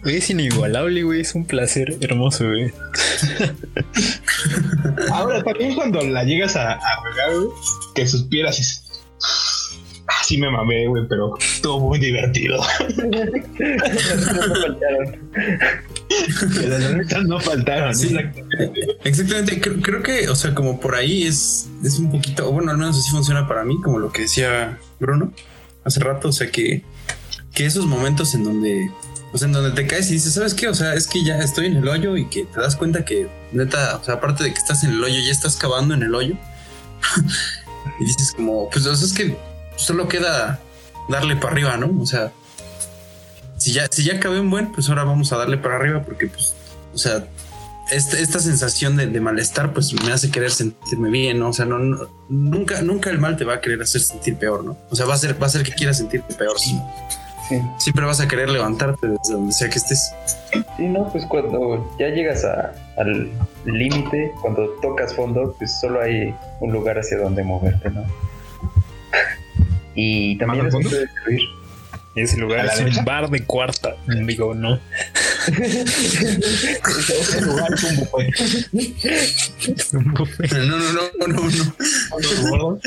Güey, 0.03 0.15
es- 0.17 0.29
inigualable, 0.29 1.03
güey. 1.03 1.21
Es 1.21 1.35
un 1.35 1.45
placer 1.45 1.95
hermoso, 2.01 2.45
güey. 2.47 2.71
Ahora, 5.11 5.43
también 5.43 5.75
cuando 5.75 6.01
la 6.01 6.23
llegas 6.23 6.55
a, 6.55 6.73
a 6.73 7.03
regar, 7.03 7.35
güey, 7.35 7.47
que 7.95 8.07
suspiras 8.07 8.57
y 8.57 8.61
dices, 8.61 8.83
"Ah, 9.23 9.66
sí 10.27 10.37
me 10.37 10.51
mamé, 10.51 10.87
güey, 10.87 11.07
pero 11.07 11.37
estuvo 11.39 11.79
muy 11.79 11.99
divertido. 11.99 12.57
No 12.57 13.17
faltaron. 14.61 15.29
Las 16.67 16.91
neta 16.91 17.19
no 17.21 17.39
faltaron. 17.39 17.95
Sí. 17.95 18.07
exactamente. 18.07 18.81
Exactamente, 19.05 19.61
creo, 19.61 19.81
creo 19.81 20.03
que, 20.03 20.27
o 20.27 20.35
sea, 20.35 20.53
como 20.53 20.81
por 20.81 20.95
ahí 20.95 21.23
es, 21.23 21.69
es 21.81 21.97
un 21.97 22.11
poquito, 22.11 22.49
o 22.49 22.51
bueno, 22.51 22.71
al 22.71 22.77
menos 22.77 22.99
así 22.99 23.09
funciona 23.09 23.47
para 23.47 23.63
mí, 23.63 23.79
como 23.81 23.99
lo 23.99 24.11
que 24.11 24.23
decía 24.23 24.77
Bruno 24.99 25.31
hace 25.85 26.01
rato, 26.01 26.27
o 26.27 26.33
sea, 26.33 26.51
que, 26.51 26.83
que 27.53 27.65
esos 27.65 27.85
momentos 27.85 28.35
en 28.35 28.43
donde, 28.43 28.91
o 29.31 29.37
sea, 29.37 29.47
en 29.47 29.53
donde 29.53 29.71
te 29.71 29.87
caes 29.87 30.09
y 30.09 30.15
dices, 30.15 30.33
¿sabes 30.33 30.53
qué? 30.53 30.67
O 30.67 30.75
sea, 30.75 30.93
es 30.93 31.07
que 31.07 31.23
ya 31.23 31.39
estoy 31.39 31.67
en 31.67 31.77
el 31.77 31.87
hoyo 31.87 32.17
y 32.17 32.25
que 32.25 32.43
te 32.43 32.59
das 32.59 32.75
cuenta 32.75 33.05
que, 33.05 33.29
neta, 33.53 33.95
o 33.95 34.03
sea, 34.03 34.15
aparte 34.15 34.43
de 34.43 34.51
que 34.51 34.59
estás 34.59 34.83
en 34.83 34.89
el 34.89 35.01
hoyo, 35.01 35.21
ya 35.25 35.31
estás 35.31 35.55
cavando 35.55 35.93
en 35.93 36.03
el 36.03 36.13
hoyo. 36.13 36.35
y 38.01 38.03
dices 38.03 38.33
como, 38.35 38.69
pues, 38.69 38.85
o 38.85 38.93
sea, 38.93 39.05
es 39.05 39.13
que 39.13 39.37
solo 39.77 40.07
queda 40.09 40.59
darle 41.07 41.37
para 41.37 41.53
arriba, 41.53 41.77
¿no? 41.77 41.89
O 42.01 42.05
sea, 42.05 42.31
si 43.57 43.71
ya, 43.71 43.87
si 43.89 44.03
ya 44.03 44.15
acabé 44.15 44.39
un 44.41 44.49
buen, 44.49 44.71
pues 44.73 44.89
ahora 44.89 45.03
vamos 45.05 45.31
a 45.33 45.37
darle 45.37 45.57
para 45.57 45.77
arriba 45.77 46.01
porque, 46.03 46.27
pues, 46.27 46.53
o 46.93 46.97
sea, 46.97 47.25
esta, 47.91 48.19
esta 48.19 48.39
sensación 48.39 48.97
de, 48.97 49.07
de 49.07 49.19
malestar, 49.21 49.71
pues 49.73 49.93
me 50.03 50.11
hace 50.11 50.29
querer 50.29 50.51
sentirme 50.51 51.09
bien, 51.09 51.39
¿no? 51.39 51.49
O 51.49 51.53
sea, 51.53 51.65
no, 51.65 51.79
no- 51.79 52.07
nunca, 52.27 52.81
nunca 52.81 53.09
el 53.09 53.17
mal 53.17 53.37
te 53.37 53.45
va 53.45 53.55
a 53.55 53.61
querer 53.61 53.81
hacer 53.81 54.01
sentir 54.01 54.35
peor, 54.35 54.63
¿no? 54.65 54.77
O 54.89 54.95
sea, 54.95 55.05
va 55.05 55.13
a 55.13 55.17
ser, 55.17 55.41
va 55.41 55.47
a 55.47 55.49
ser 55.49 55.63
que 55.63 55.71
quieras 55.71 55.97
sentirte 55.97 56.33
peor. 56.35 56.59
Sí. 56.59 56.77
Sí. 57.47 57.61
Siempre 57.77 58.03
vas 58.05 58.19
a 58.19 58.27
querer 58.27 58.49
levantarte 58.49 59.07
desde 59.07 59.33
donde 59.33 59.53
sea 59.53 59.69
que 59.69 59.77
estés. 59.77 60.11
Sí, 60.75 60.83
no, 60.85 61.09
pues 61.09 61.25
cuando 61.27 61.89
ya 61.97 62.09
llegas 62.09 62.43
a- 62.43 62.73
al 62.97 63.31
límite, 63.63 64.33
cuando 64.41 64.67
tocas 64.81 65.15
fondo, 65.15 65.55
pues 65.57 65.79
solo 65.79 66.01
hay 66.01 66.35
un 66.59 66.73
lugar 66.73 66.99
hacia 66.99 67.17
donde 67.17 67.43
moverte, 67.45 67.89
¿no? 67.89 68.03
Y 69.99 70.37
también 70.37 70.65
¿Más 70.65 70.73
eso 70.73 70.77
al 70.77 70.83
fondo? 70.83 70.89
puede 70.89 71.07
servir. 71.23 71.41
Ese 72.15 72.35
¿A 72.35 72.39
lugar 72.39 72.65
es 72.65 72.77
derecha? 72.77 72.99
un 72.99 73.05
bar 73.05 73.29
de 73.29 73.43
cuarta. 73.43 73.95
Digo, 74.07 74.53
no. 74.55 74.79
Ese 75.47 77.41
lugar 77.41 77.73
es 77.73 77.83
un 77.83 77.95
buffet. 77.97 78.29
Es 79.79 79.93
un 79.93 80.13
buffet. 80.13 80.51
No, 80.53 80.77
no, 80.77 80.93
no, 80.93 81.27
no, 81.27 82.57
no. 82.57 82.79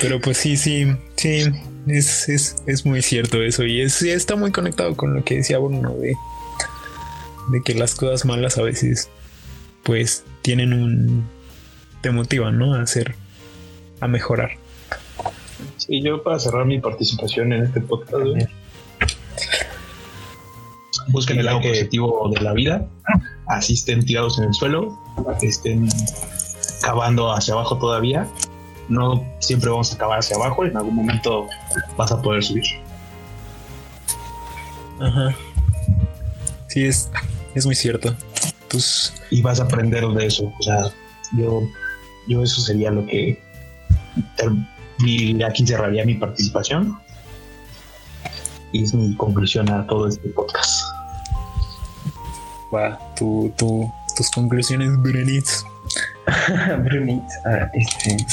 Pero 0.00 0.20
pues 0.20 0.36
sí, 0.38 0.56
sí, 0.56 0.86
sí, 1.16 1.44
es, 1.86 2.28
es, 2.28 2.56
es 2.66 2.84
muy 2.84 3.02
cierto 3.02 3.42
eso 3.42 3.64
y 3.64 3.80
es, 3.80 4.02
está 4.02 4.36
muy 4.36 4.50
conectado 4.52 4.96
con 4.96 5.14
lo 5.14 5.24
que 5.24 5.36
decía 5.36 5.58
Bruno 5.58 5.94
de, 5.94 6.14
de 7.52 7.62
que 7.64 7.74
las 7.74 7.94
cosas 7.94 8.24
malas 8.24 8.58
a 8.58 8.62
veces 8.62 9.08
pues 9.82 10.24
tienen 10.42 10.72
un... 10.72 11.28
te 12.00 12.10
motivan, 12.10 12.58
¿no? 12.58 12.74
A 12.74 12.82
hacer, 12.82 13.14
a 14.00 14.08
mejorar. 14.08 14.52
Sí, 15.76 16.02
yo 16.02 16.22
para 16.22 16.38
cerrar 16.38 16.66
mi 16.66 16.80
participación 16.80 17.52
en 17.52 17.64
este 17.64 17.80
podcast, 17.80 18.24
busquen 21.08 21.38
el 21.38 21.46
lado 21.46 21.60
positivo 21.60 22.30
de 22.34 22.40
la 22.40 22.52
vida, 22.52 22.86
así 23.46 23.74
estén 23.74 24.04
tirados 24.04 24.38
en 24.38 24.44
el 24.44 24.54
suelo, 24.54 24.98
estén 25.40 25.88
cavando 26.82 27.32
hacia 27.32 27.54
abajo 27.54 27.78
todavía. 27.78 28.28
No 28.88 29.24
siempre 29.38 29.70
vamos 29.70 29.92
a 29.94 29.98
cavar 29.98 30.18
hacia 30.18 30.36
abajo, 30.36 30.64
en 30.64 30.76
algún 30.76 30.96
momento 30.96 31.46
vas 31.96 32.12
a 32.12 32.20
poder 32.20 32.42
subir. 32.42 32.64
Ajá. 35.00 35.34
Sí, 36.68 36.84
es, 36.84 37.10
es 37.54 37.66
muy 37.66 37.74
cierto. 37.74 38.14
Pues 38.72 39.12
y 39.30 39.42
vas 39.42 39.60
a 39.60 39.64
aprender 39.64 40.06
de 40.06 40.26
eso. 40.26 40.52
O 40.58 40.62
sea, 40.62 40.90
yo, 41.36 41.62
yo 42.26 42.42
eso 42.42 42.60
sería 42.62 42.90
lo 42.90 43.06
que 43.06 43.38
aquí 45.46 45.66
cerraría 45.66 46.04
mi 46.04 46.14
participación. 46.14 46.98
Y 48.72 48.84
es 48.84 48.94
mi 48.94 49.14
conclusión 49.16 49.70
a 49.70 49.86
todo 49.86 50.08
este 50.08 50.28
podcast. 50.30 50.82
va, 52.74 52.98
tu, 53.16 53.52
tu, 53.58 53.92
tus 54.16 54.30
conclusiones, 54.30 54.90
Brenitz. 55.02 55.64
Brunit, 56.78 57.22
ah, 57.44 57.70
este. 57.74 58.16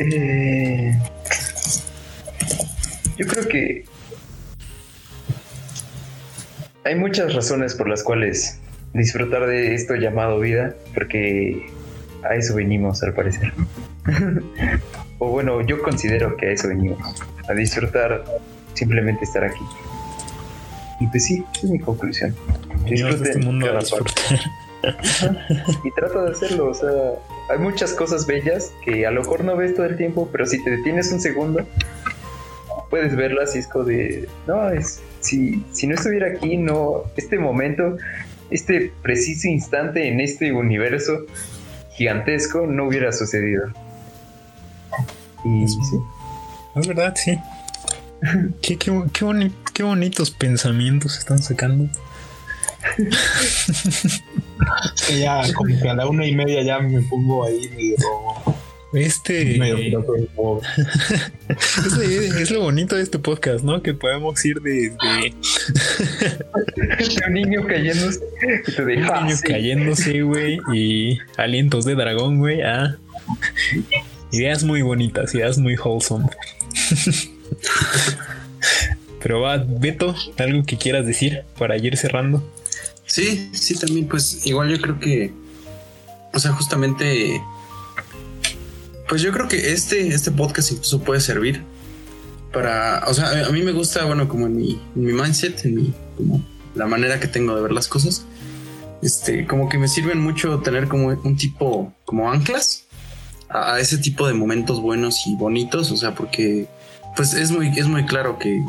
Eh, 0.00 0.96
yo 3.16 3.26
creo 3.26 3.48
que 3.48 3.84
hay 6.88 6.94
muchas 6.94 7.34
razones 7.34 7.74
por 7.74 7.86
las 7.86 8.02
cuales 8.02 8.58
disfrutar 8.94 9.46
de 9.46 9.74
esto 9.74 9.94
llamado 9.94 10.40
vida, 10.40 10.74
porque 10.94 11.66
a 12.22 12.34
eso 12.34 12.54
venimos 12.54 13.02
al 13.02 13.12
parecer. 13.12 13.52
o 15.18 15.28
bueno, 15.28 15.60
yo 15.66 15.82
considero 15.82 16.34
que 16.38 16.46
a 16.46 16.50
eso 16.52 16.68
venimos, 16.68 16.98
a 17.46 17.52
disfrutar 17.52 18.24
simplemente 18.72 19.24
estar 19.24 19.44
aquí. 19.44 19.60
Y 21.00 21.06
pues 21.08 21.26
sí, 21.26 21.44
esa 21.54 21.66
es 21.66 21.70
mi 21.70 21.78
conclusión. 21.78 22.34
Este 22.86 22.90
Disfruten 22.90 23.44
mundo 23.44 23.66
a 23.66 23.68
cada 23.68 23.80
parte. 23.86 24.12
y 25.84 25.90
trata 25.92 26.22
de 26.22 26.30
hacerlo. 26.30 26.70
O 26.70 26.74
sea, 26.74 26.90
hay 27.50 27.58
muchas 27.58 27.92
cosas 27.92 28.26
bellas 28.26 28.72
que 28.82 29.06
a 29.06 29.10
lo 29.10 29.20
mejor 29.20 29.44
no 29.44 29.56
ves 29.56 29.74
todo 29.74 29.84
el 29.84 29.98
tiempo, 29.98 30.26
pero 30.32 30.46
si 30.46 30.64
te 30.64 30.70
detienes 30.70 31.12
un 31.12 31.20
segundo 31.20 31.66
puedes 32.90 33.14
verlo 33.16 33.42
así, 33.42 33.58
es 33.58 33.66
como 33.66 33.84
de, 33.84 34.28
no, 34.46 34.70
es, 34.70 35.00
si, 35.20 35.64
si 35.72 35.86
no 35.86 35.94
estuviera 35.94 36.28
aquí, 36.28 36.56
no, 36.56 37.02
este 37.16 37.38
momento, 37.38 37.96
este 38.50 38.92
preciso 39.02 39.48
instante 39.48 40.08
en 40.08 40.20
este 40.20 40.52
universo 40.52 41.26
gigantesco 41.92 42.66
no 42.66 42.86
hubiera 42.88 43.12
sucedido. 43.12 43.68
Y 45.44 45.66
sí, 45.68 45.76
Es 46.76 46.86
verdad, 46.86 47.14
sí. 47.16 47.38
qué, 48.62 48.76
qué, 48.76 48.90
qué, 49.12 49.24
boni- 49.24 49.52
qué 49.74 49.82
bonitos 49.82 50.30
pensamientos 50.30 51.18
están 51.18 51.38
sacando. 51.40 51.88
Es 54.94 55.02
que 55.06 55.20
ya 55.20 55.42
como 55.54 55.74
que 55.80 55.88
a 55.88 55.94
la 55.94 56.06
una 56.08 56.26
y 56.26 56.34
media 56.34 56.62
ya 56.62 56.78
me 56.80 57.00
pongo 57.02 57.44
ahí 57.44 57.68
medio, 57.74 57.96
Este 58.92 59.56
es, 59.56 59.60
es 62.40 62.50
lo 62.50 62.60
bonito 62.62 62.96
de 62.96 63.02
este 63.02 63.18
podcast, 63.18 63.62
¿no? 63.62 63.82
Que 63.82 63.92
podemos 63.92 64.42
ir 64.46 64.62
desde 64.62 65.34
un 67.26 67.34
niño 67.34 67.66
cayéndose 67.66 68.20
y 68.66 68.72
te 68.72 68.82
un 68.86 68.88
niño 68.88 69.36
cayéndose, 69.44 70.22
güey, 70.22 70.58
y 70.72 71.18
alientos 71.36 71.84
de 71.84 71.96
dragón, 71.96 72.38
güey, 72.38 72.62
a 72.62 72.96
ideas 74.32 74.64
muy 74.64 74.80
bonitas, 74.80 75.34
ideas 75.34 75.58
muy 75.58 75.76
wholesome. 75.76 76.30
Pero 79.20 79.42
va, 79.42 79.58
Beto, 79.58 80.16
algo 80.38 80.64
que 80.64 80.78
quieras 80.78 81.06
decir 81.06 81.42
para 81.58 81.76
ir 81.76 81.94
cerrando. 81.98 82.42
Sí, 83.04 83.50
sí, 83.52 83.78
también, 83.78 84.06
pues 84.06 84.46
igual 84.46 84.70
yo 84.70 84.80
creo 84.80 84.98
que, 84.98 85.30
o 86.32 86.38
sea, 86.38 86.52
justamente, 86.52 87.38
pues 89.08 89.22
yo 89.22 89.32
creo 89.32 89.48
que 89.48 89.72
este, 89.72 90.08
este 90.08 90.30
podcast 90.30 90.70
incluso 90.72 91.00
puede 91.00 91.20
servir 91.20 91.64
para, 92.52 93.04
o 93.06 93.14
sea, 93.14 93.46
a 93.46 93.50
mí 93.50 93.62
me 93.62 93.72
gusta, 93.72 94.04
bueno, 94.04 94.28
como 94.28 94.46
en 94.46 94.56
mi, 94.56 94.80
en 94.94 95.04
mi 95.04 95.12
mindset, 95.12 95.64
en 95.64 95.74
mi, 95.74 95.94
como 96.16 96.44
la 96.74 96.86
manera 96.86 97.18
que 97.18 97.26
tengo 97.26 97.54
de 97.56 97.62
ver 97.62 97.72
las 97.72 97.88
cosas, 97.88 98.24
este, 99.02 99.46
como 99.46 99.68
que 99.68 99.78
me 99.78 99.88
sirven 99.88 100.20
mucho 100.20 100.60
tener 100.60 100.88
como 100.88 101.08
un 101.08 101.36
tipo, 101.36 101.92
como 102.04 102.30
anclas 102.30 102.84
a, 103.48 103.78
ese 103.80 103.98
tipo 103.98 104.26
de 104.26 104.34
momentos 104.34 104.80
buenos 104.80 105.26
y 105.26 105.36
bonitos, 105.36 105.90
o 105.90 105.96
sea, 105.96 106.14
porque, 106.14 106.66
pues 107.16 107.34
es 107.34 107.50
muy, 107.50 107.68
es 107.78 107.86
muy 107.86 108.04
claro 108.04 108.38
que, 108.38 108.62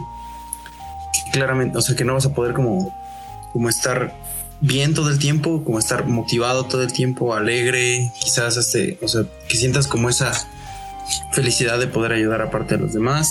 que 1.13 1.31
claramente, 1.31 1.77
o 1.77 1.81
sea, 1.81 1.95
que 1.95 2.05
no 2.05 2.13
vas 2.13 2.25
a 2.25 2.33
poder 2.33 2.53
como, 2.53 2.93
como 3.53 3.69
estar 3.69 4.13
bien 4.61 4.93
todo 4.93 5.09
el 5.09 5.19
tiempo, 5.19 5.63
como 5.63 5.79
estar 5.79 6.05
motivado 6.05 6.65
todo 6.65 6.83
el 6.83 6.91
tiempo, 6.91 7.33
alegre, 7.33 8.11
quizás 8.19 8.57
este, 8.57 8.97
o 9.01 9.07
sea, 9.07 9.23
que 9.47 9.57
sientas 9.57 9.87
como 9.87 10.09
esa 10.09 10.31
felicidad 11.31 11.79
de 11.79 11.87
poder 11.87 12.11
ayudar 12.13 12.41
aparte 12.41 12.75
a 12.75 12.77
los 12.77 12.93
demás. 12.93 13.29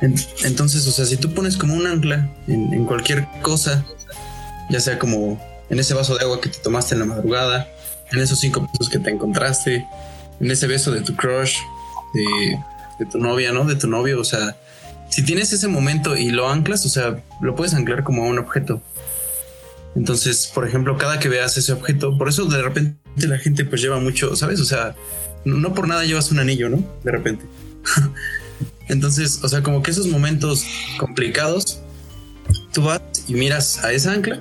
En- 0.00 0.14
Entonces, 0.44 0.86
o 0.86 0.92
sea, 0.92 1.06
si 1.06 1.16
tú 1.16 1.32
pones 1.32 1.56
como 1.56 1.74
un 1.74 1.86
ancla 1.86 2.28
en, 2.48 2.72
en 2.72 2.84
cualquier 2.84 3.26
cosa, 3.42 3.84
ya 4.68 4.80
sea 4.80 4.98
como 4.98 5.40
en 5.70 5.78
ese 5.78 5.94
vaso 5.94 6.16
de 6.16 6.24
agua 6.24 6.40
que 6.40 6.48
te 6.48 6.58
tomaste 6.58 6.94
en 6.94 7.00
la 7.00 7.06
madrugada, 7.06 7.68
en 8.12 8.18
esos 8.20 8.38
cinco 8.40 8.66
pesos 8.70 8.88
que 8.90 8.98
te 8.98 9.10
encontraste, 9.10 9.86
en 10.40 10.50
ese 10.50 10.66
beso 10.66 10.90
de 10.92 11.00
tu 11.00 11.14
crush, 11.16 11.56
de, 12.14 12.58
de 12.98 13.06
tu 13.10 13.18
novia, 13.18 13.52
¿no? 13.52 13.64
De 13.64 13.76
tu 13.76 13.88
novio, 13.88 14.20
o 14.20 14.24
sea, 14.24 14.56
si 15.08 15.22
tienes 15.24 15.52
ese 15.52 15.68
momento 15.68 16.16
y 16.16 16.30
lo 16.30 16.48
anclas, 16.48 16.84
o 16.84 16.88
sea, 16.88 17.18
lo 17.40 17.54
puedes 17.54 17.72
anclar 17.74 18.04
como 18.04 18.24
a 18.24 18.26
un 18.26 18.38
objeto. 18.38 18.80
Entonces, 19.96 20.50
por 20.54 20.68
ejemplo, 20.68 20.98
cada 20.98 21.18
que 21.18 21.28
veas 21.28 21.56
ese 21.56 21.72
objeto, 21.72 22.16
por 22.18 22.28
eso 22.28 22.44
de 22.44 22.62
repente 22.62 22.98
la 23.26 23.38
gente 23.38 23.64
pues 23.64 23.80
lleva 23.80 23.98
mucho, 23.98 24.36
¿sabes? 24.36 24.60
O 24.60 24.64
sea, 24.64 24.94
no 25.46 25.74
por 25.74 25.88
nada 25.88 26.04
llevas 26.04 26.30
un 26.30 26.38
anillo, 26.38 26.68
¿no? 26.68 26.84
De 27.02 27.10
repente. 27.10 27.46
Entonces, 28.88 29.40
o 29.42 29.48
sea, 29.48 29.62
como 29.62 29.82
que 29.82 29.90
esos 29.90 30.06
momentos 30.08 30.64
complicados, 30.98 31.80
tú 32.72 32.82
vas 32.82 33.00
y 33.26 33.34
miras 33.34 33.82
a 33.84 33.92
esa 33.92 34.12
ancla, 34.12 34.40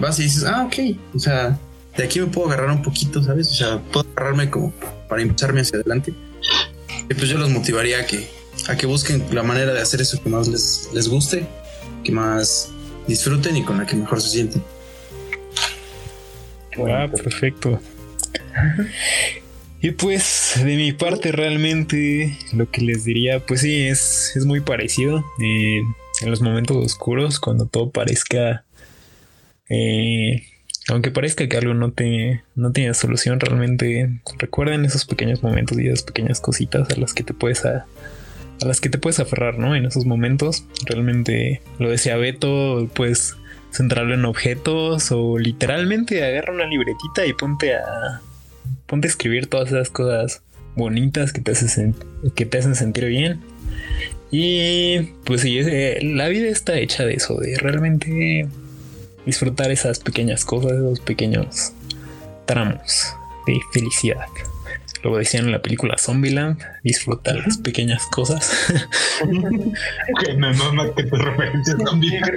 vas 0.00 0.18
y 0.18 0.24
dices, 0.24 0.44
ah, 0.44 0.64
ok, 0.64 0.96
o 1.14 1.18
sea, 1.18 1.58
de 1.96 2.04
aquí 2.04 2.20
me 2.20 2.26
puedo 2.26 2.48
agarrar 2.48 2.70
un 2.70 2.82
poquito, 2.82 3.22
¿sabes? 3.22 3.48
O 3.48 3.54
sea, 3.54 3.82
puedo 3.92 4.08
agarrarme 4.16 4.48
como 4.48 4.72
para 5.08 5.20
impulsarme 5.20 5.60
hacia 5.60 5.78
adelante. 5.78 6.14
Y 7.10 7.14
pues 7.14 7.28
yo 7.28 7.36
los 7.36 7.50
motivaría 7.50 8.00
a 8.00 8.06
que, 8.06 8.28
a 8.68 8.76
que 8.76 8.86
busquen 8.86 9.22
la 9.32 9.42
manera 9.42 9.74
de 9.74 9.80
hacer 9.80 10.00
eso 10.00 10.20
que 10.22 10.30
más 10.30 10.48
les, 10.48 10.88
les 10.94 11.08
guste, 11.08 11.46
que 12.04 12.10
más 12.12 12.70
disfruten 13.06 13.56
y 13.56 13.64
con 13.64 13.78
la 13.78 13.86
que 13.86 13.96
mejor 13.96 14.20
se 14.20 14.30
sienten. 14.30 14.62
Ah, 16.86 17.08
perfecto. 17.10 17.80
Y 19.80 19.92
pues 19.92 20.60
de 20.64 20.76
mi 20.76 20.92
parte 20.92 21.30
realmente 21.30 22.36
lo 22.52 22.70
que 22.70 22.80
les 22.82 23.04
diría, 23.04 23.40
pues 23.40 23.60
sí, 23.60 23.86
es, 23.86 24.32
es 24.34 24.44
muy 24.44 24.60
parecido. 24.60 25.24
Eh, 25.40 25.82
en 26.20 26.30
los 26.30 26.40
momentos 26.40 26.76
oscuros, 26.76 27.38
cuando 27.38 27.66
todo 27.66 27.90
parezca, 27.90 28.64
eh, 29.68 30.42
aunque 30.88 31.12
parezca 31.12 31.48
que 31.48 31.56
algo 31.56 31.74
no, 31.74 31.92
te, 31.92 32.42
no 32.56 32.72
tiene 32.72 32.92
solución, 32.94 33.38
realmente 33.38 34.20
recuerden 34.38 34.84
esos 34.84 35.04
pequeños 35.04 35.42
momentos 35.44 35.78
y 35.78 35.86
esas 35.86 36.02
pequeñas 36.02 36.40
cositas 36.40 36.90
a 36.90 36.96
las 36.96 37.14
que 37.14 37.22
te 37.22 37.34
puedes 37.34 37.64
a, 37.64 37.86
a 38.60 38.66
las 38.66 38.80
que 38.80 38.88
te 38.88 38.98
puedes 38.98 39.20
aferrar, 39.20 39.58
¿no? 39.58 39.76
En 39.76 39.84
esos 39.84 40.06
momentos, 40.06 40.64
realmente 40.86 41.62
lo 41.78 41.88
decía 41.88 42.16
Beto, 42.16 42.90
pues 42.94 43.36
centrarlo 43.78 44.14
en 44.14 44.24
objetos 44.24 45.10
o 45.12 45.38
literalmente 45.38 46.22
agarra 46.24 46.52
una 46.52 46.66
libretita 46.66 47.24
y 47.24 47.32
ponte 47.32 47.74
a 47.76 48.20
ponte 48.86 49.06
a 49.08 49.10
escribir 49.10 49.46
todas 49.46 49.68
esas 49.68 49.88
cosas 49.88 50.42
bonitas 50.76 51.32
que 51.32 51.40
te 51.40 51.52
hacen, 51.52 51.68
sen- 51.94 52.32
que 52.34 52.44
te 52.44 52.58
hacen 52.58 52.74
sentir 52.74 53.04
bien. 53.06 53.40
Y 54.30 55.00
pues 55.24 55.40
sí, 55.42 55.58
eh, 55.60 55.98
la 56.02 56.28
vida 56.28 56.48
está 56.48 56.76
hecha 56.78 57.04
de 57.06 57.14
eso, 57.14 57.36
de 57.38 57.56
realmente 57.56 58.46
disfrutar 59.24 59.70
esas 59.70 60.00
pequeñas 60.00 60.44
cosas, 60.44 60.72
esos 60.72 61.00
pequeños 61.00 61.72
tramos 62.46 63.14
de 63.46 63.54
felicidad. 63.72 64.26
Luego 65.02 65.18
decían 65.18 65.46
en 65.46 65.52
la 65.52 65.62
película 65.62 65.96
Zombieland, 65.98 66.58
disfrutar 66.82 67.36
las 67.36 67.58
pequeñas 67.58 68.06
cosas. 68.06 68.50
que 70.24 70.34
no, 70.34 70.52
no, 70.54 70.72
no, 70.72 70.94
que 70.94 71.04
tus 71.04 71.18
referencias 71.18 71.76
también. 71.84 72.22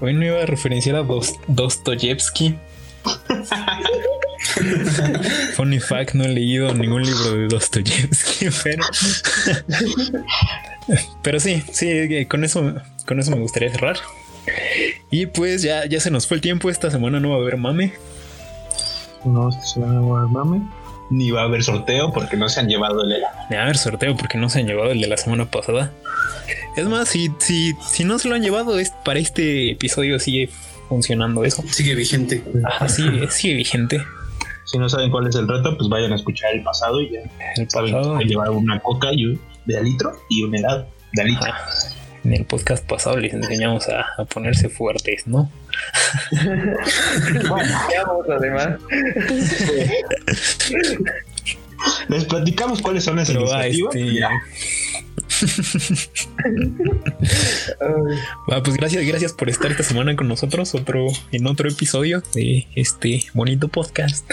Hoy 0.00 0.14
no 0.14 0.24
iba 0.24 0.42
a 0.42 0.46
referenciar 0.46 0.96
a 0.96 1.02
Dos- 1.02 1.34
Dostoyevsky. 1.48 2.56
Funny 5.54 5.78
fact, 5.80 6.14
no 6.14 6.24
he 6.24 6.28
leído 6.28 6.72
ningún 6.74 7.02
libro 7.04 7.36
de 7.36 7.46
Dostoyevsky, 7.48 8.48
pero. 8.64 8.84
pero 11.22 11.40
sí, 11.40 11.62
sí, 11.72 11.88
eh, 11.88 12.26
con 12.28 12.44
eso, 12.44 12.74
con 13.06 13.18
eso 13.20 13.30
me 13.30 13.38
gustaría 13.38 13.70
cerrar. 13.70 13.96
Y 15.10 15.26
pues 15.26 15.62
ya, 15.62 15.86
ya 15.86 16.00
se 16.00 16.10
nos 16.10 16.26
fue 16.26 16.36
el 16.36 16.40
tiempo. 16.40 16.70
Esta 16.70 16.90
semana 16.90 17.20
no 17.20 17.30
va 17.30 17.36
a 17.36 17.38
haber 17.40 17.56
mame. 17.56 17.92
No, 19.24 19.48
esta 19.48 19.62
semana 19.64 19.94
no 19.94 20.08
va 20.10 20.18
a 20.18 20.22
haber 20.22 20.32
mame. 20.32 20.62
Ni 21.10 21.30
va 21.30 21.42
a 21.42 21.44
haber 21.44 21.62
sorteo 21.62 22.12
porque 22.12 22.36
no 22.36 22.48
se 22.48 22.60
han 22.60 22.68
llevado 22.68 23.02
el 23.04 23.12
helado. 23.12 23.36
Ni 23.50 23.56
va 23.56 23.62
a 23.62 23.64
haber 23.64 23.78
sorteo 23.78 24.16
porque 24.16 24.38
no 24.38 24.48
se 24.48 24.58
han 24.60 24.66
llevado 24.66 24.90
el 24.90 25.00
de 25.00 25.06
la 25.06 25.16
semana 25.16 25.50
pasada. 25.50 25.92
Es 26.76 26.86
más, 26.88 27.08
si, 27.08 27.30
si, 27.38 27.74
si 27.88 28.04
no 28.04 28.18
se 28.18 28.28
lo 28.28 28.34
han 28.34 28.42
llevado, 28.42 28.78
es, 28.78 28.90
para 29.04 29.18
este 29.18 29.70
episodio 29.70 30.18
sigue 30.18 30.50
funcionando 30.88 31.44
eso. 31.44 31.62
Sigue 31.70 31.94
vigente. 31.94 32.42
Ah, 32.64 32.88
sigue, 32.88 33.30
sigue 33.30 33.54
vigente. 33.54 34.02
Si 34.64 34.78
no 34.78 34.88
saben 34.88 35.10
cuál 35.12 35.28
es 35.28 35.36
el 35.36 35.46
reto, 35.46 35.76
pues 35.76 35.88
vayan 35.88 36.12
a 36.12 36.16
escuchar 36.16 36.52
el 36.54 36.62
pasado 36.64 37.00
y 37.00 37.12
ya 37.12 37.20
El 37.56 37.70
saben 37.70 37.92
que 37.92 37.92
pasado. 37.96 38.18
se 38.18 38.24
llevar 38.24 38.50
una 38.50 38.80
coca 38.80 39.08
y 39.12 39.26
un 39.26 39.40
de 39.64 39.82
litro 39.82 40.12
y 40.28 40.42
un 40.42 40.54
helado 40.56 40.86
de 41.12 41.24
litro. 41.24 41.52
Ah, 42.26 42.26
en 42.26 42.32
el 42.34 42.44
podcast 42.44 42.84
pasado 42.86 43.16
les 43.18 43.32
enseñamos 43.32 43.88
a, 43.88 44.04
a 44.18 44.24
ponerse 44.24 44.68
fuertes, 44.68 45.26
¿no? 45.26 45.50
Vamos, 47.48 48.26
además. 48.28 48.78
Les 52.08 52.24
platicamos 52.24 52.80
cuáles 52.80 53.04
son 53.04 53.16
las 53.16 53.30
va, 53.30 53.68
iniciativas. 53.68 53.94
este. 53.94 54.20
Va, 58.50 58.60
pues 58.62 58.76
gracias, 58.76 59.04
gracias 59.06 59.32
por 59.32 59.48
estar 59.50 59.70
esta 59.70 59.82
semana 59.82 60.16
con 60.16 60.28
nosotros. 60.28 60.74
Otro, 60.74 61.06
en 61.32 61.46
otro 61.46 61.68
episodio 61.68 62.22
de 62.34 62.66
este 62.74 63.24
bonito 63.34 63.68
podcast. 63.68 64.30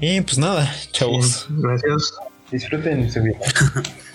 Y 0.00 0.20
pues 0.22 0.38
nada, 0.38 0.74
chavos. 0.92 1.46
Gracias. 1.50 2.14
Disfruten 2.54 3.10
su 3.10 3.22
vida. 3.22 3.38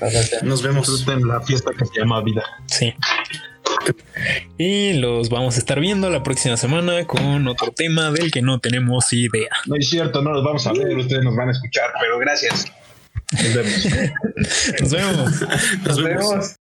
Nos 0.43 0.63
vemos. 0.63 0.87
Disfruten 0.87 1.27
la 1.27 1.41
fiesta 1.41 1.71
que 1.77 1.85
se 1.85 1.99
llama 1.99 2.23
vida. 2.23 2.43
Sí. 2.67 2.93
Y 4.57 4.93
los 4.93 5.29
vamos 5.29 5.55
a 5.55 5.59
estar 5.59 5.79
viendo 5.79 6.09
la 6.09 6.23
próxima 6.23 6.57
semana 6.57 7.05
con 7.05 7.47
otro 7.47 7.71
tema 7.71 8.11
del 8.11 8.31
que 8.31 8.41
no 8.41 8.59
tenemos 8.59 9.11
idea. 9.13 9.49
No 9.67 9.75
es 9.75 9.89
cierto, 9.89 10.21
no 10.21 10.31
los 10.31 10.43
vamos 10.43 10.65
a 10.67 10.73
ver, 10.73 10.97
ustedes 10.97 11.23
nos 11.23 11.35
van 11.35 11.49
a 11.49 11.51
escuchar, 11.51 11.91
pero 11.99 12.19
gracias. 12.19 12.65
Nos 13.31 13.53
vemos. 13.53 13.85
Nos 14.81 14.91
vemos. 14.91 15.31
Nos 15.85 16.03
vemos. 16.03 16.59